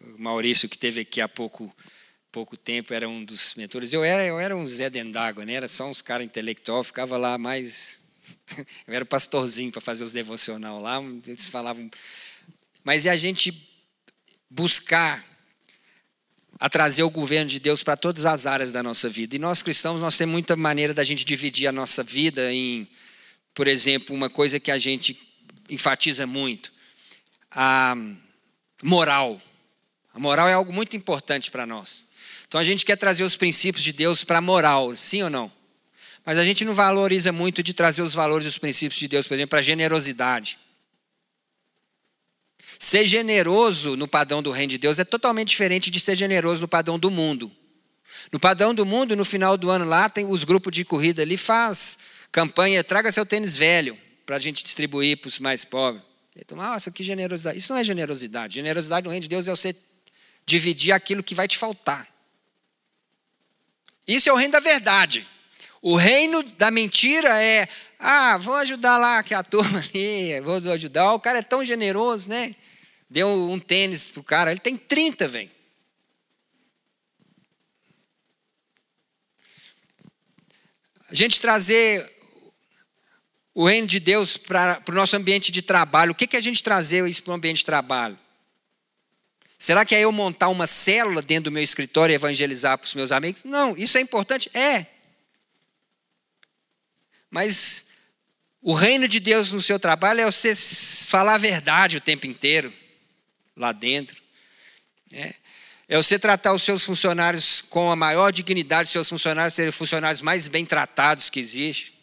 O 0.00 0.18
Maurício, 0.18 0.68
que 0.68 0.76
teve 0.76 1.02
aqui 1.02 1.20
há 1.20 1.28
pouco, 1.28 1.72
pouco 2.34 2.56
tempo, 2.56 2.92
era 2.92 3.08
um 3.08 3.24
dos 3.24 3.54
mentores. 3.54 3.92
Eu 3.92 4.02
era, 4.02 4.24
eu 4.24 4.40
era 4.40 4.56
um 4.56 4.66
Zé 4.66 4.90
Dendágua, 4.90 5.44
né? 5.44 5.52
era 5.52 5.68
só 5.68 5.88
uns 5.88 6.02
caras 6.02 6.26
intelectual, 6.26 6.82
ficava 6.82 7.16
lá 7.16 7.38
mais. 7.38 8.00
Eu 8.88 8.92
era 8.92 9.04
pastorzinho 9.04 9.70
para 9.70 9.80
fazer 9.80 10.02
os 10.02 10.12
devocional 10.12 10.82
lá, 10.82 11.00
eles 11.26 11.46
falavam. 11.46 11.88
Mas 12.82 13.06
é 13.06 13.10
a 13.10 13.16
gente 13.16 13.70
buscar 14.50 15.24
a 16.58 16.68
trazer 16.68 17.04
o 17.04 17.10
governo 17.10 17.48
de 17.48 17.60
Deus 17.60 17.82
para 17.82 17.96
todas 17.96 18.26
as 18.26 18.46
áreas 18.46 18.72
da 18.72 18.82
nossa 18.82 19.08
vida. 19.08 19.36
E 19.36 19.38
nós 19.38 19.62
cristãos, 19.62 20.00
nós 20.00 20.16
temos 20.16 20.32
muita 20.32 20.56
maneira 20.56 20.92
da 20.92 21.04
gente 21.04 21.24
dividir 21.24 21.68
a 21.68 21.72
nossa 21.72 22.02
vida 22.02 22.52
em, 22.52 22.88
por 23.54 23.68
exemplo, 23.68 24.14
uma 24.14 24.28
coisa 24.28 24.58
que 24.58 24.70
a 24.70 24.78
gente 24.78 25.16
enfatiza 25.70 26.26
muito, 26.26 26.72
a 27.50 27.94
moral. 28.82 29.40
A 30.12 30.18
moral 30.18 30.48
é 30.48 30.52
algo 30.52 30.72
muito 30.72 30.96
importante 30.96 31.50
para 31.50 31.66
nós. 31.66 32.03
Então 32.54 32.60
a 32.60 32.64
gente 32.64 32.84
quer 32.84 32.94
trazer 32.94 33.24
os 33.24 33.36
princípios 33.36 33.82
de 33.82 33.92
Deus 33.92 34.22
para 34.22 34.38
a 34.38 34.40
moral, 34.40 34.94
sim 34.94 35.20
ou 35.24 35.28
não? 35.28 35.50
Mas 36.24 36.38
a 36.38 36.44
gente 36.44 36.64
não 36.64 36.72
valoriza 36.72 37.32
muito 37.32 37.64
de 37.64 37.74
trazer 37.74 38.00
os 38.00 38.14
valores 38.14 38.46
e 38.46 38.48
os 38.48 38.58
princípios 38.58 38.96
de 38.96 39.08
Deus, 39.08 39.26
por 39.26 39.34
exemplo, 39.34 39.50
para 39.50 39.58
a 39.58 39.62
generosidade. 39.62 40.56
Ser 42.78 43.06
generoso 43.06 43.96
no 43.96 44.06
padrão 44.06 44.40
do 44.40 44.52
reino 44.52 44.70
de 44.70 44.78
Deus 44.78 45.00
é 45.00 45.04
totalmente 45.04 45.48
diferente 45.48 45.90
de 45.90 45.98
ser 45.98 46.14
generoso 46.14 46.60
no 46.60 46.68
padrão 46.68 46.96
do 46.96 47.10
mundo. 47.10 47.50
No 48.30 48.38
padrão 48.38 48.72
do 48.72 48.86
mundo, 48.86 49.16
no 49.16 49.24
final 49.24 49.56
do 49.56 49.68
ano 49.68 49.84
lá, 49.84 50.08
tem 50.08 50.24
os 50.24 50.44
grupos 50.44 50.70
de 50.72 50.84
corrida 50.84 51.22
ali, 51.22 51.36
faz 51.36 51.98
campanha, 52.30 52.84
traga 52.84 53.10
seu 53.10 53.26
tênis 53.26 53.56
velho 53.56 53.98
para 54.24 54.36
a 54.36 54.38
gente 54.38 54.62
distribuir 54.62 55.16
para 55.16 55.26
os 55.26 55.40
mais 55.40 55.64
pobres. 55.64 56.04
Então, 56.36 56.56
nossa, 56.56 56.92
que 56.92 57.02
generosidade. 57.02 57.58
Isso 57.58 57.72
não 57.72 57.80
é 57.80 57.82
generosidade. 57.82 58.54
Generosidade 58.54 59.04
no 59.06 59.10
reino 59.10 59.24
de 59.24 59.28
Deus 59.28 59.48
é 59.48 59.50
você 59.50 59.74
dividir 60.46 60.92
aquilo 60.92 61.20
que 61.20 61.34
vai 61.34 61.48
te 61.48 61.58
faltar. 61.58 62.13
Isso 64.06 64.28
é 64.28 64.32
o 64.32 64.36
reino 64.36 64.52
da 64.52 64.60
verdade. 64.60 65.26
O 65.80 65.96
reino 65.96 66.42
da 66.42 66.70
mentira 66.70 67.42
é, 67.42 67.68
ah, 67.98 68.38
vou 68.38 68.54
ajudar 68.56 68.96
lá 68.96 69.22
que 69.22 69.34
a 69.34 69.42
turma 69.42 69.80
ali, 69.94 70.40
vou 70.40 70.72
ajudar. 70.72 71.12
O 71.12 71.20
cara 71.20 71.38
é 71.38 71.42
tão 71.42 71.64
generoso, 71.64 72.28
né? 72.28 72.54
Deu 73.08 73.28
um 73.28 73.60
tênis 73.60 74.06
pro 74.06 74.22
cara, 74.22 74.50
ele 74.50 74.60
tem 74.60 74.76
30, 74.76 75.28
velho. 75.28 75.50
A 81.10 81.14
gente 81.14 81.38
trazer 81.38 82.12
o 83.54 83.66
reino 83.66 83.86
de 83.86 84.00
Deus 84.00 84.36
para 84.36 84.82
o 84.88 84.92
nosso 84.92 85.14
ambiente 85.14 85.52
de 85.52 85.62
trabalho. 85.62 86.12
O 86.12 86.14
que, 86.14 86.26
que 86.26 86.36
a 86.36 86.40
gente 86.40 86.62
trazer 86.62 87.08
isso 87.08 87.22
para 87.22 87.30
o 87.32 87.34
ambiente 87.34 87.58
de 87.58 87.64
trabalho? 87.64 88.18
Será 89.64 89.82
que 89.82 89.94
é 89.94 90.00
eu 90.00 90.12
montar 90.12 90.50
uma 90.50 90.66
célula 90.66 91.22
dentro 91.22 91.44
do 91.44 91.52
meu 91.52 91.62
escritório 91.62 92.12
e 92.12 92.16
evangelizar 92.16 92.76
para 92.76 92.84
os 92.84 92.92
meus 92.92 93.10
amigos? 93.10 93.44
Não, 93.44 93.74
isso 93.74 93.96
é 93.96 94.00
importante? 94.02 94.50
É. 94.52 94.84
Mas 97.30 97.86
o 98.60 98.74
reino 98.74 99.08
de 99.08 99.18
Deus 99.18 99.52
no 99.52 99.62
seu 99.62 99.80
trabalho 99.80 100.20
é 100.20 100.26
você 100.26 100.54
falar 101.08 101.36
a 101.36 101.38
verdade 101.38 101.96
o 101.96 102.00
tempo 102.02 102.26
inteiro 102.26 102.70
lá 103.56 103.72
dentro. 103.72 104.20
É, 105.10 105.34
é 105.88 105.96
você 105.96 106.18
tratar 106.18 106.52
os 106.52 106.62
seus 106.62 106.84
funcionários 106.84 107.62
com 107.62 107.90
a 107.90 107.96
maior 107.96 108.32
dignidade, 108.32 108.88
os 108.88 108.92
seus 108.92 109.08
funcionários 109.08 109.54
serem 109.54 109.72
funcionários 109.72 110.20
mais 110.20 110.46
bem 110.46 110.66
tratados 110.66 111.30
que 111.30 111.40
existe. 111.40 111.98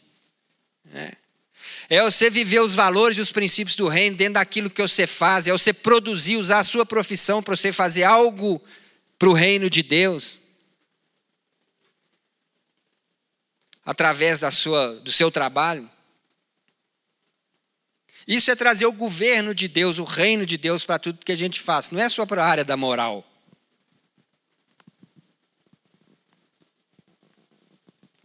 É. 0.92 1.16
é 1.94 2.02
você 2.02 2.30
viver 2.30 2.62
os 2.62 2.74
valores 2.74 3.18
e 3.18 3.22
os 3.22 3.34
princípios 3.34 3.76
do 3.76 3.90
reino 3.90 4.16
dentro 4.16 4.36
daquilo 4.36 4.70
que 4.70 4.82
você 4.82 5.06
faz, 5.06 5.46
é 5.46 5.52
você 5.52 5.74
produzir, 5.74 6.38
usar 6.38 6.60
a 6.60 6.64
sua 6.64 6.86
profissão 6.86 7.44
para 7.44 7.54
você 7.54 7.74
fazer 7.74 8.04
algo 8.04 8.64
para 9.20 9.28
o 9.28 9.34
reino 9.34 9.70
de 9.70 9.84
Deus. 9.84 10.40
Através 13.84 14.40
da 14.40 14.50
sua, 14.50 14.94
do 15.02 15.12
seu 15.12 15.30
trabalho. 15.30 15.90
Isso 18.26 18.50
é 18.50 18.56
trazer 18.56 18.86
o 18.86 18.94
governo 18.94 19.54
de 19.54 19.68
Deus, 19.68 20.00
o 20.00 20.06
reino 20.06 20.46
de 20.46 20.58
Deus 20.58 20.86
para 20.86 20.98
tudo 20.98 21.26
que 21.26 21.32
a 21.34 21.38
gente 21.38 21.60
faz. 21.60 21.90
Não 21.90 22.00
é 22.00 22.08
só 22.08 22.26
para 22.26 22.42
a 22.42 22.48
área 22.48 22.64
da 22.64 22.78
moral. 22.78 23.30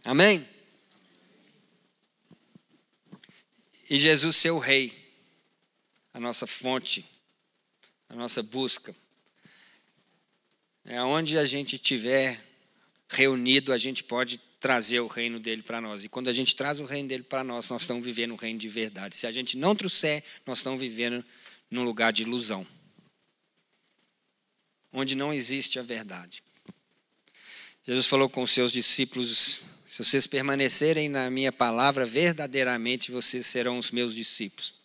Amém? 0.05 0.47
E 3.89 3.97
Jesus 3.97 4.35
ser 4.35 4.51
o 4.51 4.59
rei, 4.59 4.93
a 6.13 6.19
nossa 6.19 6.45
fonte, 6.45 7.05
a 8.09 8.15
nossa 8.15 8.43
busca. 8.43 8.95
É 10.83 11.01
onde 11.01 11.37
a 11.37 11.45
gente 11.45 11.75
estiver 11.75 12.43
reunido, 13.09 13.71
a 13.71 13.77
gente 13.77 14.03
pode 14.03 14.37
trazer 14.59 14.99
o 14.99 15.07
reino 15.07 15.39
dele 15.39 15.63
para 15.63 15.79
nós. 15.79 16.03
E 16.03 16.09
quando 16.09 16.27
a 16.27 16.33
gente 16.33 16.55
traz 16.55 16.79
o 16.79 16.85
reino 16.85 17.07
dele 17.07 17.23
para 17.23 17.43
nós, 17.43 17.69
nós 17.69 17.83
estamos 17.83 18.03
vivendo 18.03 18.33
um 18.33 18.37
reino 18.37 18.59
de 18.59 18.67
verdade. 18.67 19.17
Se 19.17 19.27
a 19.27 19.31
gente 19.31 19.57
não 19.57 19.75
trouxer, 19.75 20.23
nós 20.45 20.59
estamos 20.59 20.79
vivendo 20.79 21.23
num 21.69 21.83
lugar 21.83 22.11
de 22.11 22.23
ilusão 22.23 22.65
onde 24.91 25.15
não 25.15 25.31
existe 25.33 25.77
a 25.77 25.83
verdade. 25.83 26.43
Jesus 27.83 28.07
falou 28.07 28.29
com 28.29 28.41
os 28.41 28.51
seus 28.51 28.71
discípulos: 28.71 29.65
se 29.97 30.03
vocês 30.03 30.27
permanecerem 30.27 31.09
na 31.09 31.27
minha 31.27 31.51
palavra, 31.51 32.05
verdadeiramente 32.05 33.11
vocês 33.11 33.47
serão 33.47 33.79
os 33.79 33.89
meus 33.89 34.13
discípulos. 34.13 34.75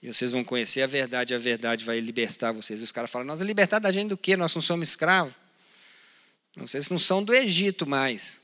E 0.00 0.06
vocês 0.06 0.30
vão 0.30 0.44
conhecer 0.44 0.82
a 0.82 0.86
verdade, 0.86 1.34
a 1.34 1.38
verdade 1.38 1.84
vai 1.84 1.98
libertar 1.98 2.52
vocês. 2.52 2.80
E 2.80 2.84
os 2.84 2.92
caras 2.92 3.10
falam: 3.10 3.26
Nós 3.26 3.40
libertar 3.40 3.80
da 3.80 3.90
gente 3.90 4.10
do 4.10 4.16
quê? 4.16 4.36
Nós 4.36 4.54
não 4.54 4.62
somos 4.62 4.90
escravos. 4.90 5.34
Vocês 6.56 6.88
não 6.88 7.00
são 7.00 7.20
do 7.20 7.34
Egito 7.34 7.84
mais 7.84 8.40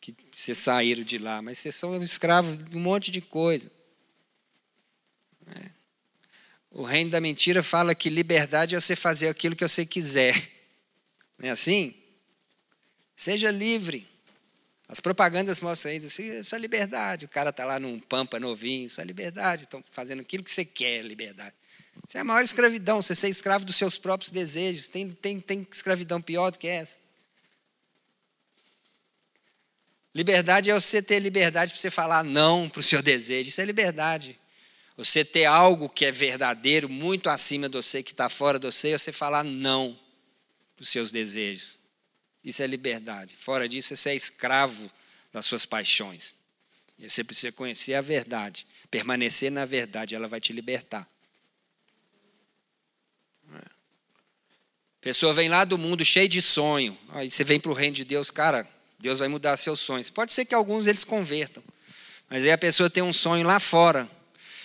que 0.00 0.14
vocês 0.30 0.56
saíram 0.56 1.02
de 1.02 1.18
lá, 1.18 1.42
mas 1.42 1.58
vocês 1.58 1.74
são 1.74 2.00
escravos 2.00 2.56
de 2.70 2.76
um 2.76 2.80
monte 2.80 3.10
de 3.10 3.20
coisa. 3.20 3.72
É. 5.48 5.70
O 6.70 6.84
reino 6.84 7.10
da 7.10 7.20
mentira 7.20 7.60
fala 7.60 7.92
que 7.92 8.08
liberdade 8.08 8.76
é 8.76 8.80
você 8.80 8.94
fazer 8.94 9.28
aquilo 9.28 9.56
que 9.56 9.66
você 9.66 9.84
quiser. 9.84 10.48
Não 11.36 11.48
é 11.48 11.50
assim? 11.50 11.92
Seja 13.16 13.50
livre. 13.50 14.09
As 14.90 14.98
propagandas 14.98 15.60
mostram 15.60 15.92
isso, 15.92 16.20
isso 16.20 16.52
é 16.52 16.58
liberdade. 16.58 17.24
O 17.24 17.28
cara 17.28 17.50
está 17.50 17.64
lá 17.64 17.78
num 17.78 18.00
pampa 18.00 18.40
novinho, 18.40 18.88
isso 18.88 19.00
é 19.00 19.04
liberdade. 19.04 19.62
Estão 19.62 19.84
fazendo 19.92 20.20
aquilo 20.20 20.42
que 20.42 20.52
você 20.52 20.64
quer, 20.64 21.04
liberdade. 21.04 21.54
Isso 22.08 22.18
é 22.18 22.22
a 22.22 22.24
maior 22.24 22.42
escravidão, 22.42 23.00
você 23.00 23.14
ser 23.14 23.28
escravo 23.28 23.64
dos 23.64 23.76
seus 23.76 23.96
próprios 23.96 24.32
desejos. 24.32 24.88
Tem, 24.88 25.08
tem, 25.08 25.38
tem 25.38 25.64
escravidão 25.70 26.20
pior 26.20 26.50
do 26.50 26.58
que 26.58 26.66
essa? 26.66 26.96
Liberdade 30.12 30.72
é 30.72 30.74
você 30.74 31.00
ter 31.00 31.20
liberdade 31.20 31.72
para 31.72 31.80
você 31.80 31.88
falar 31.88 32.24
não 32.24 32.68
para 32.68 32.80
o 32.80 32.82
seu 32.82 33.00
desejo. 33.00 33.48
Isso 33.48 33.60
é 33.60 33.64
liberdade. 33.64 34.40
Você 34.96 35.24
ter 35.24 35.44
algo 35.44 35.88
que 35.88 36.04
é 36.04 36.10
verdadeiro, 36.10 36.88
muito 36.88 37.30
acima 37.30 37.68
de 37.68 37.76
você, 37.76 38.02
que 38.02 38.10
está 38.10 38.28
fora 38.28 38.58
de 38.58 38.66
você, 38.66 38.88
e 38.88 38.98
você 38.98 39.12
falar 39.12 39.44
não 39.44 39.96
para 40.74 40.82
os 40.82 40.90
seus 40.90 41.12
desejos. 41.12 41.79
Isso 42.44 42.62
é 42.62 42.66
liberdade. 42.66 43.36
Fora 43.36 43.68
disso, 43.68 43.94
você 43.94 44.10
é 44.10 44.14
escravo 44.14 44.90
das 45.32 45.46
suas 45.46 45.66
paixões. 45.66 46.34
E 46.98 47.08
você 47.08 47.24
precisa 47.24 47.52
conhecer 47.52 47.94
a 47.94 48.00
verdade, 48.00 48.66
permanecer 48.90 49.50
na 49.50 49.64
verdade, 49.64 50.14
ela 50.14 50.28
vai 50.28 50.40
te 50.40 50.52
libertar. 50.52 51.08
A 53.52 55.02
pessoa 55.02 55.32
vem 55.32 55.48
lá 55.48 55.64
do 55.64 55.78
mundo 55.78 56.04
cheio 56.04 56.28
de 56.28 56.42
sonho, 56.42 56.98
aí 57.08 57.30
você 57.30 57.42
vem 57.42 57.58
para 57.58 57.70
o 57.70 57.74
reino 57.74 57.96
de 57.96 58.04
Deus, 58.04 58.30
cara, 58.30 58.68
Deus 58.98 59.20
vai 59.20 59.28
mudar 59.28 59.56
seus 59.56 59.80
sonhos. 59.80 60.10
Pode 60.10 60.30
ser 60.30 60.44
que 60.44 60.54
alguns 60.54 60.86
eles 60.86 61.04
convertam, 61.04 61.62
mas 62.28 62.44
aí 62.44 62.52
a 62.52 62.58
pessoa 62.58 62.90
tem 62.90 63.02
um 63.02 63.12
sonho 63.12 63.46
lá 63.46 63.58
fora. 63.58 64.10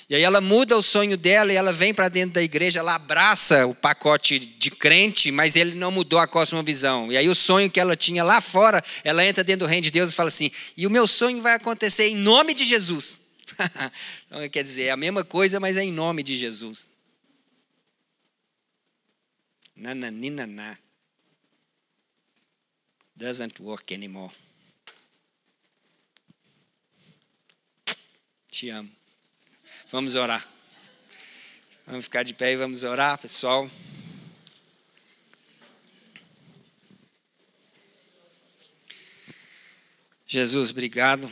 E 0.07 0.15
aí 0.15 0.21
ela 0.21 0.39
muda 0.39 0.77
o 0.77 0.83
sonho 0.83 1.17
dela 1.17 1.51
e 1.51 1.55
ela 1.55 1.73
vem 1.73 1.93
para 1.93 2.09
dentro 2.09 2.35
da 2.35 2.43
igreja, 2.43 2.79
ela 2.79 2.93
abraça 2.93 3.65
o 3.65 3.73
pacote 3.73 4.37
de 4.37 4.69
crente, 4.69 5.31
mas 5.31 5.55
ele 5.55 5.73
não 5.73 5.91
mudou 5.91 6.19
a 6.19 6.27
cosmovisão. 6.27 7.11
E 7.11 7.17
aí 7.17 7.27
o 7.27 7.33
sonho 7.33 7.71
que 7.71 7.79
ela 7.79 7.95
tinha 7.95 8.23
lá 8.23 8.39
fora, 8.39 8.83
ela 9.03 9.25
entra 9.25 9.43
dentro 9.43 9.65
do 9.65 9.69
reino 9.69 9.83
de 9.83 9.91
Deus 9.91 10.11
e 10.11 10.15
fala 10.15 10.29
assim: 10.29 10.51
"E 10.77 10.85
o 10.85 10.91
meu 10.91 11.07
sonho 11.07 11.41
vai 11.41 11.53
acontecer 11.53 12.07
em 12.07 12.15
nome 12.15 12.53
de 12.53 12.65
Jesus". 12.65 13.19
então, 14.27 14.49
quer 14.49 14.63
dizer, 14.63 14.83
é 14.83 14.91
a 14.91 14.97
mesma 14.97 15.23
coisa, 15.23 15.59
mas 15.59 15.77
é 15.77 15.83
em 15.83 15.91
nome 15.91 16.21
de 16.21 16.35
Jesus. 16.35 16.87
Nananinaná 19.75 20.77
doesn't 23.15 23.59
work 23.59 23.93
anymore. 23.93 24.31
Te 28.51 28.69
amo. 28.69 29.04
Vamos 29.95 30.15
orar. 30.15 30.45
Vamos 31.87 32.03
ficar 32.03 32.23
de 32.23 32.33
pé 32.33 32.51
e 32.51 32.57
vamos 32.57 32.83
orar, 32.83 33.17
pessoal. 33.17 33.71
Jesus, 40.27 40.71
obrigado 40.71 41.31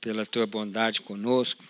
pela 0.00 0.24
tua 0.24 0.46
bondade 0.46 1.00
conosco. 1.00 1.64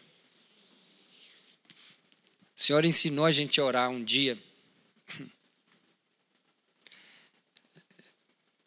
O 2.55 2.61
Senhor 2.61 2.85
ensinou 2.85 3.25
a 3.25 3.33
gente 3.33 3.59
a 3.59 3.65
orar 3.65 3.89
um 3.89 4.05
dia. 4.05 4.39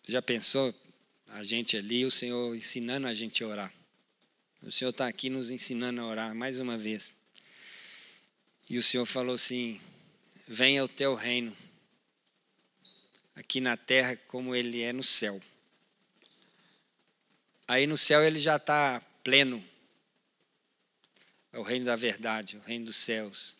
Já 0.10 0.20
pensou 0.20 0.74
a 1.28 1.44
gente 1.44 1.78
ali, 1.78 2.06
o 2.06 2.10
Senhor 2.10 2.56
ensinando 2.56 3.06
a 3.06 3.14
gente 3.14 3.44
a 3.44 3.48
orar? 3.48 3.81
O 4.64 4.72
Senhor 4.72 4.92
está 4.92 5.08
aqui 5.08 5.28
nos 5.28 5.50
ensinando 5.50 6.02
a 6.02 6.06
orar 6.06 6.36
mais 6.36 6.60
uma 6.60 6.78
vez. 6.78 7.12
E 8.70 8.78
o 8.78 8.84
Senhor 8.84 9.08
falou 9.08 9.34
assim: 9.34 9.82
Venha 10.48 10.84
o 10.84 10.88
teu 10.88 11.16
reino, 11.16 11.58
aqui 13.36 13.60
na 13.60 13.76
terra 13.76 14.16
como 14.28 14.54
ele 14.54 14.82
é 14.82 14.94
no 14.94 15.04
céu. 15.04 15.42
Aí 17.68 17.88
no 17.88 17.98
céu 17.98 18.24
ele 18.24 18.40
já 18.40 18.58
está 18.58 19.02
pleno. 19.24 19.64
É 21.52 21.58
o 21.58 21.64
reino 21.64 21.86
da 21.86 21.96
verdade, 21.96 22.58
o 22.58 22.62
reino 22.62 22.86
dos 22.86 22.98
céus. 22.98 23.56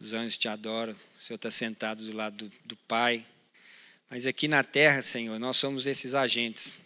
Os 0.00 0.14
anjos 0.14 0.36
te 0.36 0.48
adoram, 0.48 0.94
o 0.94 1.22
Senhor 1.22 1.36
está 1.36 1.50
sentado 1.50 2.04
do 2.04 2.12
lado 2.12 2.48
do, 2.48 2.52
do 2.64 2.76
Pai. 2.76 3.24
Mas 4.10 4.26
aqui 4.26 4.48
na 4.48 4.64
terra, 4.64 5.00
Senhor, 5.00 5.38
nós 5.38 5.56
somos 5.56 5.86
esses 5.86 6.12
agentes. 6.12 6.76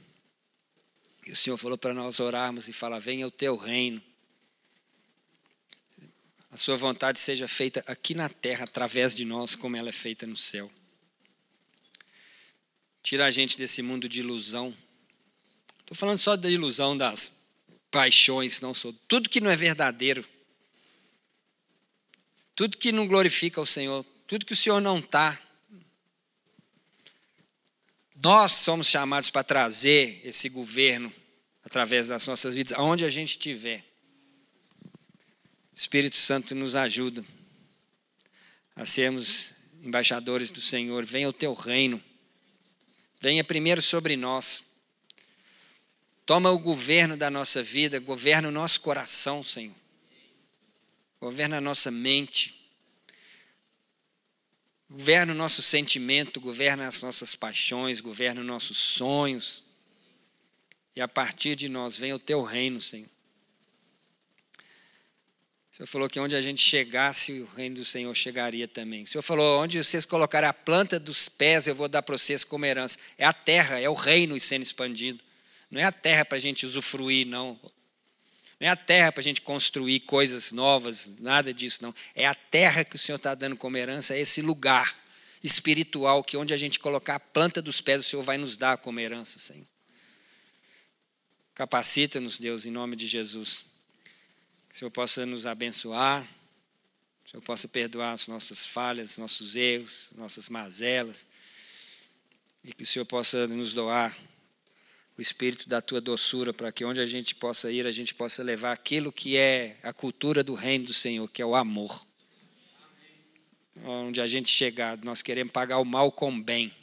E 1.27 1.33
o 1.33 1.37
Senhor 1.37 1.57
falou 1.57 1.77
para 1.77 1.95
nós 1.95 2.21
orarmos 2.21 2.69
e 2.69 2.73
falar: 2.73 2.99
venha 2.99 3.27
o 3.27 3.31
teu 3.31 3.57
reino. 3.57 4.03
A 6.51 6.57
sua 6.57 6.77
vontade 6.77 7.21
seja 7.21 7.47
feita 7.47 7.83
aqui 7.87 8.15
na 8.15 8.29
terra, 8.29 8.65
através 8.65 9.15
de 9.15 9.25
nós, 9.25 9.55
como 9.55 9.77
ela 9.77 9.89
é 9.89 9.93
feita 9.93 10.27
no 10.27 10.37
céu. 10.37 10.71
Tira 13.03 13.27
a 13.27 13.31
gente 13.31 13.57
desse 13.57 13.83
mundo 13.83 14.09
de 14.09 14.21
ilusão. 14.21 14.77
Estou 15.81 15.97
falando 15.97 16.19
só 16.19 16.37
da 16.37 16.51
ilusão 16.51 16.97
das 16.97 17.41
paixões, 17.91 18.61
não 18.61 18.75
sou. 18.75 18.93
Tudo 19.07 19.29
que 19.29 19.41
não 19.41 19.51
é 19.51 19.57
verdadeiro. 19.57 20.27
Tudo 22.55 22.77
que 22.77 22.93
não 22.93 23.07
glorifica 23.07 23.61
o 23.61 23.67
Senhor. 23.67 24.05
Tudo 24.27 24.45
que 24.45 24.53
o 24.53 24.57
Senhor 24.57 24.81
não 24.81 24.99
está 24.99 25.41
nós 28.23 28.57
somos 28.57 28.87
chamados 28.87 29.31
para 29.31 29.43
trazer 29.43 30.21
esse 30.25 30.49
governo 30.49 31.13
através 31.65 32.09
das 32.09 32.27
nossas 32.27 32.55
vidas, 32.55 32.73
aonde 32.73 33.05
a 33.05 33.11
gente 33.11 33.31
estiver. 33.31 33.85
Espírito 35.75 36.17
Santo 36.17 36.55
nos 36.55 36.77
ajuda 36.77 37.25
a 38.77 38.85
sermos 38.85 39.55
embaixadores 39.83 40.51
do 40.51 40.61
Senhor. 40.61 41.05
Venha 41.07 41.29
o 41.29 41.33
teu 41.33 41.55
reino. 41.55 42.03
Venha 43.21 43.43
primeiro 43.43 43.81
sobre 43.81 44.17
nós. 44.17 44.65
Toma 46.27 46.51
o 46.51 46.59
governo 46.59 47.17
da 47.17 47.31
nossa 47.31 47.63
vida, 47.63 47.99
governa 47.99 48.49
o 48.49 48.53
nosso 48.53 48.81
coração, 48.81 49.43
Senhor. 49.43 49.75
Governa 51.19 51.57
a 51.57 51.61
nossa 51.61 51.91
mente. 51.91 52.60
Governa 54.91 55.33
o 55.33 55.37
nosso 55.37 55.63
sentimento, 55.63 56.41
governa 56.41 56.85
as 56.89 57.01
nossas 57.01 57.37
paixões, 57.37 58.01
governa 58.01 58.41
os 58.41 58.47
nossos 58.47 58.77
sonhos. 58.77 59.63
E 60.97 61.01
a 61.01 61.07
partir 61.07 61.55
de 61.55 61.69
nós 61.69 61.97
vem 61.97 62.13
o 62.13 62.19
teu 62.19 62.43
reino, 62.43 62.81
Senhor. 62.81 63.09
O 65.71 65.77
Senhor 65.77 65.87
falou 65.87 66.11
que 66.11 66.19
onde 66.19 66.35
a 66.35 66.43
gente 66.43 66.61
chegasse, 66.61 67.41
o 67.41 67.47
reino 67.55 67.77
do 67.77 67.85
Senhor 67.85 68.13
chegaria 68.17 68.67
também. 68.67 69.05
O 69.05 69.07
Senhor 69.07 69.23
falou: 69.23 69.63
onde 69.63 69.83
vocês 69.83 70.05
colocarem 70.05 70.49
a 70.49 70.53
planta 70.53 70.99
dos 70.99 71.29
pés, 71.29 71.69
eu 71.69 71.75
vou 71.75 71.89
dar 71.89 72.03
para 72.03 72.19
vocês 72.19 72.43
como 72.43 72.67
herança. 72.67 72.99
É 73.17 73.25
a 73.25 73.33
terra, 73.33 73.79
é 73.79 73.89
o 73.89 73.95
reino 73.95 74.39
sendo 74.41 74.63
expandido. 74.63 75.23
Não 75.71 75.81
é 75.81 75.85
a 75.85 75.93
terra 75.93 76.25
para 76.25 76.37
a 76.37 76.41
gente 76.41 76.67
usufruir, 76.67 77.29
não. 77.29 77.59
Não 78.61 78.69
é 78.69 78.71
a 78.71 78.77
terra 78.77 79.11
para 79.11 79.21
a 79.21 79.25
gente 79.25 79.41
construir 79.41 80.01
coisas 80.01 80.53
novas, 80.53 81.17
nada 81.19 81.53
disso, 81.53 81.79
não. 81.83 81.95
É 82.15 82.27
a 82.27 82.35
terra 82.35 82.85
que 82.85 82.95
o 82.95 82.99
Senhor 82.99 83.17
está 83.17 83.35
dando 83.35 83.57
como 83.57 83.79
herança, 83.79 84.15
é 84.15 84.21
esse 84.21 84.43
lugar 84.43 84.95
espiritual 85.43 86.23
que 86.23 86.37
onde 86.37 86.53
a 86.53 86.59
gente 86.59 86.79
colocar 86.79 87.15
a 87.15 87.21
planta 87.21 87.63
dos 87.63 87.81
pés, 87.81 88.01
o 88.01 88.03
Senhor 88.03 88.23
vai 88.23 88.37
nos 88.37 88.59
dar 88.59 88.77
como 88.77 89.01
herança, 89.01 89.39
Senhor. 89.39 89.67
Capacita-nos, 91.55 92.39
Deus, 92.39 92.67
em 92.67 92.71
nome 92.71 92.97
de 92.97 93.07
Jesus. 93.07 93.65
Que 94.69 94.77
o 94.77 94.79
Senhor 94.79 94.91
possa 94.91 95.25
nos 95.25 95.47
abençoar, 95.47 96.23
que 96.23 97.29
o 97.29 97.31
Senhor 97.31 97.43
possa 97.43 97.67
perdoar 97.67 98.13
as 98.13 98.27
nossas 98.27 98.67
falhas, 98.67 99.17
nossos 99.17 99.57
erros, 99.57 100.11
nossas 100.17 100.51
mazelas, 100.51 101.27
e 102.63 102.75
que 102.75 102.83
o 102.83 102.87
Senhor 102.87 103.07
possa 103.07 103.47
nos 103.47 103.73
doar 103.73 104.15
o 105.21 105.23
espírito 105.23 105.69
da 105.69 105.83
tua 105.83 106.01
doçura, 106.01 106.51
para 106.51 106.73
que 106.73 106.83
onde 106.83 106.99
a 106.99 107.05
gente 107.05 107.35
possa 107.35 107.71
ir, 107.71 107.87
a 107.87 107.93
gente 107.93 108.15
possa 108.15 108.43
levar 108.43 108.73
aquilo 108.73 109.13
que 109.13 109.37
é 109.37 109.77
a 109.83 109.93
cultura 109.93 110.43
do 110.43 110.55
reino 110.55 110.87
do 110.87 110.95
Senhor, 110.95 111.29
que 111.29 111.43
é 111.43 111.45
o 111.45 111.55
amor. 111.55 112.07
Onde 113.85 114.19
a 114.19 114.27
gente 114.27 114.49
chegar, 114.49 114.97
nós 115.05 115.21
queremos 115.21 115.53
pagar 115.53 115.77
o 115.77 115.85
mal 115.85 116.11
com 116.11 116.41
bem. 116.41 116.75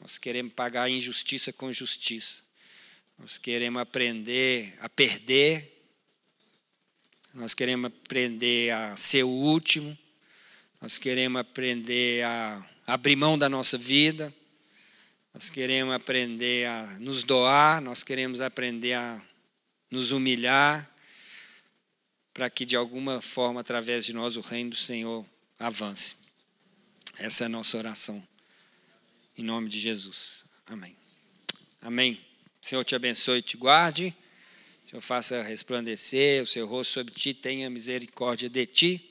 Nós 0.00 0.16
queremos 0.16 0.54
pagar 0.54 0.84
a 0.84 0.88
injustiça 0.90 1.52
com 1.52 1.70
justiça. 1.70 2.42
Nós 3.18 3.36
queremos 3.36 3.82
aprender 3.82 4.74
a 4.80 4.88
perder. 4.88 5.84
Nós 7.34 7.52
queremos 7.52 7.88
aprender 7.88 8.70
a 8.70 8.96
ser 8.96 9.24
o 9.24 9.28
último. 9.28 9.96
Nós 10.80 10.96
queremos 10.96 11.42
aprender 11.42 12.24
a 12.24 12.66
abrir 12.86 13.16
mão 13.16 13.36
da 13.36 13.50
nossa 13.50 13.76
vida. 13.76 14.34
Nós 15.34 15.50
queremos 15.50 15.94
aprender 15.94 16.66
a 16.66 16.98
nos 16.98 17.22
doar, 17.22 17.80
nós 17.80 18.02
queremos 18.02 18.40
aprender 18.40 18.94
a 18.94 19.22
nos 19.90 20.10
humilhar, 20.10 20.88
para 22.32 22.48
que 22.48 22.64
de 22.64 22.76
alguma 22.76 23.20
forma, 23.20 23.60
através 23.60 24.04
de 24.04 24.12
nós, 24.12 24.36
o 24.36 24.40
reino 24.40 24.70
do 24.70 24.76
Senhor 24.76 25.26
avance. 25.58 26.16
Essa 27.18 27.44
é 27.44 27.46
a 27.46 27.48
nossa 27.48 27.76
oração. 27.76 28.26
Em 29.36 29.42
nome 29.42 29.68
de 29.68 29.78
Jesus. 29.78 30.44
Amém. 30.66 30.96
Amém. 31.82 32.20
Senhor 32.62 32.84
te 32.84 32.94
abençoe 32.94 33.38
e 33.38 33.42
te 33.42 33.56
guarde. 33.56 34.14
Senhor 34.84 35.02
faça 35.02 35.42
resplandecer 35.42 36.42
o 36.42 36.46
seu 36.46 36.66
rosto 36.66 36.94
sobre 36.94 37.12
ti, 37.12 37.34
tenha 37.34 37.68
misericórdia 37.68 38.48
de 38.48 38.66
ti. 38.66 39.10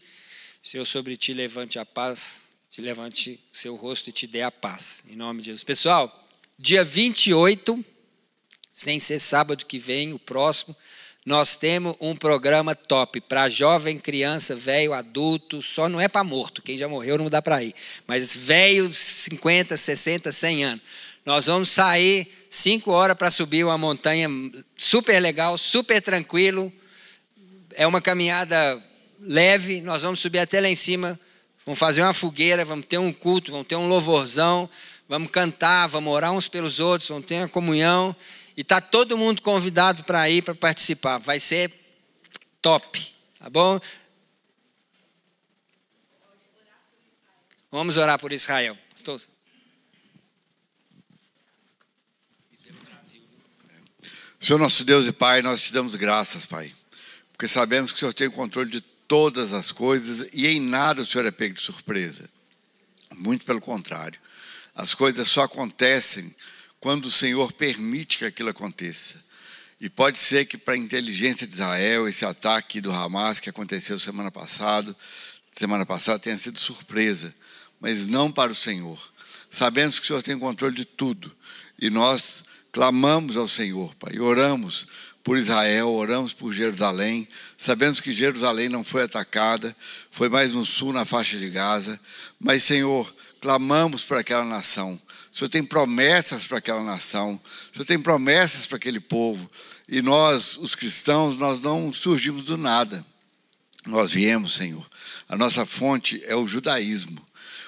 Senhor 0.63 0.85
sobre 0.85 1.15
ti 1.15 1.33
levante 1.33 1.77
a 1.77 1.85
paz 1.85 2.46
te 2.77 2.81
levante 2.83 3.39
o 3.51 3.57
seu 3.57 3.75
rosto 3.75 4.11
e 4.11 4.13
te 4.13 4.27
dê 4.27 4.43
a 4.43 4.51
paz. 4.51 5.03
Em 5.09 5.15
nome 5.15 5.39
de 5.39 5.47
Jesus. 5.47 5.63
Pessoal, 5.63 6.29
dia 6.59 6.83
28, 6.83 7.83
sem 8.71 8.99
ser 8.99 9.19
sábado 9.19 9.65
que 9.65 9.79
vem, 9.79 10.13
o 10.13 10.19
próximo, 10.19 10.75
nós 11.25 11.55
temos 11.55 11.95
um 11.99 12.15
programa 12.15 12.75
top 12.75 13.19
para 13.21 13.49
jovem, 13.49 13.97
criança, 13.97 14.55
velho, 14.55 14.93
adulto, 14.93 15.59
só 15.59 15.89
não 15.89 15.99
é 15.99 16.07
para 16.07 16.23
morto, 16.23 16.61
quem 16.61 16.77
já 16.77 16.87
morreu 16.87 17.17
não 17.17 17.31
dá 17.31 17.41
para 17.41 17.63
ir, 17.63 17.73
mas 18.05 18.35
velho, 18.35 18.93
50, 18.93 19.75
60, 19.75 20.31
100 20.31 20.63
anos. 20.63 20.83
Nós 21.25 21.47
vamos 21.47 21.71
sair 21.71 22.31
5 22.47 22.91
horas 22.91 23.17
para 23.17 23.31
subir 23.31 23.63
uma 23.63 23.77
montanha 23.79 24.29
super 24.77 25.19
legal, 25.19 25.57
super 25.57 25.99
tranquilo, 25.99 26.71
é 27.73 27.87
uma 27.87 28.03
caminhada 28.03 28.79
leve, 29.19 29.81
nós 29.81 30.03
vamos 30.03 30.19
subir 30.19 30.37
até 30.37 30.61
lá 30.61 30.69
em 30.69 30.75
cima, 30.75 31.19
vamos 31.67 31.79
fazer 31.79 32.01
uma 32.01 32.13
fogueira, 32.13 32.63
vamos 32.63 32.85
ter 32.85 32.97
um 32.97 33.11
culto, 33.11 33.51
vamos 33.51 33.67
ter 33.67 33.75
um 33.75 33.89
louvorzão, 33.89 34.69
vamos 35.05 35.29
cantar, 35.29 35.85
vamos 35.87 36.13
orar 36.13 36.31
uns 36.31 36.47
pelos 36.47 36.79
outros, 36.79 37.09
vamos 37.09 37.25
ter 37.25 37.35
uma 37.35 37.49
comunhão. 37.49 38.15
E 38.55 38.61
está 38.61 38.79
todo 38.79 39.17
mundo 39.17 39.41
convidado 39.41 40.05
para 40.05 40.29
ir, 40.29 40.41
para 40.41 40.55
participar. 40.55 41.17
Vai 41.17 41.41
ser 41.41 41.69
top, 42.61 43.13
tá 43.37 43.49
bom? 43.49 43.81
Vamos 47.69 47.97
orar 47.97 48.17
por 48.17 48.31
Israel. 48.31 48.77
Pastor. 48.91 49.21
Senhor 54.39 54.57
nosso 54.57 54.85
Deus 54.85 55.05
e 55.05 55.11
Pai, 55.11 55.41
nós 55.41 55.63
te 55.63 55.73
damos 55.73 55.95
graças, 55.95 56.45
Pai, 56.45 56.73
porque 57.33 57.45
sabemos 57.45 57.91
que 57.91 57.97
o 57.97 57.99
Senhor 57.99 58.13
tem 58.13 58.27
o 58.27 58.31
controle 58.31 58.71
de 58.71 58.96
todas 59.07 59.53
as 59.53 59.71
coisas 59.71 60.27
e 60.33 60.47
em 60.47 60.59
nada 60.59 61.01
o 61.01 61.05
Senhor 61.05 61.25
é 61.25 61.31
pego 61.31 61.55
de 61.55 61.61
surpresa. 61.61 62.29
Muito 63.15 63.45
pelo 63.45 63.61
contrário, 63.61 64.19
as 64.75 64.93
coisas 64.93 65.27
só 65.27 65.43
acontecem 65.43 66.35
quando 66.79 67.05
o 67.05 67.11
Senhor 67.11 67.51
permite 67.53 68.19
que 68.19 68.25
aquilo 68.25 68.49
aconteça. 68.49 69.15
E 69.79 69.89
pode 69.89 70.17
ser 70.17 70.45
que 70.45 70.57
para 70.57 70.73
a 70.73 70.77
inteligência 70.77 71.45
de 71.45 71.53
Israel, 71.53 72.07
esse 72.07 72.25
ataque 72.25 72.81
do 72.81 72.91
Hamas 72.91 73.39
que 73.39 73.49
aconteceu 73.49 73.99
semana 73.99 74.31
passada, 74.31 74.95
semana 75.55 75.85
passada 75.85 76.19
tenha 76.19 76.37
sido 76.37 76.59
surpresa, 76.59 77.33
mas 77.79 78.05
não 78.05 78.31
para 78.31 78.51
o 78.51 78.55
Senhor. 78.55 78.99
Sabemos 79.49 79.99
que 79.99 80.05
o 80.05 80.07
Senhor 80.07 80.23
tem 80.23 80.37
controle 80.37 80.75
de 80.75 80.85
tudo. 80.85 81.35
E 81.79 81.89
nós 81.89 82.43
clamamos 82.71 83.37
ao 83.37 83.47
Senhor, 83.47 83.93
Pai, 83.95 84.19
oramos 84.19 84.87
por 85.27 85.37
Israel, 85.37 85.89
oramos 85.89 86.33
por 86.33 86.53
Jerusalém. 86.53 87.27
Sabemos 87.57 87.99
que 87.99 88.13
Jerusalém 88.13 88.69
não 88.69 88.81
foi 88.81 89.03
atacada, 89.03 89.75
foi 90.09 90.29
mais 90.29 90.53
no 90.53 90.65
sul, 90.65 90.93
na 90.93 91.03
faixa 91.03 91.37
de 91.37 91.49
Gaza. 91.49 91.99
Mas, 92.39 92.63
Senhor, 92.63 93.13
clamamos 93.41 94.05
por 94.05 94.15
aquela 94.15 94.45
nação. 94.45 94.97
O 95.29 95.35
Senhor 95.35 95.49
tem 95.49 95.65
promessas 95.65 96.47
para 96.47 96.59
aquela 96.59 96.81
nação, 96.81 97.33
o 97.33 97.73
Senhor 97.73 97.85
tem 97.85 97.99
promessas 97.99 98.65
para 98.65 98.77
aquele 98.77 99.01
povo. 99.01 99.51
E 99.89 100.01
nós, 100.01 100.55
os 100.55 100.75
cristãos, 100.75 101.35
nós 101.35 101.59
não 101.59 101.91
surgimos 101.91 102.45
do 102.45 102.57
nada. 102.57 103.05
Nós 103.85 104.13
viemos, 104.13 104.55
Senhor. 104.55 104.87
A 105.27 105.35
nossa 105.35 105.65
fonte 105.65 106.23
é 106.23 106.37
o 106.37 106.47
judaísmo. 106.47 107.21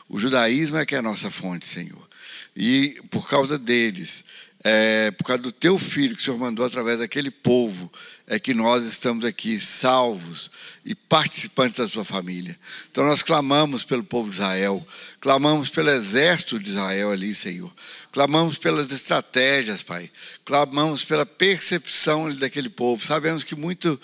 O 0.08 0.18
judaísmo 0.18 0.78
é 0.78 0.86
que 0.86 0.96
é 0.96 1.00
a 1.00 1.02
nossa 1.02 1.30
fonte, 1.30 1.68
Senhor. 1.68 2.08
E 2.56 3.02
por 3.10 3.28
causa 3.28 3.60
deles, 3.60 4.24
é, 4.64 5.12
por 5.12 5.24
causa 5.24 5.42
do 5.42 5.52
teu 5.52 5.78
filho 5.78 6.16
que 6.16 6.22
o 6.22 6.26
Senhor 6.26 6.38
mandou 6.38 6.66
através 6.66 7.00
daquele 7.00 7.32
povo, 7.32 7.90
é 8.28 8.38
que 8.38 8.54
nós 8.54 8.84
estamos 8.84 9.24
aqui 9.24 9.60
salvos 9.60 10.52
e 10.86 10.94
participantes 10.94 11.78
da 11.78 11.88
sua 11.88 12.04
família. 12.04 12.58
Então 12.92 13.06
nós 13.06 13.24
clamamos 13.24 13.86
pelo 13.86 14.04
povo 14.04 14.30
de 14.30 14.36
Israel, 14.36 14.86
clamamos 15.22 15.70
pelo 15.70 15.90
exército 15.90 16.60
de 16.60 16.70
Israel 16.72 17.12
ali, 17.12 17.34
Senhor. 17.34 17.74
Clamamos 18.12 18.58
pelas 18.58 18.92
estratégias, 18.92 19.82
Pai. 19.82 20.12
Clamamos 20.44 21.06
pela 21.06 21.26
percepção 21.26 22.30
daquele 22.36 22.70
povo. 22.70 23.04
Sabemos 23.04 23.44
que 23.44 23.56
muito, 23.56 24.00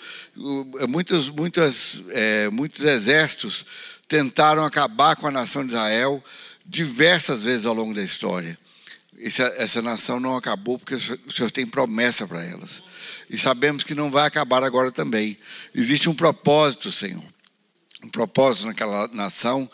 muitos, 0.88 1.28
muitas, 1.28 2.02
é, 2.10 2.48
muitos 2.50 2.84
exércitos 2.84 3.64
tentaram 4.08 4.64
acabar 4.64 5.16
com 5.16 5.26
a 5.26 5.32
nação 5.32 5.64
de 5.64 5.72
Israel 5.72 6.24
diversas 6.64 7.42
vezes 7.42 7.66
ao 7.66 7.74
longo 7.74 7.94
da 7.94 8.02
história 8.02 8.58
essa, 9.20 9.44
essa 9.56 9.82
nação 9.82 10.20
não 10.20 10.36
acabou 10.36 10.78
porque 10.78 10.94
o 10.94 11.30
Senhor 11.32 11.50
tem 11.50 11.66
promessa 11.66 12.26
para 12.26 12.44
elas. 12.44 12.82
E 13.30 13.38
sabemos 13.38 13.82
que 13.82 13.94
não 13.94 14.10
vai 14.10 14.26
acabar 14.26 14.62
agora 14.62 14.92
também. 14.92 15.38
Existe 15.74 16.08
um 16.08 16.14
propósito, 16.14 16.92
Senhor. 16.92 17.24
Um 18.02 18.08
propósito 18.08 18.66
naquela 18.66 19.08
nação. 19.08 19.68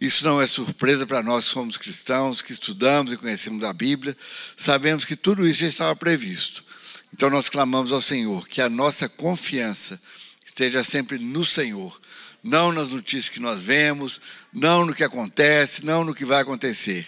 Isso 0.00 0.24
não 0.24 0.40
é 0.40 0.46
surpresa 0.46 1.06
para 1.06 1.22
nós 1.22 1.46
que 1.46 1.52
somos 1.52 1.76
cristãos, 1.76 2.42
que 2.42 2.52
estudamos 2.52 3.12
e 3.12 3.16
conhecemos 3.16 3.64
a 3.64 3.72
Bíblia. 3.72 4.16
Sabemos 4.56 5.04
que 5.04 5.16
tudo 5.16 5.46
isso 5.46 5.60
já 5.60 5.68
estava 5.68 5.96
previsto. 5.96 6.64
Então 7.12 7.30
nós 7.30 7.48
clamamos 7.48 7.92
ao 7.92 8.00
Senhor 8.00 8.48
que 8.48 8.60
a 8.60 8.68
nossa 8.68 9.08
confiança 9.08 10.00
esteja 10.44 10.84
sempre 10.84 11.18
no 11.18 11.44
Senhor, 11.44 12.00
não 12.42 12.72
nas 12.72 12.90
notícias 12.90 13.28
que 13.28 13.40
nós 13.40 13.60
vemos, 13.60 14.20
não 14.52 14.84
no 14.84 14.94
que 14.94 15.04
acontece, 15.04 15.84
não 15.84 16.04
no 16.04 16.14
que 16.14 16.24
vai 16.24 16.42
acontecer, 16.42 17.06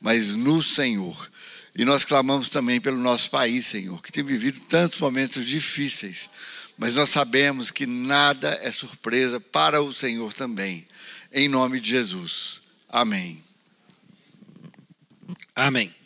mas 0.00 0.34
no 0.34 0.62
Senhor. 0.62 1.30
E 1.74 1.84
nós 1.84 2.04
clamamos 2.04 2.50
também 2.50 2.80
pelo 2.80 2.98
nosso 2.98 3.30
país, 3.30 3.66
Senhor, 3.66 4.02
que 4.02 4.12
tem 4.12 4.22
vivido 4.22 4.60
tantos 4.60 4.98
momentos 4.98 5.46
difíceis, 5.46 6.28
mas 6.76 6.96
nós 6.96 7.08
sabemos 7.08 7.70
que 7.70 7.86
nada 7.86 8.58
é 8.62 8.70
surpresa 8.70 9.40
para 9.40 9.82
o 9.82 9.92
Senhor 9.92 10.32
também. 10.32 10.86
Em 11.32 11.48
nome 11.48 11.80
de 11.80 11.88
Jesus. 11.88 12.60
Amém. 12.88 13.42
Amém. 15.54 16.01